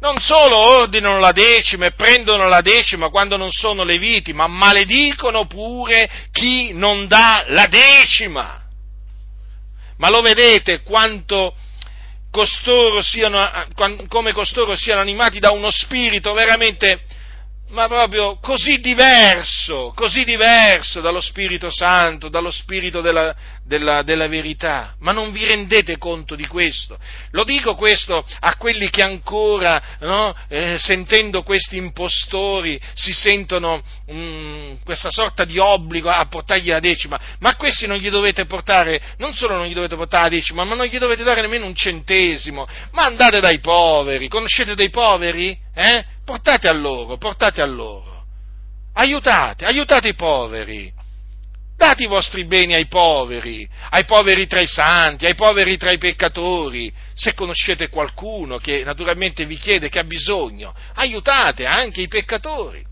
Non 0.00 0.18
solo 0.20 0.56
ordinano 0.56 1.18
la 1.18 1.32
decima 1.32 1.84
e 1.84 1.92
prendono 1.92 2.48
la 2.48 2.62
decima 2.62 3.10
quando 3.10 3.36
non 3.36 3.50
sono 3.50 3.84
leviti, 3.84 4.32
ma 4.32 4.46
maledicono 4.46 5.46
pure 5.46 6.08
chi 6.32 6.72
non 6.72 7.06
dà 7.06 7.44
la 7.48 7.66
decima. 7.66 8.62
Ma 9.98 10.08
lo 10.10 10.20
vedete 10.20 10.82
quanto 10.82 11.54
costoro 12.30 13.02
siano, 13.02 13.48
come 14.08 14.32
costoro 14.32 14.76
siano 14.76 15.00
animati 15.00 15.38
da 15.38 15.50
uno 15.50 15.70
spirito 15.70 16.32
veramente 16.32 17.02
ma 17.70 17.86
proprio 17.86 18.38
così 18.40 18.78
diverso, 18.78 19.92
così 19.94 20.24
diverso 20.24 21.00
dallo 21.00 21.20
Spirito 21.20 21.70
Santo, 21.70 22.28
dallo 22.28 22.50
Spirito 22.50 23.00
della, 23.00 23.34
della, 23.64 24.02
della, 24.02 24.26
verità. 24.26 24.94
Ma 25.00 25.12
non 25.12 25.30
vi 25.32 25.44
rendete 25.44 25.98
conto 25.98 26.34
di 26.34 26.46
questo? 26.46 26.98
Lo 27.32 27.44
dico 27.44 27.74
questo 27.74 28.24
a 28.40 28.56
quelli 28.56 28.88
che 28.90 29.02
ancora, 29.02 29.82
no, 30.00 30.34
eh, 30.48 30.78
sentendo 30.78 31.42
questi 31.42 31.76
impostori, 31.76 32.80
si 32.94 33.12
sentono 33.12 33.82
mm, 34.10 34.76
questa 34.84 35.10
sorta 35.10 35.44
di 35.44 35.58
obbligo 35.58 36.08
a 36.08 36.26
portargli 36.26 36.68
la 36.68 36.80
decima, 36.80 37.20
ma 37.40 37.54
questi 37.56 37.86
non 37.86 37.98
gli 37.98 38.10
dovete 38.10 38.46
portare, 38.46 39.00
non 39.18 39.34
solo 39.34 39.56
non 39.56 39.66
gli 39.66 39.74
dovete 39.74 39.96
portare 39.96 40.24
la 40.24 40.30
decima, 40.30 40.64
ma 40.64 40.74
non 40.74 40.86
gli 40.86 40.98
dovete 40.98 41.22
dare 41.22 41.42
nemmeno 41.42 41.66
un 41.66 41.74
centesimo, 41.74 42.66
ma 42.92 43.04
andate 43.04 43.40
dai 43.40 43.60
poveri, 43.60 44.28
conoscete 44.28 44.74
dei 44.74 44.90
poveri? 44.90 45.66
Eh? 45.74 46.16
Portate 46.28 46.68
a 46.68 46.74
loro, 46.74 47.16
portate 47.16 47.62
a 47.62 47.64
loro. 47.64 48.26
Aiutate, 48.92 49.64
aiutate 49.64 50.08
i 50.08 50.14
poveri. 50.14 50.92
Date 51.74 52.02
i 52.02 52.06
vostri 52.06 52.44
beni 52.44 52.74
ai 52.74 52.86
poveri, 52.86 53.66
ai 53.88 54.04
poveri 54.04 54.46
tra 54.46 54.60
i 54.60 54.66
santi, 54.66 55.24
ai 55.24 55.34
poveri 55.34 55.78
tra 55.78 55.90
i 55.90 55.96
peccatori. 55.96 56.92
Se 57.14 57.32
conoscete 57.32 57.88
qualcuno 57.88 58.58
che 58.58 58.84
naturalmente 58.84 59.46
vi 59.46 59.56
chiede 59.56 59.88
che 59.88 60.00
ha 60.00 60.04
bisogno, 60.04 60.74
aiutate 60.96 61.64
anche 61.64 62.02
i 62.02 62.08
peccatori. 62.08 62.84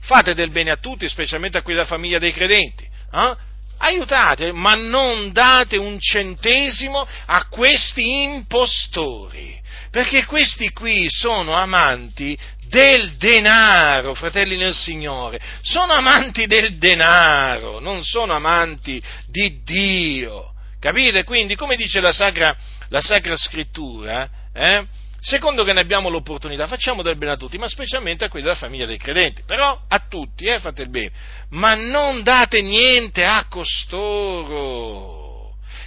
Fate 0.00 0.32
del 0.32 0.50
bene 0.50 0.70
a 0.70 0.76
tutti, 0.76 1.06
specialmente 1.10 1.58
a 1.58 1.62
quelli 1.62 1.76
della 1.76 1.90
famiglia 1.90 2.18
dei 2.18 2.32
credenti. 2.32 2.88
Eh? 3.12 3.36
Aiutate, 3.76 4.50
ma 4.52 4.74
non 4.76 5.30
date 5.32 5.76
un 5.76 6.00
centesimo 6.00 7.06
a 7.26 7.48
questi 7.48 8.22
impostori 8.22 9.59
perché 9.90 10.24
questi 10.24 10.70
qui 10.70 11.06
sono 11.08 11.54
amanti 11.54 12.38
del 12.68 13.16
denaro, 13.16 14.14
fratelli 14.14 14.56
nel 14.56 14.74
Signore, 14.74 15.40
sono 15.62 15.92
amanti 15.92 16.46
del 16.46 16.78
denaro, 16.78 17.80
non 17.80 18.04
sono 18.04 18.34
amanti 18.34 19.02
di 19.26 19.60
Dio. 19.64 20.52
Capite? 20.78 21.24
Quindi, 21.24 21.56
come 21.56 21.74
dice 21.76 22.00
la 22.00 22.12
Sacra, 22.12 22.56
la 22.88 23.00
sacra 23.00 23.36
Scrittura, 23.36 24.28
eh, 24.54 24.86
secondo 25.20 25.64
che 25.64 25.72
ne 25.72 25.80
abbiamo 25.80 26.08
l'opportunità, 26.08 26.68
facciamo 26.68 27.02
del 27.02 27.18
bene 27.18 27.32
a 27.32 27.36
tutti, 27.36 27.58
ma 27.58 27.68
specialmente 27.68 28.24
a 28.24 28.28
quelli 28.28 28.46
della 28.46 28.56
famiglia 28.56 28.86
dei 28.86 28.96
credenti. 28.96 29.42
Però 29.44 29.78
a 29.88 29.98
tutti, 30.08 30.44
eh, 30.44 30.60
fate 30.60 30.82
il 30.82 30.90
bene, 30.90 31.10
ma 31.50 31.74
non 31.74 32.22
date 32.22 32.62
niente 32.62 33.24
a 33.24 33.44
costoro 33.48 35.19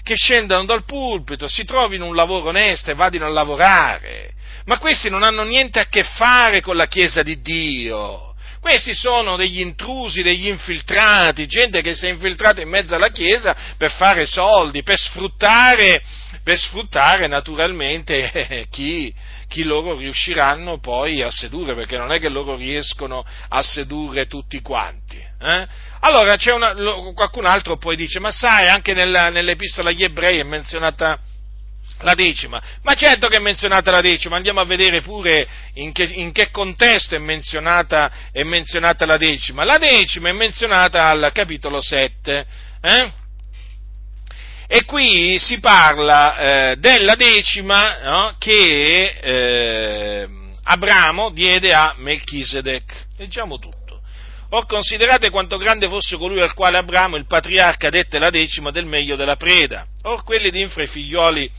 che 0.04 0.16
scendano 0.16 0.66
dal 0.66 0.84
pulpito, 0.84 1.48
si 1.48 1.64
trovino 1.64 2.06
un 2.06 2.16
lavoro 2.16 2.50
onesto 2.50 2.92
e 2.92 2.96
vadino 2.96 3.26
a 3.26 3.30
lavorare. 3.30 4.32
Ma 4.66 4.78
questi 4.78 5.10
non 5.10 5.24
hanno 5.24 5.44
niente 5.44 5.80
a 5.80 5.88
che 5.88 6.04
fare 6.04 6.62
con 6.62 6.76
la 6.76 6.88
Chiesa 6.88 7.24
di 7.24 7.42
Dio. 7.42 8.34
Questi 8.60 8.94
sono 8.94 9.36
degli 9.36 9.60
intrusi, 9.60 10.22
degli 10.22 10.48
infiltrati, 10.48 11.48
gente 11.48 11.82
che 11.82 11.96
si 11.96 12.06
è 12.06 12.10
infiltrata 12.10 12.62
in 12.62 12.70
mezzo 12.70 12.96
alla 12.96 13.10
Chiesa 13.10 13.54
per 13.76 13.92
fare 13.92 14.26
soldi, 14.26 14.84
per 14.84 14.98
sfruttare, 14.98 16.02
per 16.44 16.58
sfruttare 16.58 17.28
naturalmente 17.28 18.68
chi, 18.72 19.14
chi 19.50 19.64
loro 19.64 19.98
riusciranno 19.98 20.80
poi 20.80 21.22
a 21.22 21.30
sedurre, 21.30 21.76
perché 21.76 21.98
non 21.98 22.14
è 22.14 22.20
che 22.20 22.30
loro 22.30 22.56
riescono 22.56 23.26
a 23.50 23.62
sedurre 23.62 24.28
tutti 24.28 24.62
quanti. 24.62 25.22
Eh? 25.44 25.68
Allora 26.00 26.36
una, 26.54 26.74
qualcun 27.14 27.46
altro 27.46 27.78
poi 27.78 27.96
dice, 27.96 28.20
ma 28.20 28.32
sai, 28.32 28.68
anche 28.68 28.94
nella, 28.94 29.30
nell'epistola 29.30 29.90
agli 29.90 30.04
ebrei 30.04 30.40
è 30.40 30.44
menzionata 30.44 31.20
la 32.00 32.14
decima. 32.14 32.62
Ma 32.82 32.94
certo 32.94 33.28
che 33.28 33.38
è 33.38 33.42
menzionata 33.42 33.92
la 33.92 34.02
decima, 34.02 34.36
andiamo 34.36 34.60
a 34.60 34.66
vedere 34.66 35.02
pure 35.02 35.48
in 35.76 35.92
che, 35.92 36.04
in 36.04 36.32
che 36.32 36.50
contesto 36.52 37.16
è 37.16 37.20
menzionata, 37.20 38.12
è 38.32 38.44
menzionata, 38.44 39.06
la 39.06 39.18
decima. 39.18 39.64
La 39.64 39.78
decima 39.78 40.30
è 40.30 40.34
menzionata 40.34 41.08
al 41.08 41.32
capitolo 41.34 41.82
7. 41.82 42.46
Eh? 42.82 43.12
E 44.68 44.86
qui 44.86 45.38
si 45.40 45.60
parla 45.60 46.38
eh, 46.72 46.76
della 46.78 47.16
decima 47.16 48.00
no, 48.02 48.36
che 48.40 49.18
eh, 49.22 50.28
Abramo 50.64 51.30
diede 51.30 51.74
a 51.74 51.94
Melchisedec. 51.98 53.08
Leggiamo 53.18 53.60
tutto. 53.60 53.83
Or 54.54 54.68
considerate 54.68 55.32
quanto 55.32 55.58
grande 55.58 55.88
fosse 55.88 56.16
colui 56.16 56.40
al 56.40 56.54
quale 56.54 56.78
Abramo, 56.78 57.16
il 57.16 57.26
patriarca, 57.26 57.90
dette 57.90 58.20
la 58.20 58.30
decima 58.30 58.70
del 58.70 58.86
meglio 58.86 59.16
della 59.16 59.36
preda. 59.36 59.88
Or 60.04 60.24
quelli 60.24 60.52
di 60.52 60.62
Infra, 60.62 60.84
i 60.84 60.88
figlioli 60.88 61.50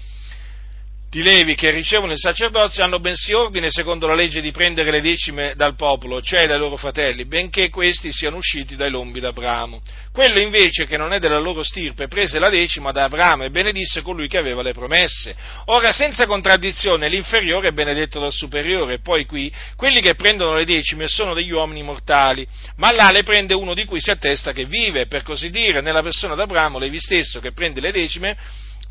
di 1.14 1.22
Levi 1.22 1.54
che 1.54 1.70
ricevono 1.70 2.10
il 2.10 2.18
sacerdozio 2.18 2.82
hanno 2.82 2.98
bensì 2.98 3.32
ordine 3.32 3.70
secondo 3.70 4.08
la 4.08 4.16
legge 4.16 4.40
di 4.40 4.50
prendere 4.50 4.90
le 4.90 5.00
decime 5.00 5.54
dal 5.54 5.76
popolo, 5.76 6.20
cioè 6.20 6.48
dai 6.48 6.58
loro 6.58 6.76
fratelli, 6.76 7.24
benché 7.24 7.70
questi 7.70 8.12
siano 8.12 8.38
usciti 8.38 8.74
dai 8.74 8.90
lombi 8.90 9.20
d'Abramo. 9.20 9.80
Quello 10.10 10.40
invece 10.40 10.86
che 10.86 10.96
non 10.96 11.12
è 11.12 11.20
della 11.20 11.38
loro 11.38 11.62
stirpe 11.62 12.08
prese 12.08 12.40
la 12.40 12.48
decima 12.48 12.90
da 12.90 13.04
Abramo 13.04 13.44
e 13.44 13.50
benedisse 13.50 14.02
colui 14.02 14.26
che 14.26 14.38
aveva 14.38 14.62
le 14.62 14.72
promesse. 14.72 15.36
Ora 15.66 15.92
senza 15.92 16.26
contraddizione 16.26 17.08
l'inferiore 17.08 17.68
è 17.68 17.72
benedetto 17.72 18.18
dal 18.18 18.32
superiore, 18.32 18.98
poi 18.98 19.24
qui 19.24 19.52
quelli 19.76 20.00
che 20.00 20.16
prendono 20.16 20.56
le 20.56 20.64
decime 20.64 21.06
sono 21.06 21.32
degli 21.32 21.52
uomini 21.52 21.84
mortali, 21.84 22.44
ma 22.78 22.90
là 22.90 23.12
le 23.12 23.22
prende 23.22 23.54
uno 23.54 23.74
di 23.74 23.84
cui 23.84 24.00
si 24.00 24.10
attesta 24.10 24.50
che 24.50 24.64
vive, 24.64 25.06
per 25.06 25.22
così 25.22 25.50
dire, 25.50 25.80
nella 25.80 26.02
persona 26.02 26.34
d'Abramo, 26.34 26.80
Levi 26.80 26.98
stesso 26.98 27.38
che 27.38 27.52
prende 27.52 27.80
le 27.80 27.92
decime, 27.92 28.36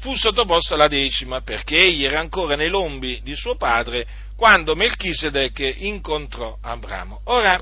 fu 0.04 0.16
sottoposto 0.16 0.74
alla 0.74 0.90
decima, 0.90 1.40
perché 1.40 1.78
egli 1.78 2.04
era 2.04 2.20
ancora 2.20 2.58
nei 2.58 2.68
lombi 2.68 3.22
di 3.24 3.34
suo 3.36 3.56
padre 3.56 4.06
quando 4.36 4.76
Melchisedec 4.76 5.76
incontrò 5.78 6.58
Abramo. 6.62 7.22
Ora, 7.28 7.58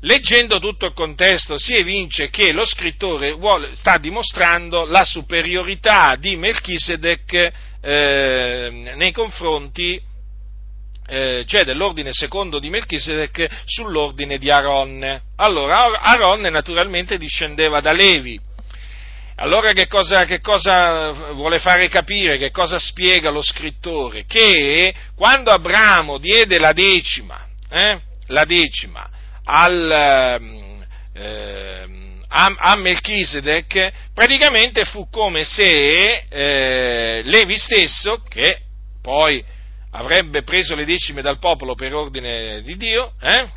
leggendo 0.00 0.58
tutto 0.58 0.86
il 0.86 0.94
contesto 0.94 1.58
si 1.58 1.74
evince 1.74 2.30
che 2.30 2.50
lo 2.52 2.64
scrittore 2.64 3.32
vuole, 3.32 3.74
sta 3.74 3.98
dimostrando 3.98 4.86
la 4.86 5.04
superiorità 5.04 6.16
di 6.16 6.34
Melchisedec 6.36 7.52
eh, 7.82 8.92
nei 8.96 9.12
confronti 9.12 10.00
eh, 11.06 11.44
cioè 11.46 11.64
dell'ordine 11.64 12.14
secondo 12.14 12.58
di 12.58 12.70
Melchisedec 12.70 13.64
sull'ordine 13.66 14.38
di 14.38 14.50
Aaron. 14.50 15.20
Allora, 15.36 16.00
Aaron 16.00 16.40
naturalmente 16.40 17.18
discendeva 17.18 17.80
da 17.80 17.92
Levi. 17.92 18.40
Allora 19.36 19.72
che 19.72 19.88
cosa, 19.88 20.24
che 20.26 20.40
cosa, 20.40 21.32
vuole 21.32 21.58
fare 21.58 21.88
capire, 21.88 22.38
che 22.38 22.50
cosa 22.50 22.78
spiega 22.78 23.30
lo 23.30 23.42
scrittore? 23.42 24.24
Che 24.26 24.94
quando 25.16 25.50
Abramo 25.50 26.18
diede 26.18 26.58
la 26.58 26.72
decima, 26.72 27.44
eh, 27.68 28.00
la 28.28 28.44
decima 28.44 29.10
al, 29.44 29.90
eh, 31.14 31.86
a, 32.28 32.54
a, 32.56 32.76
Melchisedec, 32.76 33.92
praticamente 34.14 34.84
fu 34.84 35.08
come 35.10 35.44
se 35.44 36.26
eh, 36.28 37.20
Levi 37.24 37.58
stesso, 37.58 38.22
che 38.28 38.60
poi 39.02 39.44
avrebbe 39.90 40.42
preso 40.42 40.74
le 40.74 40.84
decime 40.84 41.22
dal 41.22 41.38
popolo 41.38 41.74
per 41.74 41.94
ordine 41.94 42.62
di 42.62 42.76
Dio, 42.76 43.14
eh, 43.20 43.48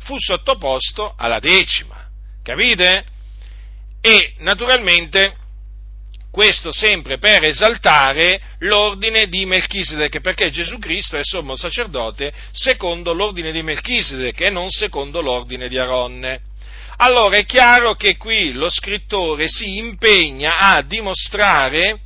fu 0.00 0.16
sottoposto 0.18 1.14
alla 1.16 1.38
decima. 1.38 2.08
Capite? 2.42 3.04
E 4.04 4.34
naturalmente 4.38 5.36
questo 6.32 6.72
sempre 6.72 7.18
per 7.18 7.44
esaltare 7.44 8.40
l'ordine 8.60 9.28
di 9.28 9.44
Melchisedec, 9.44 10.20
perché 10.20 10.50
Gesù 10.50 10.78
Cristo 10.78 11.16
è 11.16 11.22
sommo 11.22 11.54
sacerdote 11.54 12.32
secondo 12.50 13.12
l'ordine 13.12 13.52
di 13.52 13.62
Melchisedec 13.62 14.40
e 14.40 14.50
non 14.50 14.70
secondo 14.70 15.20
l'ordine 15.20 15.68
di 15.68 15.78
Aronne. 15.78 16.40
Allora 16.96 17.36
è 17.36 17.44
chiaro 17.44 17.94
che 17.94 18.16
qui 18.16 18.52
lo 18.52 18.68
scrittore 18.68 19.46
si 19.48 19.76
impegna 19.76 20.58
a 20.72 20.82
dimostrare 20.82 22.00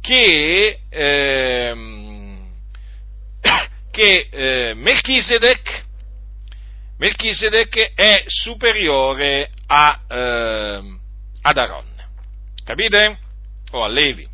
che, 0.00 0.78
ehm, 0.88 2.50
che 3.90 4.28
eh, 4.30 4.74
Melchisedec, 4.74 5.84
Melchisedec, 6.98 7.92
è 7.94 8.22
superiore 8.26 9.50
a, 9.66 10.00
eh, 10.08 11.00
ad 11.42 11.58
Aronne. 11.58 12.08
Capite? 12.64 13.18
o 13.72 13.84
a 13.84 13.88
Levi. 13.88 14.26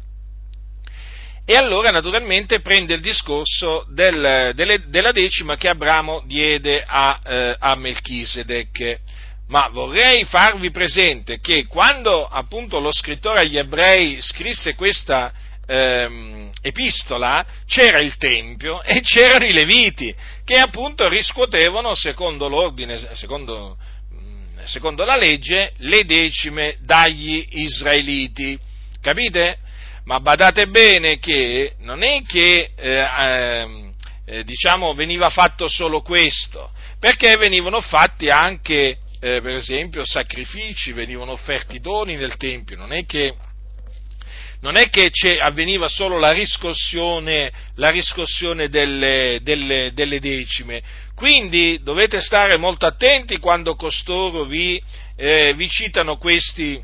E 1.45 1.55
allora 1.55 1.91
naturalmente 1.91 2.61
prende 2.61 2.95
il 2.95 3.01
discorso 3.01 3.87
del, 3.89 4.53
delle, 4.55 4.85
della 4.89 5.13
decima 5.13 5.57
che 5.57 5.69
Abramo 5.69 6.23
diede 6.27 6.85
a, 6.87 7.21
eh, 7.25 7.57
a 7.59 7.75
Melchisedec. 7.75 9.01
Ma 9.49 9.69
vorrei 9.69 10.25
farvi 10.25 10.71
presente 10.71 11.41
che 11.41 11.67
quando 11.67 12.27
appunto 12.27 12.79
lo 12.81 12.93
scrittore 12.93 13.41
agli 13.41 13.57
ebrei 13.57 14.21
scrisse 14.21 14.75
questa 14.75 15.33
ehm, 15.65 16.51
epistola, 16.61 17.47
c'era 17.67 17.99
il 17.99 18.19
Tempio 18.19 18.83
e 18.83 19.01
c'erano 19.01 19.47
i 19.47 19.53
Leviti, 19.53 20.15
che 20.45 20.59
appunto 20.59 21.09
riscuotevano, 21.09 21.95
secondo 21.95 22.47
l'ordine, 22.49 23.15
secondo, 23.15 23.79
secondo 24.69 25.05
la 25.05 25.17
legge, 25.17 25.73
le 25.79 26.05
decime 26.05 26.77
dagli 26.81 27.45
israeliti. 27.51 28.59
Capite? 29.01 29.59
Ma 30.05 30.21
badate 30.21 30.69
bene 30.69 31.19
che 31.19 31.75
non 31.81 32.03
è 32.03 32.23
che 32.23 32.71
eh, 32.77 33.07
ehm, 33.19 33.93
eh, 34.25 34.45
diciamo 34.45 34.95
veniva 34.95 35.29
fatto 35.29 35.69
solo 35.69 36.03
questo, 36.03 36.71
perché 36.99 37.37
venivano 37.37 37.81
fatti 37.81 38.29
anche, 38.29 38.99
eh, 39.21 39.41
per 39.41 39.55
esempio, 39.55 40.05
sacrifici, 40.05 40.93
venivano 40.93 41.33
offerti 41.33 41.81
doni 41.81 42.17
nel 42.17 42.37
Tempio, 42.37 42.77
non 42.77 42.93
è 42.93 43.05
che 43.05 43.35
non 44.61 44.77
è 44.77 44.89
che 44.91 45.11
avveniva 45.39 45.87
solo 45.87 46.19
la 46.19 46.31
riscossione, 46.31 47.53
la 47.77 47.91
riscossione 47.91 48.69
delle, 48.69 49.39
delle, 49.43 49.93
delle, 49.95 50.19
decime. 50.19 50.83
Quindi 51.19 51.81
dovete 51.83 52.21
stare 52.21 52.57
molto 52.59 52.87
attenti 52.87 53.39
quando 53.39 53.75
costoro 53.75 54.45
vi, 54.45 54.81
eh, 55.17 55.53
vi 55.55 55.69
citano 55.69 56.17
questi, 56.17 56.81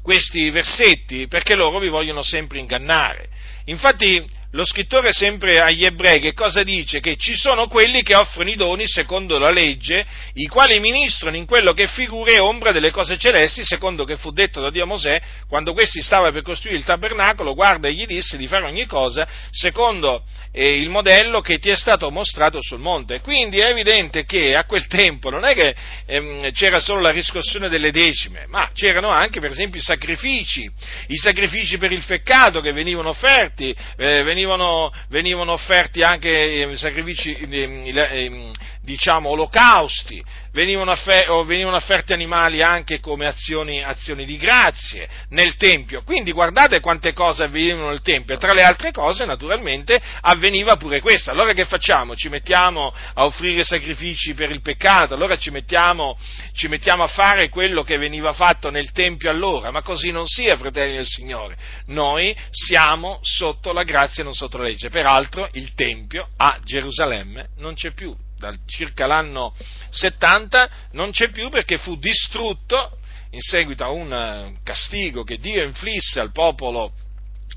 questi 0.00 0.48
versetti 0.48 1.28
perché 1.28 1.54
loro 1.54 1.78
vi 1.78 1.90
vogliono 1.90 2.22
sempre 2.22 2.60
ingannare. 2.60 3.28
Infatti 3.66 4.24
lo 4.52 4.64
scrittore 4.64 5.12
sempre 5.12 5.60
agli 5.60 5.84
ebrei 5.84 6.18
che 6.18 6.32
cosa 6.32 6.62
dice? 6.64 7.00
Che 7.00 7.16
ci 7.16 7.36
sono 7.36 7.68
quelli 7.68 8.02
che 8.02 8.16
offrono 8.16 8.50
i 8.50 8.56
doni 8.56 8.86
secondo 8.86 9.38
la 9.38 9.50
legge, 9.50 10.04
i 10.34 10.46
quali 10.46 10.80
ministrano 10.80 11.36
in 11.36 11.46
quello 11.46 11.72
che 11.72 11.86
figura 11.86 12.32
e 12.32 12.40
ombra 12.40 12.72
delle 12.72 12.90
cose 12.90 13.16
celesti, 13.16 13.64
secondo 13.64 14.04
che 14.04 14.16
fu 14.16 14.32
detto 14.32 14.60
da 14.60 14.70
Dio 14.70 14.82
a 14.82 14.86
Mosè, 14.86 15.20
quando 15.48 15.72
questi 15.72 16.02
stava 16.02 16.32
per 16.32 16.42
costruire 16.42 16.78
il 16.78 16.84
tabernacolo, 16.84 17.54
guarda 17.54 17.88
e 17.88 17.92
gli 17.92 18.06
disse 18.06 18.36
di 18.36 18.48
fare 18.48 18.64
ogni 18.64 18.86
cosa 18.86 19.26
secondo 19.50 20.24
eh, 20.52 20.76
il 20.76 20.90
modello 20.90 21.40
che 21.40 21.58
ti 21.58 21.68
è 21.68 21.76
stato 21.76 22.10
mostrato 22.10 22.58
sul 22.60 22.80
monte. 22.80 23.20
Quindi 23.20 23.60
è 23.60 23.68
evidente 23.68 24.24
che 24.24 24.56
a 24.56 24.64
quel 24.64 24.86
tempo 24.88 25.30
non 25.30 25.44
è 25.44 25.54
che 25.54 25.74
ehm, 26.06 26.50
c'era 26.52 26.80
solo 26.80 27.00
la 27.00 27.10
riscossione 27.10 27.68
delle 27.68 27.92
decime, 27.92 28.46
ma 28.48 28.70
c'erano 28.74 29.10
anche 29.10 29.38
per 29.38 29.50
esempio 29.50 29.78
i 29.78 29.84
sacrifici, 29.84 30.68
i 31.08 31.16
sacrifici 31.16 31.78
per 31.78 31.92
il 31.92 32.04
peccato 32.04 32.60
che 32.60 32.72
venivano 32.72 33.10
offerti, 33.10 33.74
eh, 33.96 34.22
venivano, 34.40 34.92
venivano 35.08 35.52
offerti 35.52 36.02
anche 36.02 36.62
eh, 36.62 36.76
sacrifici, 36.76 37.34
eh, 37.34 37.92
eh, 37.94 38.52
diciamo, 38.82 39.30
olocausti, 39.30 40.22
venivano, 40.52 40.90
affer- 40.90 41.28
venivano, 41.44 41.76
offerti 41.76 42.12
animali 42.12 42.62
anche 42.62 43.00
come 43.00 43.26
azioni, 43.26 43.82
azioni, 43.82 44.24
di 44.24 44.36
grazie 44.36 45.08
nel 45.30 45.56
Tempio. 45.56 46.02
Quindi 46.02 46.32
guardate 46.32 46.80
quante 46.80 47.12
cose 47.12 47.44
avvenivano 47.44 47.88
nel 47.88 48.02
Tempio. 48.02 48.38
Tra 48.38 48.52
le 48.52 48.62
altre 48.62 48.90
cose, 48.90 49.24
naturalmente, 49.24 50.00
avveniva 50.22 50.76
pure 50.76 51.00
questo. 51.00 51.30
Allora 51.30 51.52
che 51.52 51.66
facciamo? 51.66 52.16
Ci 52.16 52.28
mettiamo 52.28 52.94
a 53.14 53.24
offrire 53.24 53.64
sacrifici 53.64 54.34
per 54.34 54.50
il 54.50 54.62
peccato, 54.62 55.14
allora 55.14 55.36
ci 55.36 55.50
mettiamo, 55.50 56.18
ci 56.52 56.68
mettiamo 56.68 57.02
a 57.02 57.08
fare 57.08 57.48
quello 57.48 57.82
che 57.82 57.98
veniva 57.98 58.32
fatto 58.32 58.70
nel 58.70 58.92
Tempio 58.92 59.30
allora. 59.30 59.70
Ma 59.70 59.82
così 59.82 60.10
non 60.10 60.26
sia, 60.26 60.56
fratelli 60.56 60.96
del 60.96 61.06
Signore. 61.06 61.56
Noi 61.86 62.34
siamo 62.50 63.18
sotto 63.22 63.72
la 63.72 63.82
grazia 63.82 64.22
e 64.22 64.24
non 64.24 64.34
sotto 64.34 64.56
la 64.58 64.64
legge. 64.64 64.88
Peraltro 64.88 65.48
il 65.52 65.74
Tempio 65.74 66.28
a 66.36 66.58
Gerusalemme 66.64 67.50
non 67.56 67.74
c'è 67.74 67.92
più 67.92 68.16
dal 68.40 68.56
circa 68.66 69.06
l'anno 69.06 69.54
70 69.90 70.70
non 70.92 71.10
c'è 71.10 71.28
più 71.28 71.50
perché 71.50 71.76
fu 71.76 71.96
distrutto 71.96 72.98
in 73.32 73.40
seguito 73.40 73.84
a 73.84 73.90
un 73.90 74.56
castigo 74.64 75.22
che 75.22 75.36
Dio 75.36 75.62
inflisse 75.62 76.18
al 76.18 76.32
popolo, 76.32 76.92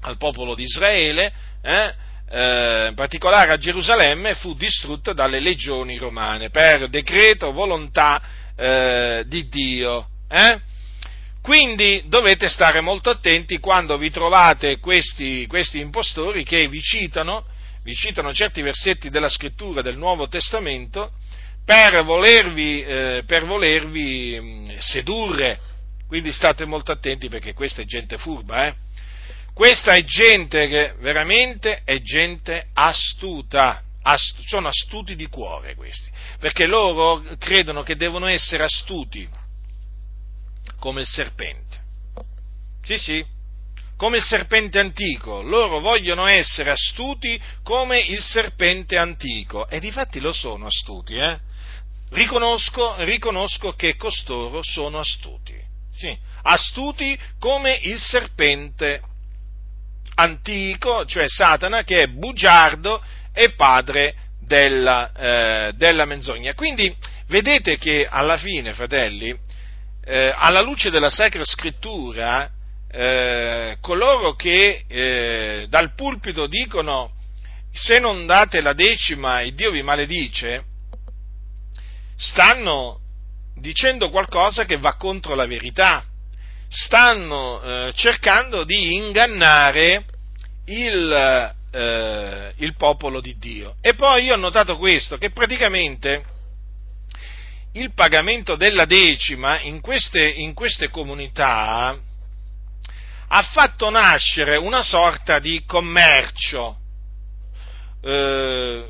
al 0.02 0.18
popolo 0.18 0.54
di 0.54 0.64
Israele, 0.64 1.34
eh, 1.64 1.94
eh, 2.30 2.88
in 2.90 2.94
particolare 2.96 3.52
a 3.52 3.58
Gerusalemme, 3.58 4.36
fu 4.36 4.54
distrutto 4.54 5.14
dalle 5.14 5.40
legioni 5.40 5.98
romane 5.98 6.50
per 6.52 6.90
decreto, 6.90 7.52
volontà 7.52 8.22
eh, 8.56 9.24
di 9.26 9.48
Dio. 9.48 10.10
Eh. 10.30 10.60
Quindi 11.42 12.04
dovete 12.08 12.50
stare 12.50 12.82
molto 12.82 13.10
attenti 13.10 13.58
quando 13.58 13.98
vi 13.98 14.12
trovate 14.12 14.80
questi, 14.80 15.48
questi 15.48 15.80
impostori 15.80 16.44
che 16.44 16.68
vi 16.68 16.82
citano 16.82 17.46
vi 17.84 17.94
citano 17.94 18.34
certi 18.34 18.62
versetti 18.62 19.10
della 19.10 19.30
scrittura 19.30 19.82
del 19.82 19.98
Nuovo 19.98 20.28
Testamento 20.28 21.12
per 21.66 22.04
volervi, 22.04 22.82
eh, 22.82 23.24
per 23.26 23.46
volervi 23.46 24.38
mm, 24.40 24.70
sedurre. 24.78 25.60
Quindi 26.08 26.32
state 26.32 26.66
molto 26.66 26.92
attenti 26.92 27.28
perché 27.28 27.54
questa 27.54 27.82
è 27.82 27.86
gente 27.86 28.18
furba, 28.18 28.68
eh? 28.68 28.76
Questa 29.54 29.94
è 29.94 30.04
gente 30.04 30.68
che 30.68 30.96
veramente 31.00 31.82
è 31.84 32.02
gente 32.02 32.70
astuta, 32.74 33.84
Ast- 34.02 34.42
sono 34.48 34.68
astuti 34.68 35.16
di 35.16 35.28
cuore 35.28 35.76
questi, 35.76 36.10
perché 36.40 36.66
loro 36.66 37.24
credono 37.38 37.84
che 37.84 37.96
devono 37.96 38.28
essere 38.28 38.64
astuti 38.64 39.28
come 40.80 41.02
il 41.02 41.08
serpente. 41.08 41.82
Sì, 42.84 42.98
sì, 42.98 43.26
come 44.04 44.18
il 44.18 44.24
serpente 44.24 44.80
antico, 44.80 45.42
loro 45.42 45.80
vogliono 45.80 46.26
essere 46.26 46.72
astuti 46.72 47.42
come 47.64 48.00
il 48.00 48.20
serpente 48.20 48.98
antico 48.98 49.70
e 49.70 49.80
difatti 49.80 50.20
lo 50.20 50.34
sono 50.34 50.66
astuti, 50.66 51.16
eh? 51.16 51.40
riconosco, 52.10 53.02
riconosco 53.06 53.72
che 53.78 53.96
costoro 53.96 54.60
sono 54.62 55.00
astuti, 55.00 55.56
sì, 55.96 56.14
astuti 56.42 57.18
come 57.40 57.80
il 57.84 57.98
serpente 57.98 59.02
antico, 60.16 61.06
cioè 61.06 61.30
Satana 61.30 61.86
che 61.86 62.02
è 62.02 62.08
bugiardo 62.08 63.02
e 63.32 63.52
padre 63.52 64.16
della, 64.42 65.14
eh, 65.14 65.72
della 65.76 66.04
menzogna. 66.04 66.54
Quindi 66.56 66.94
vedete 67.28 67.78
che 67.78 68.06
alla 68.06 68.36
fine, 68.36 68.74
fratelli, 68.74 69.34
eh, 70.04 70.34
alla 70.36 70.60
luce 70.60 70.90
della 70.90 71.10
Sacra 71.10 71.46
Scrittura, 71.46 72.52
eh, 72.96 73.78
coloro 73.82 74.36
che 74.36 74.84
eh, 74.88 75.66
dal 75.68 75.96
pulpito 75.96 76.46
dicono 76.46 77.12
se 77.72 77.98
non 77.98 78.28
date 78.28 78.62
la 78.62 78.74
decima 78.74 79.42
il 79.42 79.56
Dio 79.56 79.72
vi 79.72 79.82
maledice, 79.82 80.64
stanno 82.16 83.00
dicendo 83.56 84.12
qualcosa 84.12 84.66
che 84.66 84.78
va 84.78 84.94
contro 84.96 85.34
la 85.34 85.48
verità, 85.48 86.06
stanno 86.70 87.62
eh, 87.62 87.92
cercando 87.96 88.64
di 88.64 88.94
ingannare 88.94 90.06
il, 90.66 91.56
eh, 91.72 92.54
il 92.58 92.76
popolo 92.76 93.22
di 93.22 93.36
Dio. 93.40 93.76
E 93.82 93.96
poi 93.96 94.26
io 94.26 94.36
ho 94.36 94.38
notato 94.38 94.78
questo, 94.78 95.18
che 95.18 95.32
praticamente 95.32 96.26
il 97.74 97.92
pagamento 97.96 98.56
della 98.56 98.86
decima 98.86 99.60
in 99.62 99.82
queste, 99.82 100.28
in 100.28 100.54
queste 100.54 100.90
comunità 100.90 101.98
ha 103.36 103.42
fatto 103.42 103.90
nascere 103.90 104.58
una 104.58 104.84
sorta 104.84 105.40
di 105.40 105.64
commercio, 105.66 106.78
eh, 108.04 108.88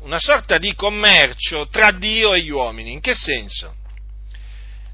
una 0.00 0.18
sorta 0.18 0.58
di 0.58 0.74
commercio 0.74 1.68
tra 1.68 1.92
Dio 1.92 2.34
e 2.34 2.42
gli 2.42 2.50
uomini. 2.50 2.92
In 2.92 3.00
che 3.00 3.14
senso? 3.14 3.74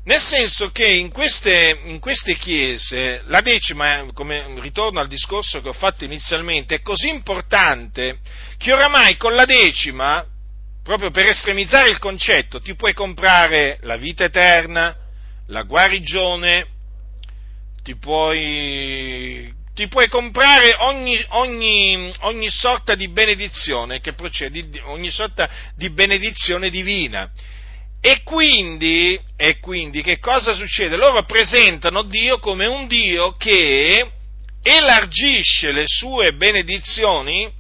Nel 0.05 0.21
senso 0.21 0.71
che 0.71 0.87
in 0.87 1.11
queste, 1.11 1.81
in 1.83 1.99
queste, 1.99 2.37
chiese 2.37 3.23
la 3.27 3.41
decima, 3.41 4.07
come 4.15 4.61
ritorno 4.61 5.01
al 5.01 5.09
discorso 5.09 5.61
che 5.61 5.71
ho 5.71 5.75
fatto 5.75 6.05
inizialmente, 6.05 6.77
è 6.77 6.81
così 6.81 7.09
importante 7.09 8.21
che 8.57 8.73
oramai 8.73 9.17
con 9.17 9.35
la 9.35 9.47
decima, 9.47 10.25
proprio 10.85 11.11
per 11.11 11.27
estremizzare 11.27 11.91
il 11.91 11.99
concetto, 11.99 12.61
ti 12.61 12.77
puoi 12.77 12.93
comprare 12.93 13.79
la 13.83 13.97
vita 13.97 14.23
eterna, 14.23 14.97
la 15.49 15.63
guarigione, 15.63 16.72
ti 17.83 17.97
puoi, 17.97 19.53
ti 19.75 19.89
puoi 19.89 20.09
comprare 20.09 20.75
ogni, 20.79 21.23
ogni, 21.31 22.13
ogni, 22.21 22.51
sorta 22.51 22.95
di 22.95 23.09
benedizione 23.09 24.01
che 24.01 24.13
procede, 24.13 24.81
ogni 24.83 25.11
sorta 25.11 25.49
di 25.75 25.91
benedizione 25.91 26.71
divina. 26.71 27.31
E 28.01 28.23
quindi, 28.23 29.21
e 29.37 29.61
quindi 29.61 30.03
che 30.03 30.19
cosa 30.19 30.55
succede? 30.55 30.97
Loro 30.97 31.23
presentano 31.25 32.03
Dio 32.03 32.39
come 32.39 32.67
un 32.67 32.87
Dio 32.87 33.37
che 33.37 34.11
elargisce 34.63 35.71
le 35.71 35.85
sue 35.87 36.33
benedizioni 36.35 37.53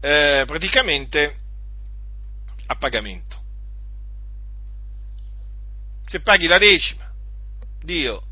eh, 0.00 0.44
praticamente 0.46 1.36
a 2.66 2.76
pagamento. 2.76 3.36
Se 6.06 6.20
paghi 6.20 6.46
la 6.46 6.58
decima, 6.58 7.10
Dio 7.82 8.27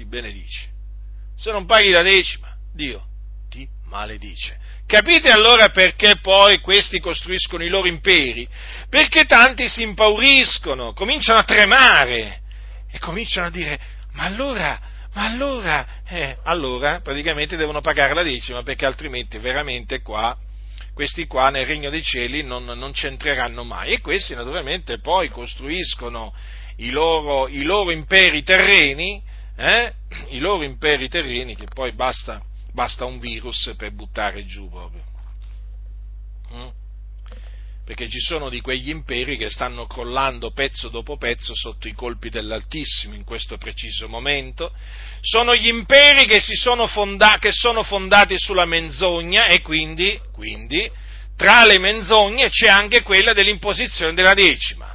ti 0.00 0.06
benedice. 0.06 0.68
Se 1.36 1.50
non 1.50 1.66
paghi 1.66 1.90
la 1.90 2.02
decima, 2.02 2.56
Dio 2.72 3.04
ti 3.50 3.68
maledice. 3.84 4.58
Capite 4.86 5.30
allora 5.30 5.68
perché 5.68 6.18
poi 6.20 6.60
questi 6.60 7.00
costruiscono 7.00 7.62
i 7.64 7.68
loro 7.68 7.86
imperi? 7.86 8.48
Perché 8.88 9.24
tanti 9.24 9.68
si 9.68 9.82
impauriscono, 9.82 10.94
cominciano 10.94 11.38
a 11.38 11.44
tremare 11.44 12.40
e 12.90 12.98
cominciano 12.98 13.48
a 13.48 13.50
dire, 13.50 13.78
ma 14.12 14.24
allora, 14.24 14.80
ma 15.12 15.26
allora, 15.26 15.86
eh, 16.08 16.38
allora 16.44 17.00
praticamente 17.00 17.56
devono 17.56 17.82
pagare 17.82 18.14
la 18.14 18.22
decima 18.22 18.62
perché 18.62 18.86
altrimenti 18.86 19.38
veramente 19.38 20.00
qua, 20.00 20.36
questi 20.94 21.26
qua 21.26 21.50
nel 21.50 21.66
regno 21.66 21.90
dei 21.90 22.02
cieli 22.02 22.42
non, 22.42 22.64
non 22.64 22.92
c'entreranno 22.92 23.64
mai. 23.64 23.92
E 23.92 24.00
questi 24.00 24.34
naturalmente 24.34 24.98
poi 24.98 25.28
costruiscono 25.28 26.34
i 26.76 26.90
loro, 26.90 27.48
i 27.48 27.62
loro 27.62 27.90
imperi 27.90 28.42
terreni, 28.42 29.22
eh? 29.60 29.92
i 30.30 30.38
loro 30.38 30.64
imperi 30.64 31.08
terreni 31.08 31.54
che 31.54 31.66
poi 31.72 31.92
basta 31.92 32.42
basta 32.72 33.04
un 33.04 33.18
virus 33.18 33.74
per 33.76 33.92
buttare 33.92 34.44
giù 34.46 34.68
proprio. 34.68 35.02
Mm? 36.54 36.68
Perché 37.84 38.08
ci 38.08 38.20
sono 38.20 38.48
di 38.48 38.60
quegli 38.60 38.88
imperi 38.88 39.36
che 39.36 39.50
stanno 39.50 39.86
crollando 39.86 40.52
pezzo 40.52 40.88
dopo 40.88 41.16
pezzo 41.16 41.54
sotto 41.56 41.88
i 41.88 41.92
colpi 41.92 42.28
dell'Altissimo 42.28 43.14
in 43.14 43.24
questo 43.24 43.58
preciso 43.58 44.08
momento. 44.08 44.72
Sono 45.20 45.56
gli 45.56 45.66
imperi 45.66 46.24
che, 46.26 46.40
sono, 46.40 46.86
fonda- 46.86 47.38
che 47.40 47.50
sono 47.52 47.82
fondati 47.82 48.38
sulla 48.38 48.64
menzogna 48.64 49.46
e 49.46 49.60
quindi, 49.60 50.20
quindi 50.32 50.90
tra 51.36 51.64
le 51.64 51.78
menzogne 51.78 52.48
c'è 52.48 52.68
anche 52.68 53.02
quella 53.02 53.32
dell'imposizione 53.32 54.14
della 54.14 54.34
decima. 54.34 54.89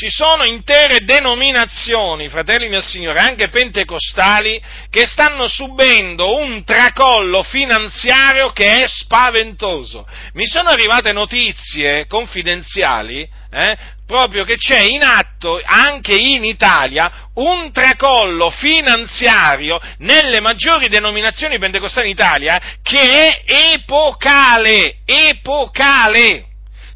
Ci 0.00 0.08
sono 0.08 0.44
intere 0.44 1.04
denominazioni, 1.04 2.30
fratelli 2.30 2.70
miei 2.70 2.80
signori, 2.80 3.18
anche 3.18 3.50
pentecostali, 3.50 4.58
che 4.88 5.04
stanno 5.04 5.46
subendo 5.46 6.36
un 6.36 6.64
tracollo 6.64 7.42
finanziario 7.42 8.48
che 8.52 8.76
è 8.76 8.88
spaventoso. 8.88 10.08
Mi 10.32 10.46
sono 10.46 10.70
arrivate 10.70 11.12
notizie 11.12 12.06
confidenziali, 12.06 13.28
eh, 13.50 13.76
proprio 14.06 14.44
che 14.44 14.56
c'è 14.56 14.80
in 14.80 15.02
atto 15.02 15.60
anche 15.62 16.14
in 16.14 16.44
Italia 16.44 17.28
un 17.34 17.70
tracollo 17.70 18.48
finanziario 18.48 19.78
nelle 19.98 20.40
maggiori 20.40 20.88
denominazioni 20.88 21.58
pentecostali 21.58 22.06
in 22.06 22.12
Italia 22.12 22.58
che 22.82 23.00
è 23.00 23.42
epocale, 23.74 25.00
epocale 25.04 26.46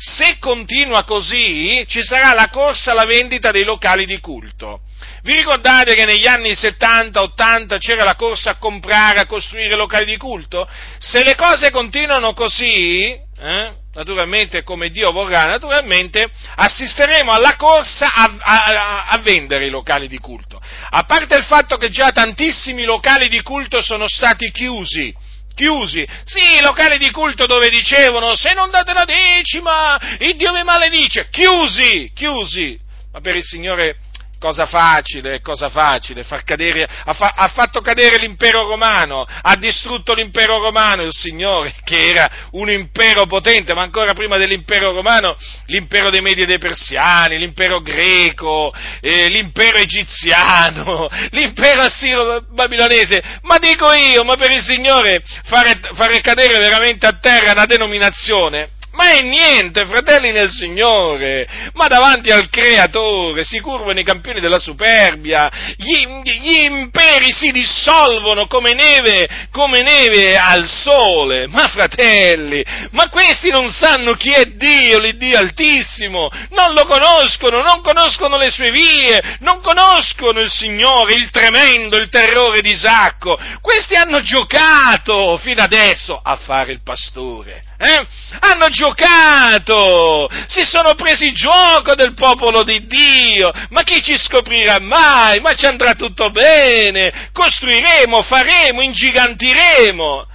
se 0.07 0.37
continua 0.39 1.03
così, 1.05 1.83
ci 1.89 2.03
sarà 2.03 2.35
la 2.35 2.51
corsa 2.51 2.91
alla 2.91 3.07
vendita 3.07 3.51
dei 3.51 3.65
locali 3.65 4.05
di 4.05 4.21
culto. 4.21 4.81
Vi 5.23 5.33
ricordate 5.33 5.95
che 5.95 6.05
negli 6.05 6.27
anni 6.27 6.51
70-80 6.51 7.79
c'era 7.79 8.05
la 8.05 8.15
corsa 8.15 8.51
a 8.51 8.57
comprare, 8.57 9.21
a 9.21 9.27
costruire 9.27 9.75
locali 9.75 10.05
di 10.05 10.19
culto? 10.19 10.69
Se 10.99 11.25
le 11.25 11.35
cose 11.35 11.71
continuano 11.71 12.35
così, 12.35 13.19
eh, 13.39 13.73
naturalmente 13.95 14.63
come 14.63 14.91
Dio 14.91 15.11
vorrà, 15.11 15.47
naturalmente 15.47 16.31
assisteremo 16.55 17.33
alla 17.33 17.57
corsa 17.57 18.13
a, 18.13 18.37
a, 18.39 19.05
a, 19.07 19.19
vendere 19.19 19.65
i 19.65 19.71
locali 19.71 20.07
di 20.07 20.19
culto. 20.19 20.61
A 20.91 21.05
parte 21.05 21.35
il 21.37 21.45
fatto 21.45 21.79
che 21.79 21.89
già 21.89 22.11
tantissimi 22.11 22.85
locali 22.85 23.29
di 23.29 23.41
culto 23.41 23.81
sono 23.81 24.07
stati 24.07 24.51
chiusi, 24.51 25.15
chiusi. 25.55 26.07
Sì, 26.25 26.61
locali 26.61 26.99
di 26.99 27.11
culto 27.11 27.47
dove 27.47 27.71
dicevano 27.71 28.35
se 28.37 28.53
non 28.53 28.71
date 28.71 28.93
la 28.93 29.05
decima, 29.05 29.99
il 30.19 30.37
Dio 30.37 30.53
vi 30.53 30.63
maledice. 30.63 31.29
Chiusi, 31.31 32.11
chiusi. 32.15 32.79
Ma 33.13 33.21
per 33.21 33.37
il 33.37 33.45
Signore 33.45 33.97
cosa 34.39 34.67
facile, 34.67 35.41
cosa 35.41 35.69
facile, 35.69 36.25
cadere, 36.45 36.87
ha, 37.05 37.13
fa, 37.13 37.33
ha, 37.37 37.49
fatto 37.49 37.81
cadere 37.81 38.19
l'impero 38.19 38.67
romano, 38.67 39.27
ha 39.27 39.57
distrutto 39.57 40.13
l'impero 40.13 40.59
romano 40.59 41.03
il 41.03 41.13
Signore, 41.13 41.75
che 41.85 42.11
era 42.11 42.31
un 42.53 42.71
impero 42.71 43.27
potente, 43.27 43.75
ma 43.75 43.83
ancora 43.83 44.13
prima 44.15 44.37
dell'impero 44.37 44.93
romano, 44.93 45.37
l'impero 45.67 46.11
dei 46.11 46.21
Medi 46.21 46.43
e 46.43 46.47
dei 46.47 46.59
Persiani, 46.59 47.39
l'impero 47.39 47.81
greco, 47.81 48.73
eh, 49.01 49.29
l'impero 49.29 49.79
egiziano, 49.79 51.09
l'impero 51.31 51.83
assiro-babilonese, 51.83 53.23
ma 53.43 53.59
dico 53.59 53.93
io, 53.93 54.25
ma 54.25 54.37
per 54.37 54.51
il 54.51 54.63
Signore 54.63 55.23
fare, 55.45 55.81
fare 55.95 56.21
cadere 56.21 56.59
veramente 56.59 57.07
a 57.07 57.19
terra 57.19 57.53
una 57.53 57.67
denominazione, 57.67 58.71
ma 58.95 59.09
è 59.09 59.23
niente, 59.23 59.87
fratelli 59.87 60.31
nel 60.31 60.51
Signore, 60.51 61.47
ma 61.75 61.87
davanti 61.89 62.31
al 62.31 62.49
Creatore 62.49 63.45
si 63.45 63.61
curvano 63.61 63.99
i 63.99 64.05
campioni 64.05 64.41
della 64.41 64.59
superbia, 64.59 65.51
gli, 65.77 66.07
gli 66.23 66.63
imperi 66.65 67.33
si 67.33 67.51
dissolvono 67.51 68.47
come 68.47 68.73
neve, 68.75 69.29
come 69.51 69.83
neve 69.83 70.37
al 70.37 70.67
sole, 70.67 71.47
ma 71.49 71.67
fratelli, 71.69 72.65
ma 72.93 73.09
questi 73.09 73.51
non 73.51 73.71
sanno 73.71 74.15
chi 74.15 74.31
è 74.31 74.45
Dio, 74.47 74.99
l'Iddio 74.99 75.39
Altissimo, 75.39 76.31
non 76.51 76.73
lo 76.75 76.87
conoscono, 76.87 77.63
non 77.63 77.83
conoscono 77.83 78.37
le 78.39 78.51
sue 78.51 78.71
vie, 78.71 79.39
non 79.41 79.61
conoscono 79.61 80.41
il 80.41 80.51
Signore, 80.51 81.15
il 81.15 81.31
tremendo, 81.31 81.97
il 81.97 82.09
terrore 82.09 82.61
di 82.61 82.71
Isacco, 82.71 83.39
questi 83.61 83.97
hanno 83.97 84.23
giocato 84.23 85.37
fino 85.39 85.63
adesso 85.63 86.21
a 86.23 86.37
fare 86.37 86.73
il 86.73 86.83
pastore, 86.83 87.63
eh? 87.85 88.07
hanno 88.41 88.69
giocato 88.69 90.29
si 90.47 90.63
sono 90.63 90.95
presi 90.95 91.33
gioco 91.33 91.95
del 91.95 92.15
popolo 92.15 92.63
di 92.63 92.87
Dio, 92.87 93.53
ma 93.71 93.83
chi 93.83 94.03
ci 94.03 94.17
scoprirà 94.17 94.81
mai? 94.81 95.41
Ma 95.41 95.53
ci 95.53 95.67
andrà 95.67 95.95
tutto 95.95 96.31
bene, 96.31 97.31
costruiremo, 97.33 98.23
faremo, 98.23 98.81
ingigantiremo. 98.81 100.27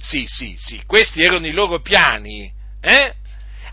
Sì, 0.00 0.26
sì, 0.26 0.56
sì, 0.58 0.82
questi 0.86 1.22
erano 1.22 1.46
i 1.46 1.52
loro 1.52 1.80
piani, 1.80 2.50
eh? 2.80 3.14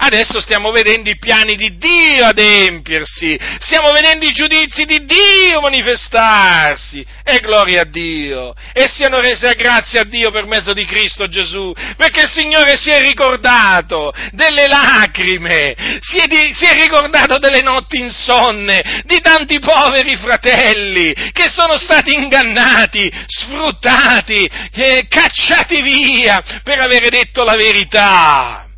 Adesso 0.01 0.39
stiamo 0.39 0.71
vedendo 0.71 1.09
i 1.09 1.17
piani 1.17 1.55
di 1.55 1.75
Dio 1.77 2.23
adempiersi, 2.23 3.37
stiamo 3.59 3.91
vedendo 3.91 4.25
i 4.25 4.31
giudizi 4.31 4.85
di 4.85 5.03
Dio 5.03 5.59
manifestarsi, 5.59 7.05
e 7.21 7.41
gloria 7.41 7.81
a 7.81 7.85
Dio, 7.85 8.53
e 8.71 8.87
siano 8.87 9.19
rese 9.19 9.53
grazie 9.55 9.99
a 9.99 10.05
Dio 10.05 10.31
per 10.31 10.45
mezzo 10.45 10.71
di 10.71 10.85
Cristo 10.85 11.27
Gesù, 11.27 11.73
perché 11.97 12.21
il 12.21 12.29
Signore 12.29 12.77
si 12.77 12.89
è 12.91 13.01
ricordato 13.01 14.13
delle 14.31 14.67
lacrime, 14.67 15.75
si 15.99 16.19
è, 16.19 16.27
di, 16.27 16.53
si 16.53 16.63
è 16.63 16.75
ricordato 16.75 17.37
delle 17.37 17.61
notti 17.61 17.99
insonne, 17.99 19.03
di 19.03 19.19
tanti 19.19 19.59
poveri 19.59 20.15
fratelli 20.15 21.13
che 21.33 21.49
sono 21.49 21.77
stati 21.77 22.13
ingannati, 22.13 23.11
sfruttati, 23.27 24.49
eh, 24.71 25.07
cacciati 25.09 25.81
via 25.81 26.41
per 26.63 26.79
avere 26.79 27.09
detto 27.09 27.43
la 27.43 27.57
verità. 27.57 28.68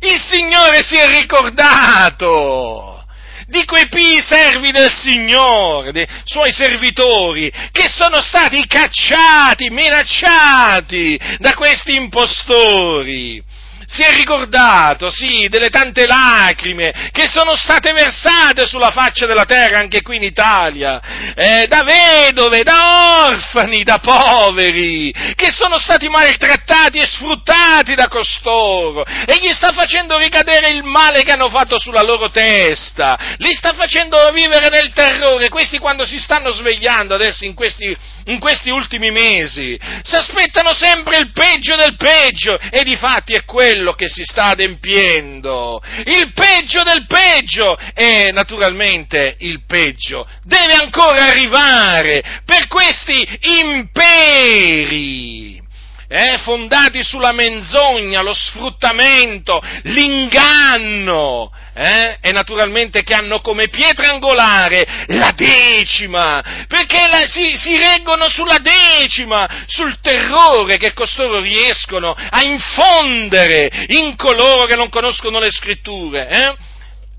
Il 0.00 0.20
Signore 0.28 0.82
si 0.82 0.96
è 0.96 1.08
ricordato 1.08 3.04
di 3.46 3.64
quei 3.64 3.88
pii 3.88 4.20
servi 4.20 4.72
del 4.72 4.92
Signore, 4.92 5.92
dei 5.92 6.06
suoi 6.24 6.52
servitori, 6.52 7.50
che 7.70 7.88
sono 7.88 8.20
stati 8.20 8.66
cacciati, 8.66 9.70
minacciati 9.70 11.18
da 11.38 11.54
questi 11.54 11.94
impostori 11.94 13.42
si 13.86 14.02
è 14.02 14.12
ricordato, 14.12 15.10
sì, 15.10 15.46
delle 15.48 15.68
tante 15.68 16.06
lacrime 16.06 17.10
che 17.12 17.28
sono 17.28 17.54
state 17.54 17.92
versate 17.92 18.66
sulla 18.66 18.90
faccia 18.90 19.26
della 19.26 19.44
terra 19.44 19.78
anche 19.78 20.02
qui 20.02 20.16
in 20.16 20.24
Italia, 20.24 21.00
eh, 21.34 21.66
da 21.68 21.82
vedove, 21.84 22.62
da 22.62 23.26
orfani, 23.28 23.84
da 23.84 23.98
poveri, 23.98 25.12
che 25.34 25.50
sono 25.50 25.78
stati 25.78 26.08
maltrattati 26.08 26.98
e 26.98 27.06
sfruttati 27.06 27.94
da 27.94 28.08
costoro, 28.08 29.04
e 29.04 29.38
gli 29.40 29.52
sta 29.52 29.72
facendo 29.72 30.18
ricadere 30.18 30.70
il 30.70 30.82
male 30.82 31.22
che 31.22 31.32
hanno 31.32 31.48
fatto 31.48 31.78
sulla 31.78 32.02
loro 32.02 32.30
testa, 32.30 33.18
li 33.38 33.52
sta 33.52 33.72
facendo 33.72 34.30
vivere 34.32 34.68
nel 34.68 34.92
terrore, 34.92 35.48
questi 35.48 35.78
quando 35.78 36.04
si 36.06 36.18
stanno 36.18 36.52
svegliando 36.52 37.14
adesso 37.14 37.44
in 37.44 37.54
questi, 37.54 37.96
in 38.26 38.38
questi 38.38 38.70
ultimi 38.70 39.10
mesi, 39.10 39.78
si 40.02 40.16
aspettano 40.16 40.72
sempre 40.72 41.18
il 41.18 41.32
peggio 41.32 41.76
del 41.76 41.96
peggio, 41.96 42.58
e 42.70 42.84
di 42.84 42.96
fatti 42.96 43.34
è 43.34 43.44
quello 43.44 43.92
che 43.92 44.08
si 44.08 44.22
sta 44.24 44.50
adempiendo, 44.50 45.82
il 46.04 46.32
peggio 46.32 46.82
del 46.82 47.06
peggio 47.06 47.76
e 47.94 48.30
naturalmente 48.32 49.36
il 49.40 49.64
peggio. 49.66 50.28
Deve 50.42 50.74
ancora 50.74 51.24
arrivare 51.24 52.22
per 52.44 52.66
questi 52.66 53.26
imperi 53.62 55.64
eh, 56.08 56.38
fondati 56.38 57.02
sulla 57.02 57.32
menzogna, 57.32 58.22
lo 58.22 58.34
sfruttamento, 58.34 59.60
l'inganno, 59.82 61.50
eh, 61.78 62.16
e 62.22 62.32
naturalmente 62.32 63.02
che 63.02 63.12
hanno 63.12 63.40
come 63.42 63.68
pietra 63.68 64.10
angolare 64.10 65.04
la 65.08 65.32
decima, 65.36 66.42
perché 66.66 67.06
la, 67.06 67.26
si, 67.26 67.54
si, 67.56 67.76
reggono 67.76 68.30
sulla 68.30 68.58
decima, 68.58 69.64
sul 69.66 70.00
terrore 70.00 70.78
che 70.78 70.94
costoro 70.94 71.38
riescono 71.40 72.16
a 72.16 72.42
infondere 72.42 73.70
in 73.88 74.16
coloro 74.16 74.64
che 74.64 74.74
non 74.74 74.88
conoscono 74.88 75.38
le 75.38 75.50
scritture, 75.50 76.28
eh, 76.28 76.56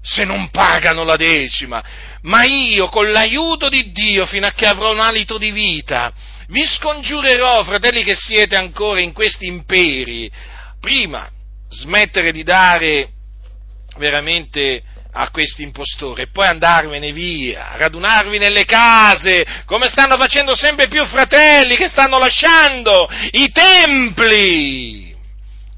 se 0.01 0.23
non 0.23 0.49
pagano 0.49 1.03
la 1.03 1.17
decima. 1.17 1.83
Ma 2.23 2.43
io, 2.43 2.87
con 2.87 3.11
l'aiuto 3.11 3.69
di 3.69 3.91
Dio, 3.91 4.25
fino 4.25 4.47
a 4.47 4.51
che 4.51 4.65
avrò 4.65 4.91
un 4.91 4.99
alito 4.99 5.37
di 5.37 5.51
vita, 5.51 6.11
vi 6.47 6.65
scongiurerò, 6.65 7.63
fratelli 7.63 8.03
che 8.03 8.15
siete 8.15 8.55
ancora 8.55 9.01
in 9.01 9.13
questi 9.13 9.45
imperi, 9.45 10.31
prima 10.79 11.29
smettere 11.69 12.31
di 12.31 12.43
dare 12.43 13.09
veramente 13.97 14.83
a 15.11 15.29
questi 15.31 15.63
impostori 15.63 16.23
e 16.23 16.29
poi 16.29 16.47
andarvene 16.47 17.11
via, 17.11 17.75
radunarvi 17.75 18.37
nelle 18.37 18.65
case, 18.65 19.45
come 19.65 19.87
stanno 19.87 20.15
facendo 20.15 20.55
sempre 20.55 20.87
più 20.87 21.03
fratelli 21.05 21.75
che 21.75 21.87
stanno 21.87 22.19
lasciando 22.19 23.09
i 23.31 23.51
templi, 23.51 25.15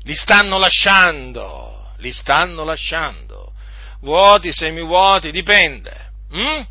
li 0.04 0.14
stanno 0.14 0.58
lasciando, 0.58 1.94
li 1.98 2.12
stanno 2.12 2.64
lasciando, 2.64 3.54
vuoti, 4.02 4.52
semivuoti, 4.52 5.32
dipende. 5.32 6.12
Hm? 6.32 6.62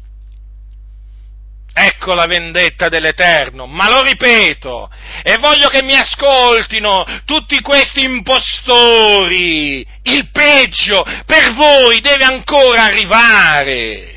Ecco 1.80 2.12
la 2.12 2.26
vendetta 2.26 2.88
dell'Eterno, 2.88 3.66
ma 3.66 3.88
lo 3.88 4.02
ripeto, 4.02 4.90
e 5.22 5.36
voglio 5.36 5.68
che 5.68 5.84
mi 5.84 5.94
ascoltino 5.94 7.06
tutti 7.24 7.60
questi 7.60 8.02
impostori. 8.02 9.86
Il 10.02 10.28
peggio 10.32 11.04
per 11.24 11.54
voi 11.54 12.00
deve 12.00 12.24
ancora 12.24 12.82
arrivare. 12.82 14.16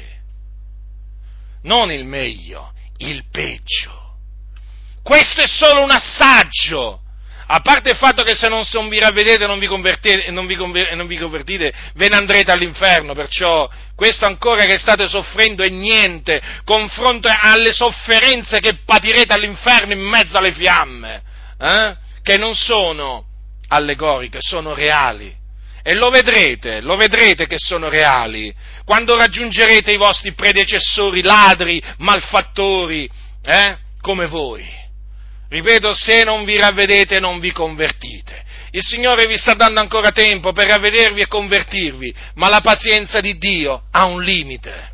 Non 1.61 1.91
il 1.91 2.03
meglio, 2.03 2.73
il 2.97 3.25
peggio. 3.29 4.15
Questo 5.03 5.41
è 5.41 5.47
solo 5.47 5.83
un 5.83 5.91
assaggio 5.91 7.00
a 7.53 7.59
parte 7.59 7.89
il 7.89 7.97
fatto 7.97 8.23
che 8.23 8.33
se 8.33 8.47
non, 8.47 8.63
non 8.71 8.87
vi 8.87 8.97
ravvedete 8.97 9.45
non 9.45 9.59
vi, 9.59 9.67
non, 9.67 9.81
vi 9.81 10.87
non 10.95 11.07
vi 11.07 11.17
convertite, 11.17 11.73
ve 11.95 12.07
ne 12.07 12.15
andrete 12.15 12.49
all'inferno, 12.49 13.13
perciò 13.13 13.69
questo 13.93 14.25
ancora 14.25 14.63
che 14.63 14.77
state 14.77 15.09
soffrendo 15.09 15.61
è 15.61 15.67
niente, 15.67 16.41
confronto 16.63 17.29
alle 17.29 17.73
sofferenze 17.73 18.61
che 18.61 18.79
patirete 18.85 19.33
all'inferno 19.33 19.91
in 19.91 19.99
mezzo 19.99 20.37
alle 20.37 20.53
fiamme, 20.53 21.21
eh? 21.59 21.95
che 22.23 22.37
non 22.37 22.55
sono 22.55 23.25
allegoriche, 23.67 24.37
sono 24.39 24.73
reali. 24.73 25.35
E 25.83 25.93
lo 25.95 26.09
vedrete, 26.09 26.79
lo 26.79 26.95
vedrete 26.95 27.47
che 27.47 27.57
sono 27.57 27.89
reali, 27.89 28.53
quando 28.85 29.17
raggiungerete 29.17 29.91
i 29.91 29.97
vostri 29.97 30.33
predecessori 30.33 31.21
ladri, 31.21 31.83
malfattori, 31.97 33.09
eh? 33.43 33.77
come 33.99 34.27
voi. 34.27 34.80
Ripeto, 35.51 35.93
se 35.93 36.23
non 36.23 36.45
vi 36.45 36.55
ravvedete 36.55 37.19
non 37.19 37.39
vi 37.39 37.51
convertite. 37.51 38.41
Il 38.71 38.81
Signore 38.81 39.27
vi 39.27 39.35
sta 39.35 39.53
dando 39.53 39.81
ancora 39.81 40.11
tempo 40.11 40.53
per 40.53 40.67
ravvedervi 40.67 41.19
e 41.19 41.27
convertirvi, 41.27 42.15
ma 42.35 42.47
la 42.47 42.61
pazienza 42.61 43.19
di 43.19 43.37
Dio 43.37 43.83
ha 43.91 44.05
un 44.05 44.23
limite. 44.23 44.91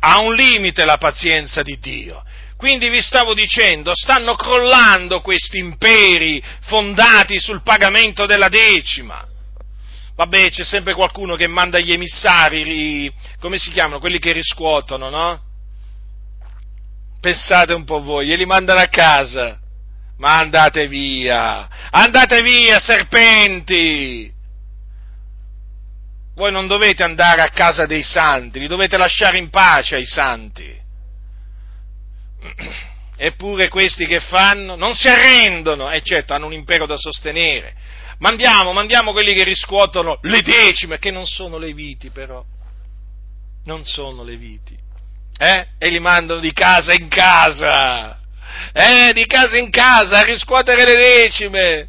Ha 0.00 0.20
un 0.20 0.32
limite 0.34 0.86
la 0.86 0.96
pazienza 0.96 1.60
di 1.62 1.78
Dio. 1.78 2.24
Quindi 2.56 2.88
vi 2.88 3.02
stavo 3.02 3.34
dicendo, 3.34 3.92
stanno 3.94 4.36
crollando 4.36 5.20
questi 5.20 5.58
imperi 5.58 6.42
fondati 6.62 7.38
sul 7.38 7.62
pagamento 7.62 8.24
della 8.24 8.48
decima. 8.48 9.22
Vabbè, 10.16 10.48
c'è 10.48 10.64
sempre 10.64 10.94
qualcuno 10.94 11.36
che 11.36 11.46
manda 11.46 11.78
gli 11.78 11.92
emissari, 11.92 13.12
come 13.38 13.58
si 13.58 13.70
chiamano, 13.70 14.00
quelli 14.00 14.18
che 14.18 14.32
riscuotono, 14.32 15.10
no? 15.10 15.47
Pensate 17.20 17.72
un 17.72 17.84
po' 17.84 18.00
voi, 18.00 18.26
glieli 18.26 18.46
mandano 18.46 18.80
a 18.80 18.88
casa. 18.88 19.58
Ma 20.18 20.38
andate 20.38 20.88
via, 20.88 21.68
andate 21.90 22.42
via, 22.42 22.80
serpenti! 22.80 24.32
Voi 26.34 26.52
non 26.52 26.66
dovete 26.66 27.02
andare 27.04 27.40
a 27.42 27.50
casa 27.50 27.86
dei 27.86 28.02
santi, 28.02 28.58
li 28.58 28.66
dovete 28.66 28.96
lasciare 28.96 29.38
in 29.38 29.48
pace 29.48 29.96
ai 29.96 30.06
santi. 30.06 30.76
Eppure 33.16 33.68
questi 33.68 34.06
che 34.06 34.20
fanno 34.20 34.76
non 34.76 34.94
si 34.94 35.08
arrendono, 35.08 35.90
e 35.90 36.02
certo 36.02 36.34
hanno 36.34 36.46
un 36.46 36.52
impero 36.52 36.86
da 36.86 36.96
sostenere. 36.96 37.74
Mandiamo, 38.18 38.72
mandiamo 38.72 39.12
quelli 39.12 39.34
che 39.34 39.44
riscuotono 39.44 40.18
le 40.22 40.42
decime, 40.42 40.98
che 40.98 41.12
non 41.12 41.26
sono 41.26 41.58
leviti 41.58 42.10
però. 42.10 42.44
Non 43.64 43.84
sono 43.84 44.24
leviti 44.24 44.86
eh? 45.38 45.66
E 45.78 45.88
li 45.88 46.00
mandano 46.00 46.40
di 46.40 46.52
casa 46.52 46.92
in 46.92 47.08
casa, 47.08 48.18
eh? 48.72 49.12
Di 49.14 49.24
casa 49.26 49.56
in 49.56 49.70
casa 49.70 50.18
a 50.18 50.22
riscuotere 50.22 50.84
le 50.84 50.96
decime. 50.96 51.88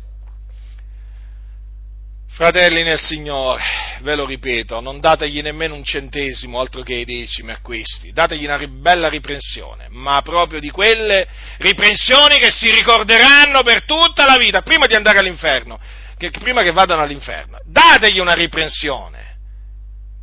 Fratelli 2.39 2.83
nel 2.83 2.99
Signore, 2.99 3.61
ve 3.99 4.15
lo 4.15 4.25
ripeto, 4.25 4.79
non 4.79 5.01
dategli 5.01 5.41
nemmeno 5.41 5.75
un 5.75 5.83
centesimo 5.83 6.61
altro 6.61 6.83
che 6.83 6.93
i 6.93 7.03
decimi 7.03 7.51
a 7.51 7.59
questi, 7.61 8.13
dategli 8.13 8.45
una 8.45 8.65
bella 8.65 9.09
riprensione, 9.09 9.87
ma 9.89 10.21
proprio 10.21 10.61
di 10.61 10.69
quelle 10.69 11.27
riprensioni 11.57 12.39
che 12.39 12.49
si 12.49 12.71
ricorderanno 12.71 13.61
per 13.61 13.83
tutta 13.83 14.25
la 14.25 14.37
vita, 14.37 14.61
prima 14.61 14.85
di 14.85 14.95
andare 14.95 15.17
all'inferno, 15.17 15.77
che, 16.17 16.29
prima 16.29 16.61
che 16.61 16.71
vadano 16.71 17.01
all'inferno. 17.01 17.57
Dategli 17.65 18.19
una 18.19 18.35
riprensione, 18.35 19.35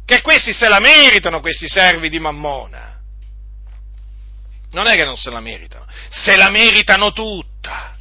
che 0.06 0.22
questi 0.22 0.54
se 0.54 0.68
la 0.68 0.80
meritano, 0.80 1.40
questi 1.40 1.68
servi 1.68 2.08
di 2.08 2.18
Mammona. 2.18 2.95
Non 4.76 4.88
è 4.88 4.94
che 4.94 5.06
non 5.06 5.16
se 5.16 5.30
la 5.30 5.40
meritano, 5.40 5.86
se 6.10 6.36
la 6.36 6.50
meritano 6.50 7.10
tutta. 7.12 7.96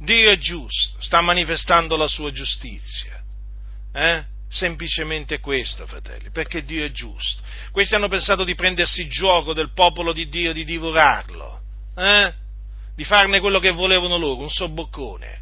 Dio 0.00 0.30
è 0.30 0.36
giusto, 0.36 1.00
sta 1.00 1.20
manifestando 1.20 1.96
la 1.96 2.08
sua 2.08 2.32
giustizia. 2.32 3.22
Eh? 3.92 4.24
Semplicemente 4.48 5.38
questo, 5.38 5.86
fratelli, 5.86 6.30
perché 6.30 6.64
Dio 6.64 6.84
è 6.84 6.90
giusto. 6.90 7.40
Questi 7.70 7.94
hanno 7.94 8.08
pensato 8.08 8.42
di 8.42 8.56
prendersi 8.56 9.06
gioco 9.06 9.52
del 9.52 9.72
popolo 9.72 10.12
di 10.12 10.28
Dio, 10.28 10.52
di 10.52 10.64
divorarlo, 10.64 11.60
eh? 11.96 12.34
di 12.96 13.04
farne 13.04 13.38
quello 13.38 13.60
che 13.60 13.70
volevano 13.70 14.16
loro, 14.16 14.40
un 14.40 14.50
sobboccone. 14.50 15.40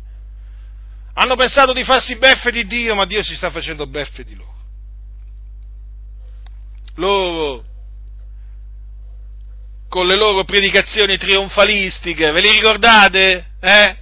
Hanno 1.14 1.36
pensato 1.36 1.72
di 1.72 1.84
farsi 1.84 2.16
beffe 2.16 2.50
di 2.50 2.66
Dio, 2.66 2.94
ma 2.94 3.06
Dio 3.06 3.22
si 3.22 3.34
sta 3.34 3.50
facendo 3.50 3.86
beffe 3.86 4.24
di 4.24 4.34
loro. 4.34 4.58
Loro 6.96 7.69
con 9.90 10.06
le 10.06 10.16
loro 10.16 10.44
predicazioni 10.44 11.18
trionfalistiche, 11.18 12.30
ve 12.30 12.40
li 12.40 12.52
ricordate? 12.52 13.46
Eh? 13.60 13.96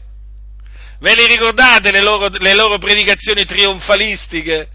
Ve 1.00 1.14
li 1.14 1.26
ricordate 1.26 1.90
le 1.90 2.02
loro, 2.02 2.28
le 2.28 2.54
loro 2.54 2.76
predicazioni 2.76 3.46
trionfalistiche? 3.46 4.68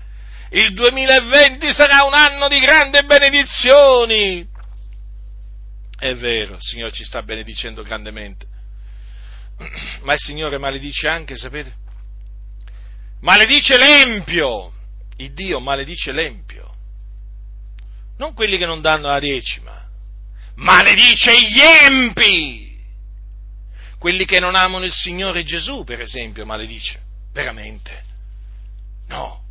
Il 0.49 0.74
2020 0.74 1.72
sarà 1.72 2.03
un 2.03 2.16
anno 2.16 2.47
di 2.47 2.59
grandi 2.59 3.05
benedizioni. 3.05 4.47
È 5.99 6.16
vero, 6.16 6.55
il 6.55 6.61
Signore 6.61 6.91
ci 6.91 7.05
sta 7.05 7.22
benedicendo 7.22 7.84
grandemente. 7.84 8.47
Ma 10.01 10.14
il 10.14 10.20
Signore 10.20 10.57
maledice 10.57 11.07
anche, 11.07 11.38
sapete? 11.38 11.76
Maledice 13.22 13.78
l'empio. 13.78 14.74
Il 15.18 15.32
Dio 15.34 15.59
maledice 15.59 16.11
l'empio. 16.11 16.72
non 18.18 18.34
quelli 18.34 18.57
che 18.57 18.66
non 18.66 18.82
danno 18.82 19.09
la 19.09 19.20
decima, 19.20 19.82
maledice 20.56 21.32
gli 21.41 21.60
empi, 21.60 22.80
quelli 23.97 24.26
che 24.26 24.39
non 24.39 24.56
amano 24.56 24.86
il 24.86 24.91
Signore 24.91 25.43
Gesù, 25.43 25.84
per 25.84 26.01
esempio, 26.01 26.45
maledice, 26.45 27.01
veramente. 27.32 28.04
No, 29.08 29.43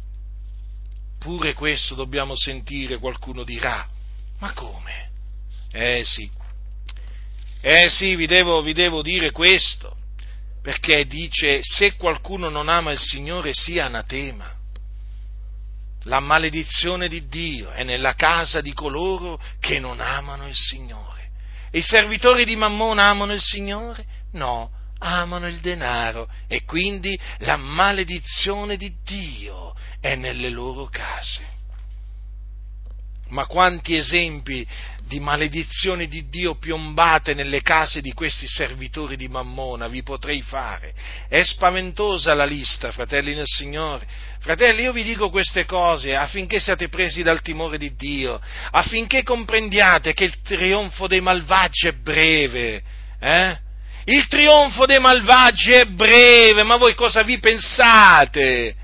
pure 1.18 1.54
questo 1.54 1.94
dobbiamo 1.94 2.34
sentire, 2.36 2.98
qualcuno 2.98 3.44
dirà, 3.44 3.88
ma 4.38 4.52
come? 4.52 5.10
Eh 5.72 6.02
sì, 6.04 6.30
eh 7.64 7.88
sì, 7.88 8.16
vi 8.16 8.26
devo, 8.26 8.60
vi 8.60 8.72
devo 8.72 9.02
dire 9.02 9.30
questo, 9.30 9.96
perché 10.62 11.06
dice 11.06 11.60
se 11.62 11.94
qualcuno 11.94 12.48
non 12.48 12.68
ama 12.68 12.90
il 12.90 12.98
Signore 12.98 13.52
sia 13.54 13.86
anatema. 13.86 14.60
La 16.04 16.20
maledizione 16.20 17.08
di 17.08 17.26
Dio 17.28 17.70
è 17.70 17.84
nella 17.84 18.14
casa 18.14 18.60
di 18.60 18.72
coloro 18.72 19.40
che 19.60 19.78
non 19.78 20.00
amano 20.00 20.48
il 20.48 20.56
Signore. 20.56 21.30
E 21.70 21.78
i 21.78 21.82
servitori 21.82 22.44
di 22.44 22.56
Mammona 22.56 23.08
amano 23.08 23.32
il 23.32 23.40
Signore? 23.40 24.04
No, 24.32 24.70
amano 24.98 25.46
il 25.46 25.58
denaro 25.60 26.28
e 26.46 26.64
quindi 26.64 27.18
la 27.38 27.56
maledizione 27.56 28.76
di 28.76 28.92
Dio 29.04 29.74
è 30.00 30.14
nelle 30.14 30.50
loro 30.50 30.86
case. 30.86 31.60
Ma 33.28 33.46
quanti 33.46 33.96
esempi 33.96 34.66
di 35.06 35.18
maledizioni 35.18 36.06
di 36.06 36.28
Dio 36.28 36.56
piombate 36.56 37.34
nelle 37.34 37.62
case 37.62 38.00
di 38.00 38.12
questi 38.12 38.46
servitori 38.46 39.16
di 39.16 39.28
Mammona 39.28 39.88
vi 39.88 40.02
potrei 40.02 40.42
fare. 40.42 40.94
È 41.28 41.42
spaventosa 41.42 42.34
la 42.34 42.44
lista, 42.44 42.92
fratelli 42.92 43.34
nel 43.34 43.46
Signore. 43.46 44.06
Fratelli, 44.42 44.82
io 44.82 44.92
vi 44.92 45.04
dico 45.04 45.30
queste 45.30 45.64
cose 45.66 46.16
affinché 46.16 46.58
siate 46.58 46.88
presi 46.88 47.22
dal 47.22 47.42
timore 47.42 47.78
di 47.78 47.94
Dio, 47.94 48.40
affinché 48.72 49.22
comprendiate 49.22 50.14
che 50.14 50.24
il 50.24 50.40
trionfo 50.42 51.06
dei 51.06 51.20
malvagi 51.20 51.86
è 51.86 51.92
breve. 51.92 52.82
Eh? 53.20 53.56
Il 54.06 54.26
trionfo 54.26 54.84
dei 54.84 54.98
malvagi 54.98 55.70
è 55.70 55.84
breve, 55.84 56.64
ma 56.64 56.74
voi 56.74 56.96
cosa 56.96 57.22
vi 57.22 57.38
pensate? 57.38 58.74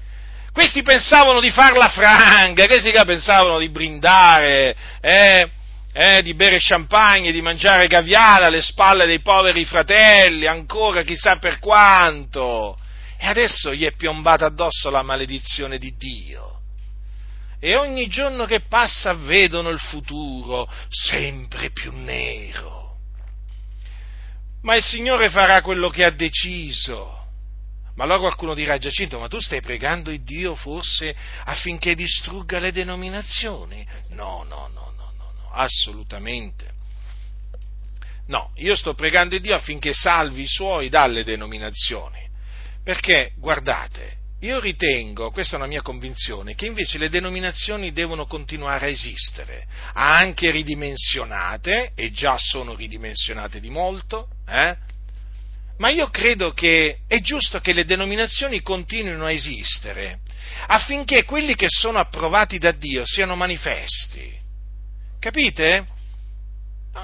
Questi 0.53 0.83
pensavano 0.83 1.41
di 1.41 1.51
farla 1.51 1.89
franca, 1.89 2.67
questi 2.67 2.93
che 2.93 3.05
pensavano 3.05 3.59
di 3.59 3.69
brindare, 3.69 4.77
eh? 5.01 5.51
eh, 5.93 6.23
di 6.23 6.35
bere 6.35 6.59
champagne, 6.61 7.33
di 7.33 7.43
mangiare 7.43 7.89
caviale 7.89 8.45
alle 8.45 8.63
spalle 8.63 9.07
dei 9.07 9.23
poveri 9.23 9.65
fratelli, 9.65 10.47
ancora 10.47 11.03
chissà 11.03 11.39
per 11.39 11.59
quanto. 11.59 12.79
E 13.19 13.27
adesso 13.27 13.75
gli 13.75 13.85
è 13.85 13.93
piombata 13.93 14.47
addosso 14.47 14.89
la 14.91 15.03
maledizione 15.03 15.79
di 15.79 15.95
Dio. 15.97 16.61
E 17.61 17.75
ogni 17.75 18.07
giorno 18.07 18.47
che 18.47 18.61
passa 18.61 19.15
vedono 19.15 19.69
il 19.71 19.81
futuro 19.81 20.71
sempre 20.89 21.71
più 21.71 21.93
nero. 21.93 22.97
Ma 24.63 24.77
il 24.77 24.83
Signore 24.83 25.29
farà 25.29 25.61
quello 25.61 25.89
che 25.91 26.05
ha 26.05 26.11
deciso. 26.11 27.17
Ma 27.97 28.05
allora 28.05 28.21
qualcuno 28.21 28.55
dirà, 28.55 28.79
Giacinto, 28.79 29.19
ma 29.19 29.27
tu 29.27 29.41
stai 29.41 29.61
pregando 29.61 30.13
il 30.13 30.23
Dio 30.23 30.55
forse 30.55 31.15
affinché 31.45 31.97
distrugga 31.97 32.61
le 32.61 32.71
denominazioni? 32.71 33.85
No, 34.11 34.45
no, 34.45 34.69
no 34.73 34.89
assolutamente. 35.59 36.77
No, 38.27 38.51
io 38.57 38.75
sto 38.75 38.95
pregando 38.95 39.39
Dio 39.39 39.55
affinché 39.55 39.93
salvi 39.95 40.43
i 40.43 40.47
suoi 40.47 40.89
dalle 40.89 41.25
denominazioni, 41.25 42.28
perché 42.89 43.33
guardate, 43.37 44.17
io 44.41 44.59
ritengo, 44.61 45.31
questa 45.31 45.57
è 45.57 45.59
una 45.59 45.69
mia 45.69 45.83
convinzione, 45.83 46.55
che 46.55 46.65
invece 46.65 46.97
le 46.97 47.11
denominazioni 47.11 47.93
devono 47.93 48.25
continuare 48.25 48.87
a 48.87 48.89
esistere, 48.89 49.67
anche 49.93 50.51
ridimensionate, 50.51 51.93
e 51.95 52.11
già 52.13 52.39
sono 52.39 52.75
ridimensionate 52.75 53.61
di 53.61 53.69
molto, 53.69 54.29
eh? 54.49 54.75
ma 55.77 55.91
io 55.91 56.09
credo 56.09 56.55
che 56.55 57.01
è 57.07 57.21
giusto 57.21 57.61
che 57.61 57.75
le 57.75 57.85
denominazioni 57.85 58.63
continuino 58.63 59.27
a 59.27 59.33
esistere, 59.33 60.21
affinché 60.69 61.25
quelli 61.25 61.55
che 61.57 61.69
sono 61.69 61.99
approvati 61.99 62.57
da 62.57 62.73
Dio 62.73 63.05
siano 63.05 63.37
manifesti. 63.37 64.35
Capite? 65.19 65.85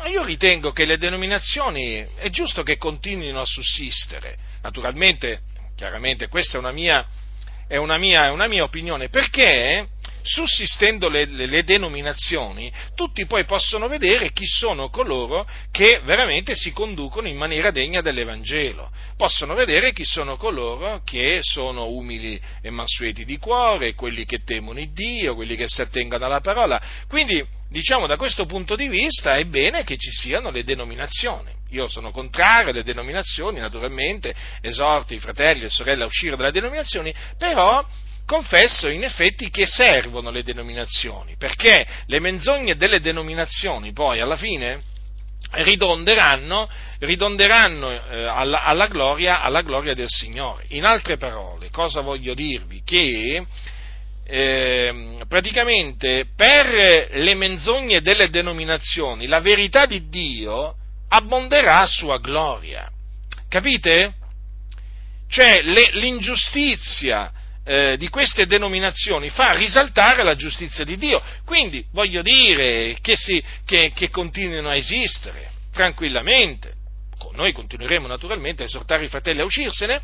io 0.06 0.24
ritengo 0.24 0.72
che 0.72 0.86
le 0.86 0.96
denominazioni 0.96 2.04
è 2.16 2.30
giusto 2.30 2.62
che 2.62 2.78
continuino 2.78 3.38
a 3.38 3.44
sussistere. 3.44 4.36
Naturalmente, 4.62 5.42
chiaramente, 5.74 6.28
questa 6.28 6.56
è 6.56 6.60
una 6.60 6.72
mia, 6.72 7.06
è 7.66 7.76
una 7.76 7.98
mia, 7.98 8.26
è 8.26 8.30
una 8.30 8.46
mia 8.46 8.64
opinione, 8.64 9.08
perché 9.08 9.88
sussistendo 10.24 11.10
le, 11.10 11.26
le, 11.26 11.44
le, 11.44 11.64
denominazioni, 11.64 12.72
tutti 12.94 13.26
poi 13.26 13.44
possono 13.44 13.88
vedere 13.88 14.32
chi 14.32 14.46
sono 14.46 14.88
coloro 14.88 15.46
che 15.70 16.00
veramente 16.02 16.54
si 16.54 16.72
conducono 16.72 17.28
in 17.28 17.36
maniera 17.36 17.70
degna 17.70 18.00
dell'Evangelo, 18.00 18.90
possono 19.18 19.54
vedere 19.54 19.92
chi 19.92 20.04
sono 20.04 20.38
coloro 20.38 21.02
che 21.04 21.40
sono 21.42 21.88
umili 21.88 22.40
e 22.62 22.70
mansueti 22.70 23.26
di 23.26 23.36
cuore, 23.36 23.94
quelli 23.94 24.24
che 24.24 24.42
temono 24.42 24.80
il 24.80 24.92
Dio, 24.92 25.34
quelli 25.34 25.56
che 25.56 25.68
si 25.68 25.82
attengono 25.82 26.24
alla 26.24 26.40
parola. 26.40 26.80
Quindi, 27.06 27.44
diciamo, 27.68 28.06
da 28.06 28.16
questo 28.16 28.46
punto 28.46 28.76
di 28.76 28.88
vista 28.88 29.36
è 29.36 29.44
bene 29.44 29.84
che 29.84 29.98
ci 29.98 30.10
siano 30.10 30.50
le 30.50 30.64
denominazioni. 30.64 31.52
Io 31.70 31.88
sono 31.88 32.12
contrario 32.12 32.70
alle 32.70 32.84
denominazioni, 32.84 33.58
naturalmente, 33.58 34.34
esorto 34.62 35.12
i 35.12 35.18
fratelli 35.18 35.60
e 35.60 35.64
le 35.64 35.70
sorelle 35.70 36.04
a 36.04 36.06
uscire 36.06 36.36
dalle 36.36 36.52
denominazioni, 36.52 37.12
però 37.36 37.84
confesso 38.26 38.88
in 38.88 39.04
effetti 39.04 39.50
che 39.50 39.66
servono 39.66 40.30
le 40.30 40.42
denominazioni, 40.42 41.36
perché 41.36 41.86
le 42.06 42.20
menzogne 42.20 42.76
delle 42.76 43.00
denominazioni 43.00 43.92
poi 43.92 44.20
alla 44.20 44.36
fine 44.36 44.80
ridonderanno, 45.50 46.68
ridonderanno 46.98 47.90
eh, 47.90 48.24
alla, 48.24 48.62
alla, 48.64 48.86
gloria, 48.88 49.40
alla, 49.40 49.62
gloria, 49.62 49.94
del 49.94 50.08
Signore. 50.08 50.64
In 50.68 50.84
altre 50.84 51.16
parole, 51.16 51.70
cosa 51.70 52.00
voglio 52.00 52.34
dirvi? 52.34 52.82
Che 52.82 53.46
eh, 54.26 55.18
praticamente 55.28 56.26
per 56.34 57.10
le 57.12 57.34
menzogne 57.34 58.00
delle 58.00 58.30
denominazioni 58.30 59.26
la 59.26 59.40
verità 59.40 59.84
di 59.86 60.08
Dio 60.08 60.74
abbonderà 61.08 61.80
a 61.80 61.86
sua 61.86 62.18
gloria. 62.18 62.90
Capite? 63.48 64.14
Cioè 65.28 65.62
le, 65.62 65.90
l'ingiustizia, 65.92 67.30
eh, 67.64 67.96
di 67.96 68.08
queste 68.08 68.46
denominazioni 68.46 69.30
fa 69.30 69.52
risaltare 69.52 70.22
la 70.22 70.34
giustizia 70.34 70.84
di 70.84 70.96
Dio. 70.96 71.22
Quindi 71.44 71.84
voglio 71.92 72.22
dire 72.22 72.98
che, 73.00 73.16
si, 73.16 73.42
che, 73.64 73.92
che 73.94 74.10
continuino 74.10 74.68
a 74.68 74.76
esistere 74.76 75.50
tranquillamente. 75.72 76.72
Noi 77.32 77.52
continueremo 77.52 78.06
naturalmente 78.06 78.62
a 78.62 78.66
esortare 78.66 79.04
i 79.04 79.08
fratelli 79.08 79.40
a 79.40 79.44
uscirsene, 79.44 80.00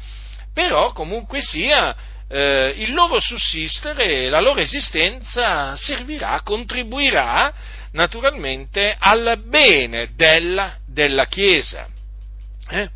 però 0.53 0.93
comunque 0.93 1.41
sia 1.43 1.95
eh, 2.29 2.75
il 2.77 2.93
loro 2.93 3.21
sussistere, 3.21 4.29
la 4.29 4.41
loro 4.41 4.61
esistenza 4.61 5.77
servirà, 5.77 6.41
contribuirà 6.43 7.53
naturalmente 7.93 8.97
al 8.99 9.43
bene 9.45 10.11
della, 10.15 10.77
della 10.87 11.27
Chiesa. 11.27 11.89
Eh? 12.69 12.89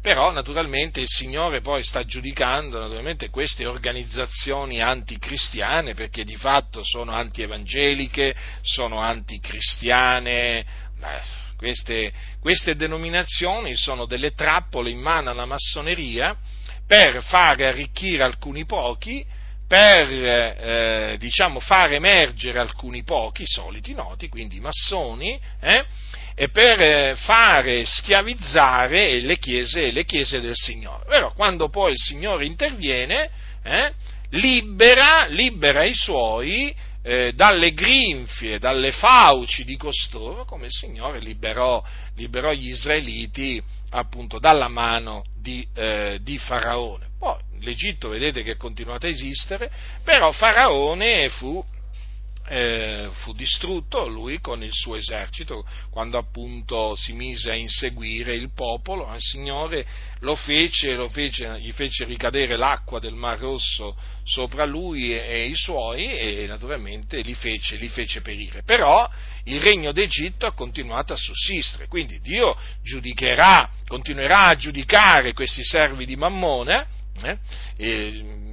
Però 0.00 0.30
naturalmente 0.30 1.00
il 1.00 1.08
Signore 1.08 1.60
poi 1.60 1.84
sta 1.84 2.04
giudicando 2.04 2.78
queste 3.30 3.66
organizzazioni 3.66 4.80
anticristiane 4.80 5.94
perché 5.94 6.24
di 6.24 6.36
fatto 6.36 6.82
sono 6.82 7.12
antievangeliche, 7.12 8.34
sono 8.62 8.98
anticristiane, 8.98 10.64
queste, 11.56 12.12
queste 12.40 12.76
denominazioni 12.76 13.76
sono 13.76 14.06
delle 14.06 14.32
trappole 14.32 14.88
in 14.88 15.00
mano 15.00 15.30
alla 15.30 15.44
massoneria 15.44 16.34
per 16.86 17.22
fare 17.22 17.66
arricchire 17.66 18.22
alcuni 18.22 18.64
pochi, 18.64 19.24
per 19.68 20.08
eh, 20.10 21.16
diciamo, 21.18 21.60
far 21.60 21.92
emergere 21.92 22.58
alcuni 22.58 23.04
pochi, 23.04 23.44
soliti 23.46 23.94
noti, 23.94 24.28
quindi 24.28 24.56
i 24.56 24.60
massoni, 24.60 25.38
eh, 25.60 25.84
e 26.40 26.48
per 26.48 26.80
eh, 26.80 27.16
fare 27.16 27.84
schiavizzare 27.84 29.20
le 29.20 29.36
chiese, 29.36 29.90
le 29.90 30.06
chiese 30.06 30.40
del 30.40 30.54
Signore. 30.54 31.04
Però 31.06 31.34
quando 31.34 31.68
poi 31.68 31.90
il 31.90 31.98
Signore 31.98 32.46
interviene, 32.46 33.28
eh, 33.62 33.92
libera, 34.30 35.26
libera, 35.26 35.84
i 35.84 35.92
suoi 35.92 36.74
eh, 37.02 37.34
dalle 37.34 37.74
grinfie, 37.74 38.58
dalle 38.58 38.90
fauci 38.90 39.64
di 39.64 39.76
costoro, 39.76 40.46
come 40.46 40.64
il 40.64 40.72
Signore 40.72 41.18
liberò, 41.18 41.84
liberò 42.16 42.52
gli 42.52 42.70
israeliti 42.70 43.62
appunto 43.90 44.38
dalla 44.38 44.68
mano 44.68 45.24
di, 45.38 45.68
eh, 45.74 46.20
di 46.22 46.38
Faraone. 46.38 47.08
Poi 47.18 47.36
l'Egitto 47.60 48.08
vedete 48.08 48.42
che 48.42 48.52
è 48.52 48.56
continuato 48.56 49.04
a 49.04 49.10
esistere, 49.10 49.70
però 50.02 50.32
Faraone 50.32 51.28
fu 51.28 51.62
eh, 52.52 53.08
fu 53.20 53.32
distrutto 53.32 54.08
lui 54.08 54.40
con 54.40 54.64
il 54.64 54.72
suo 54.72 54.96
esercito 54.96 55.64
quando 55.88 56.18
appunto 56.18 56.96
si 56.96 57.12
mise 57.12 57.52
a 57.52 57.54
inseguire 57.54 58.34
il 58.34 58.50
popolo, 58.52 59.08
il 59.14 59.20
Signore 59.20 59.86
lo 60.20 60.34
fece, 60.34 60.94
lo 60.94 61.08
fece, 61.08 61.60
gli 61.60 61.70
fece 61.70 62.04
ricadere 62.04 62.56
l'acqua 62.56 62.98
del 62.98 63.14
Mar 63.14 63.38
Rosso 63.38 63.96
sopra 64.24 64.64
lui 64.64 65.12
e, 65.12 65.18
e 65.18 65.46
i 65.46 65.54
suoi 65.54 66.06
e 66.10 66.46
naturalmente 66.48 67.20
li 67.20 67.34
fece, 67.34 67.76
li 67.76 67.88
fece 67.88 68.20
perire. 68.20 68.64
Però 68.64 69.08
il 69.44 69.60
regno 69.60 69.92
d'Egitto 69.92 70.46
ha 70.46 70.52
continuato 70.52 71.12
a 71.12 71.16
sussistere, 71.16 71.86
quindi 71.86 72.18
Dio 72.18 72.56
giudicherà, 72.82 73.70
continuerà 73.86 74.46
a 74.46 74.56
giudicare 74.56 75.34
questi 75.34 75.62
servi 75.62 76.04
di 76.04 76.16
Mammone 76.16 76.98
eh? 77.22 77.38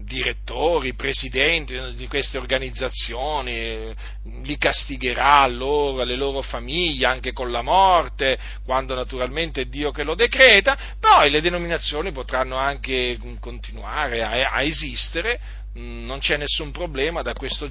Direttori, 0.08 0.95
presidenti 0.95 1.78
di 1.95 2.08
queste 2.08 2.38
organizzazioni, 2.38 3.93
li 4.41 4.58
castigherà 4.58 5.45
loro, 5.47 6.01
alle 6.01 6.16
loro 6.16 6.41
famiglie, 6.41 7.05
anche 7.05 7.34
con 7.34 7.51
la 7.51 7.62
morte, 7.62 8.39
quando 8.64 8.95
naturalmente 8.95 9.62
è 9.62 9.66
Dio 9.66 9.91
che 9.91 10.03
lo 10.03 10.16
decreta, 10.16 10.78
poi 10.99 11.30
le 11.30 11.41
denominazioni 11.41 12.12
potranno 12.12 12.55
anche 12.55 13.20
continuare 13.39 14.24
a, 14.24 14.49
a 14.49 14.62
esistere, 14.64 15.39
non 15.78 16.19
c'è 16.19 16.38
nessun 16.38 16.71
problema 16.71 17.21
da 17.21 17.34
questo, 17.34 17.69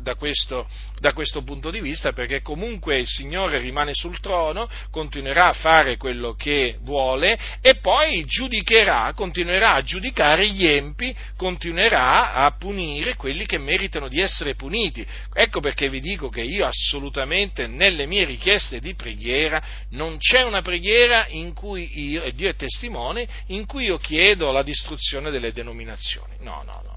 da, 0.00 0.14
questo, 0.14 0.68
da 0.98 1.12
questo, 1.12 1.42
punto 1.42 1.70
di 1.70 1.80
vista 1.80 2.12
perché 2.12 2.42
comunque 2.42 2.98
il 2.98 3.06
Signore 3.06 3.58
rimane 3.58 3.94
sul 3.94 4.20
trono, 4.20 4.68
continuerà 4.90 5.48
a 5.48 5.52
fare 5.52 5.96
quello 5.96 6.34
che 6.34 6.78
vuole 6.82 7.38
e 7.60 7.76
poi 7.76 8.24
giudicherà, 8.24 9.12
continuerà 9.14 9.74
a 9.74 9.82
giudicare 9.82 10.48
gli 10.48 10.66
empi, 10.66 11.14
continuerà 11.36 12.32
a 12.32 12.50
punire 12.52 13.16
quelli 13.16 13.46
che 13.46 13.58
meritano 13.58 14.08
di 14.08 14.20
essere 14.20 14.54
puniti. 14.54 15.06
Ecco 15.32 15.60
perché 15.60 15.88
vi 15.88 16.00
dico 16.00 16.28
che 16.28 16.42
io 16.42 16.66
assolutamente 16.66 17.66
nelle 17.66 18.06
mie 18.06 18.24
richieste 18.24 18.80
di 18.80 18.94
preghiera 18.94 19.62
non 19.90 20.18
c'è 20.18 20.42
una 20.42 20.62
preghiera 20.62 21.26
in 21.28 21.54
cui 21.54 22.10
io, 22.10 22.22
e 22.22 22.32
Dio 22.32 22.48
è 22.48 22.54
testimone, 22.54 23.26
in 23.48 23.66
cui 23.66 23.84
io 23.84 23.98
chiedo 23.98 24.52
la 24.52 24.62
distruzione 24.62 25.30
delle 25.30 25.52
denominazioni. 25.52 26.34
No, 26.40 26.62
no, 26.64 26.82
no 26.84 26.95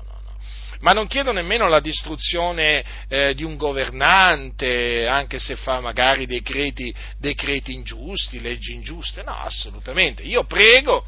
ma 0.80 0.93
non 0.93 1.07
chiedo 1.07 1.32
nemmeno 1.32 1.67
la 1.67 1.80
distruzione 1.80 2.84
eh, 3.07 3.34
di 3.34 3.43
un 3.43 3.57
governante, 3.57 5.07
anche 5.07 5.39
se 5.39 5.55
fa 5.55 5.80
magari 5.80 6.25
decreti, 6.25 6.93
decreti 7.17 7.73
ingiusti, 7.73 8.41
leggi 8.41 8.73
ingiuste, 8.73 9.23
no, 9.23 9.36
assolutamente. 9.36 10.23
Io 10.23 10.45
prego 10.45 11.05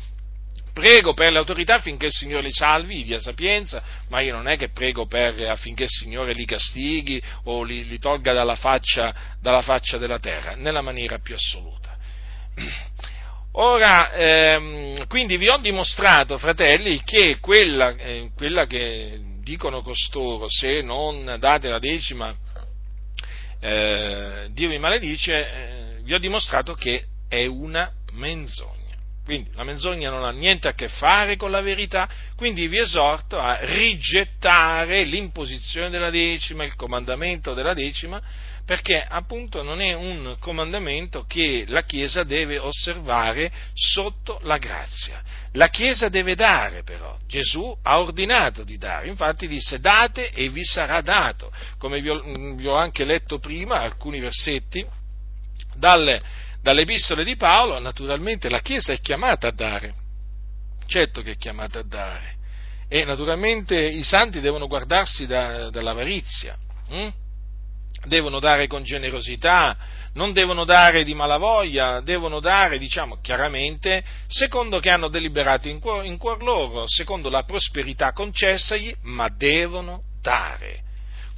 prego 0.74 1.14
per 1.14 1.32
le 1.32 1.38
autorità 1.38 1.76
affinché 1.76 2.06
il 2.06 2.14
Signore 2.14 2.44
li 2.44 2.52
salvi, 2.52 3.04
dia 3.04 3.20
sapienza, 3.20 3.84
ma 4.10 4.22
io 4.22 4.34
non 4.34 4.48
è 4.48 4.58
che 4.58 4.70
prego 4.70 5.06
per, 5.06 5.42
affinché 5.50 5.84
il 5.84 5.90
Signore 5.90 6.34
li 6.34 6.46
castighi 6.46 7.22
o 7.44 7.64
li, 7.64 7.86
li 7.86 8.00
tolga 8.00 8.34
dalla 8.34 8.56
faccia, 8.56 9.14
dalla 9.40 9.62
faccia, 9.62 9.98
della 9.98 10.20
terra, 10.20 10.56
nella 10.56 10.82
maniera 10.82 11.20
più 11.20 11.36
assoluta. 11.36 11.98
Ora, 13.54 14.14
ehm, 14.14 15.08
quindi 15.08 15.36
vi 15.36 15.50
ho 15.50 15.58
dimostrato, 15.58 16.38
fratelli, 16.38 17.04
che 17.04 17.40
quella, 17.42 17.94
eh, 17.98 18.30
quella 18.34 18.66
che 18.66 19.20
dicono 19.42 19.82
costoro, 19.82 20.48
se 20.50 20.82
non 20.82 21.36
date 21.40 21.70
la 21.70 21.80
decima, 21.80 22.34
eh, 23.60 24.48
Dio 24.52 24.70
vi 24.70 24.78
maledice, 24.78 25.34
eh, 25.34 26.02
vi 26.04 26.14
ho 26.14 26.20
dimostrato 26.20 26.74
che 26.74 27.06
è 27.28 27.46
una 27.46 27.92
menzogna. 28.14 28.80
Quindi 29.24 29.52
la 29.54 29.64
menzogna 29.64 30.10
non 30.10 30.24
ha 30.24 30.32
niente 30.32 30.68
a 30.68 30.74
che 30.74 30.88
fare 30.88 31.38
con 31.38 31.52
la 31.52 31.62
verità, 31.62 32.10
quindi 32.36 32.68
vi 32.68 32.80
esorto 32.80 33.38
a 33.38 33.60
rigettare 33.62 35.04
l'imposizione 35.04 35.90
della 35.90 36.10
decima, 36.10 36.64
il 36.64 36.76
comandamento 36.76 37.54
della 37.54 37.74
decima, 37.74 38.20
perché 38.66 39.02
appunto 39.02 39.64
non 39.64 39.82
è 39.82 39.94
un 39.94 40.36
comandamento 40.40 41.26
che 41.26 41.66
la 41.68 41.84
Chiesa 41.84 42.24
deve 42.24 42.60
osservare 42.60 43.52
sotto 43.74 44.40
la 44.44 44.58
grazia. 44.58 45.22
La 45.54 45.70
Chiesa 45.70 46.10
deve 46.10 46.36
dare 46.36 46.84
però, 46.84 47.18
Gesù 47.28 47.78
ha 47.84 48.00
ordinato 48.00 48.64
di 48.64 48.78
dare, 48.78 49.08
infatti 49.08 49.48
disse 49.48 49.80
date 49.80 50.32
e 50.32 50.50
vi 50.50 50.64
sarà 50.64 51.02
dato, 51.02 51.52
come 51.78 52.00
vi 52.00 52.10
ho, 52.10 52.22
vi 52.56 52.68
ho 52.68 52.76
anche 52.76 53.04
letto 53.04 53.40
prima 53.40 53.82
alcuni 53.82 54.20
versetti 54.20 54.86
dalle, 55.76 56.22
dalle 56.62 56.82
epistole 56.82 57.24
di 57.24 57.36
Paolo, 57.36 57.80
naturalmente 57.80 58.50
la 58.50 58.62
Chiesa 58.62 58.94
è 58.94 59.00
chiamata 59.00 59.48
a 59.48 59.52
dare, 59.52 59.94
certo 60.86 61.22
che 61.22 61.32
è 61.32 61.38
chiamata 61.38 61.80
a 61.80 61.84
dare, 61.84 62.36
e 62.88 63.04
naturalmente 63.06 63.78
i 63.78 64.04
santi 64.04 64.40
devono 64.40 64.68
guardarsi 64.68 65.26
da, 65.26 65.70
dall'avarizia. 65.70 66.58
Hm? 66.90 67.10
Devono 68.06 68.40
dare 68.40 68.68
con 68.68 68.84
generosità, 68.84 69.78
non 70.14 70.34
devono 70.34 70.66
dare 70.66 71.04
di 71.04 71.14
malavoglia, 71.14 72.02
devono 72.02 72.40
dare, 72.40 72.78
diciamo, 72.78 73.20
chiaramente, 73.22 74.04
secondo 74.28 74.80
che 74.80 74.90
hanno 74.90 75.08
deliberato 75.08 75.70
in 75.70 75.80
cuor, 75.80 76.06
in 76.06 76.18
cuor 76.18 76.44
loro, 76.44 76.84
secondo 76.88 77.30
la 77.30 77.44
prosperità 77.44 78.12
concessagli, 78.12 78.94
ma 79.04 79.30
devono 79.30 80.04
dare. 80.22 80.90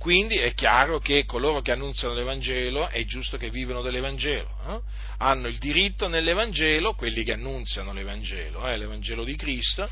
Quindi 0.04 0.38
è 0.38 0.54
chiaro 0.54 1.00
che 1.00 1.24
coloro 1.24 1.62
che 1.62 1.72
annunziano 1.72 2.14
l'Evangelo 2.14 2.90
è 2.90 3.06
giusto 3.06 3.38
che 3.38 3.50
vivano 3.50 3.82
dell'Evangelo, 3.82 4.50
eh? 4.68 4.80
hanno 5.20 5.48
il 5.48 5.58
diritto 5.60 6.10
nell'Evangelo, 6.10 6.94
quelli 6.94 7.24
che 7.24 7.32
annunziano 7.32 7.94
l'Evangelo, 7.94 8.68
eh, 8.68 8.76
l'Evangelo 8.76 9.24
di 9.24 9.38
Cristo, 9.38 9.90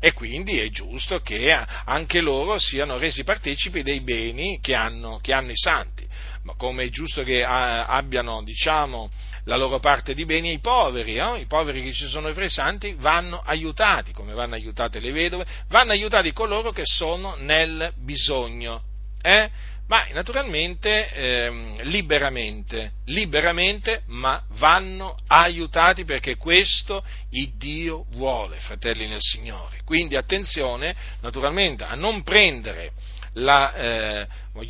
e 0.00 0.14
quindi 0.14 0.58
è 0.58 0.70
giusto 0.70 1.20
che 1.20 1.52
anche 1.52 2.22
loro 2.22 2.58
siano 2.58 2.96
resi 2.96 3.22
partecipi 3.22 3.82
dei 3.82 4.00
beni 4.00 4.60
che 4.62 4.74
hanno, 4.74 5.18
che 5.20 5.34
hanno 5.34 5.50
i 5.50 5.56
santi, 5.58 5.99
ma 6.42 6.54
come 6.56 6.84
è 6.84 6.88
giusto 6.88 7.22
che 7.22 7.44
abbiano 7.44 8.42
diciamo, 8.42 9.10
la 9.44 9.56
loro 9.56 9.78
parte 9.78 10.14
di 10.14 10.24
beni 10.24 10.50
ai 10.50 10.60
poveri, 10.60 11.16
eh? 11.16 11.40
i 11.40 11.46
poveri 11.46 11.82
che 11.82 11.92
ci 11.92 12.08
sono 12.08 12.28
i 12.28 12.48
santi 12.48 12.94
vanno 12.98 13.40
aiutati, 13.44 14.12
come 14.12 14.32
vanno 14.32 14.54
aiutate 14.54 15.00
le 15.00 15.12
vedove, 15.12 15.46
vanno 15.68 15.92
aiutati 15.92 16.32
coloro 16.32 16.70
che 16.72 16.84
sono 16.84 17.36
nel 17.38 17.92
bisogno. 17.96 18.82
Eh? 19.22 19.50
ma 19.90 20.06
naturalmente 20.12 21.12
ehm, 21.12 21.82
liberamente, 21.82 22.92
liberamente, 23.06 24.02
ma 24.06 24.40
vanno 24.50 25.16
aiutati 25.26 26.04
perché 26.04 26.36
questo 26.36 27.04
il 27.30 27.54
Dio 27.56 28.06
vuole, 28.12 28.58
fratelli 28.60 29.08
nel 29.08 29.20
Signore. 29.20 29.80
Quindi 29.84 30.14
attenzione, 30.14 30.94
naturalmente, 31.22 31.82
a 31.82 31.96
non 31.96 32.22
prendere 32.22 32.92
la, 33.34 33.74
eh, 33.74 34.28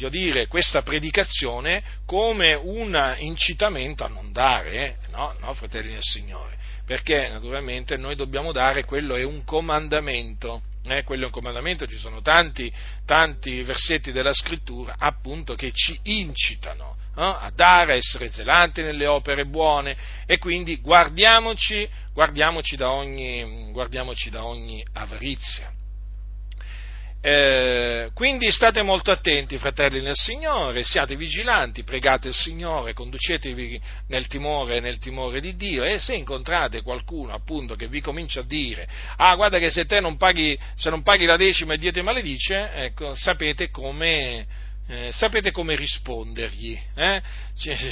dire, 0.08 0.46
questa 0.46 0.82
predicazione 0.82 1.82
come 2.06 2.54
un 2.54 3.16
incitamento 3.18 4.04
a 4.04 4.08
non 4.08 4.32
dare, 4.32 4.70
eh? 4.72 4.96
no, 5.11 5.34
no, 5.40 5.54
fratelli 5.54 5.92
nel 5.92 6.02
Signore, 6.02 6.56
perché 6.84 7.28
naturalmente 7.28 7.96
noi 7.96 8.16
dobbiamo 8.16 8.52
dare, 8.52 8.84
quello 8.84 9.16
è 9.16 9.22
un 9.22 9.44
comandamento 9.44 10.62
eh, 10.84 11.04
quello 11.04 11.24
è 11.24 11.26
un 11.26 11.32
comandamento, 11.32 11.86
ci 11.86 11.98
sono 11.98 12.22
tanti, 12.22 12.72
tanti 13.04 13.62
versetti 13.62 14.12
della 14.12 14.32
scrittura 14.32 14.94
appunto 14.98 15.54
che 15.54 15.72
ci 15.72 15.98
incitano 16.04 16.96
eh, 17.16 17.22
a 17.22 17.52
dare, 17.54 17.92
a 17.92 17.96
essere 17.96 18.32
zelanti 18.32 18.82
nelle 18.82 19.06
opere 19.06 19.44
buone 19.44 19.96
e 20.24 20.38
quindi 20.38 20.80
guardiamoci, 20.80 21.88
guardiamoci, 22.14 22.76
da, 22.76 22.90
ogni, 22.90 23.70
guardiamoci 23.72 24.30
da 24.30 24.44
ogni 24.44 24.82
avarizia. 24.94 25.70
Eh, 27.22 28.10
quindi 28.14 28.50
state 28.50 28.82
molto 28.82 29.10
attenti, 29.10 29.58
fratelli 29.58 30.00
nel 30.00 30.16
Signore, 30.16 30.84
siate 30.84 31.16
vigilanti, 31.16 31.84
pregate 31.84 32.28
il 32.28 32.34
Signore, 32.34 32.94
conducetevi 32.94 33.78
nel 34.08 34.26
timore, 34.26 34.80
nel 34.80 34.98
timore 34.98 35.42
di 35.42 35.54
Dio 35.54 35.84
e 35.84 35.98
se 35.98 36.14
incontrate 36.14 36.80
qualcuno 36.80 37.34
appunto 37.34 37.74
che 37.74 37.88
vi 37.88 38.00
comincia 38.00 38.40
a 38.40 38.44
dire, 38.44 38.88
ah 39.16 39.34
guarda 39.34 39.58
che 39.58 39.68
se 39.68 39.84
te 39.84 40.00
non 40.00 40.16
paghi, 40.16 40.58
se 40.76 40.88
non 40.88 41.02
paghi 41.02 41.26
la 41.26 41.36
decima 41.36 41.74
e 41.74 41.78
Dio 41.78 41.92
ti 41.92 42.00
maledice, 42.00 42.70
ecco, 42.72 43.14
sapete 43.14 43.68
come, 43.68 44.46
eh, 44.88 45.12
sapete 45.12 45.50
come 45.50 45.76
rispondergli, 45.76 46.78
eh? 46.94 47.20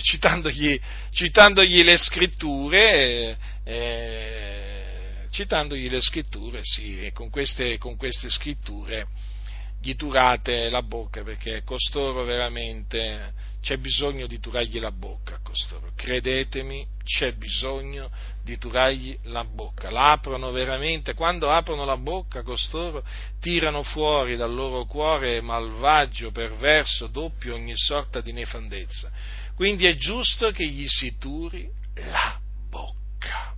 citandogli, 0.03 0.81
citandogli, 1.11 1.83
le 1.83 1.99
scritture, 1.99 3.37
eh, 3.63 4.78
citandogli 5.39 5.89
le 5.89 6.01
scritture, 6.01 6.63
sì, 6.65 6.99
e 7.07 7.13
con 7.13 7.31
queste, 7.31 7.79
con 7.79 7.97
queste 7.97 8.29
scritture 8.29 9.07
gli 9.81 9.95
turate 9.95 10.69
la 10.69 10.83
bocca, 10.83 11.23
perché 11.23 11.63
costoro 11.63 12.25
veramente 12.25 13.35
c'è 13.61 13.77
bisogno 13.77 14.27
di 14.27 14.41
turargli 14.41 14.81
la 14.81 14.91
bocca, 14.91 15.39
costoro. 15.41 15.93
credetemi, 15.95 16.85
c'è 17.05 17.35
bisogno 17.35 18.11
di 18.43 18.59
turargli 18.59 19.17
la 19.25 19.45
bocca, 19.45 19.91
l'aprono 19.91 20.51
veramente, 20.51 21.15
quando 21.15 21.53
aprono 21.53 21.85
la 21.85 21.97
bocca 21.97 22.43
costoro 22.43 23.05
tirano 23.39 23.85
fuori 23.85 24.35
dal 24.35 24.53
loro 24.53 24.87
cuore 24.87 25.41
malvagio, 25.41 26.33
perverso, 26.33 27.07
doppio 27.07 27.55
ogni 27.55 27.77
sorta 27.77 28.21
di 28.21 28.33
nefandezza, 28.33 29.09
quindi 29.55 29.87
è 29.87 29.95
giusto 29.95 30.51
che 30.51 30.67
gli 30.67 30.89
si 30.89 31.17
turi 31.17 31.71
la 31.95 32.41
bocca. 32.69 33.58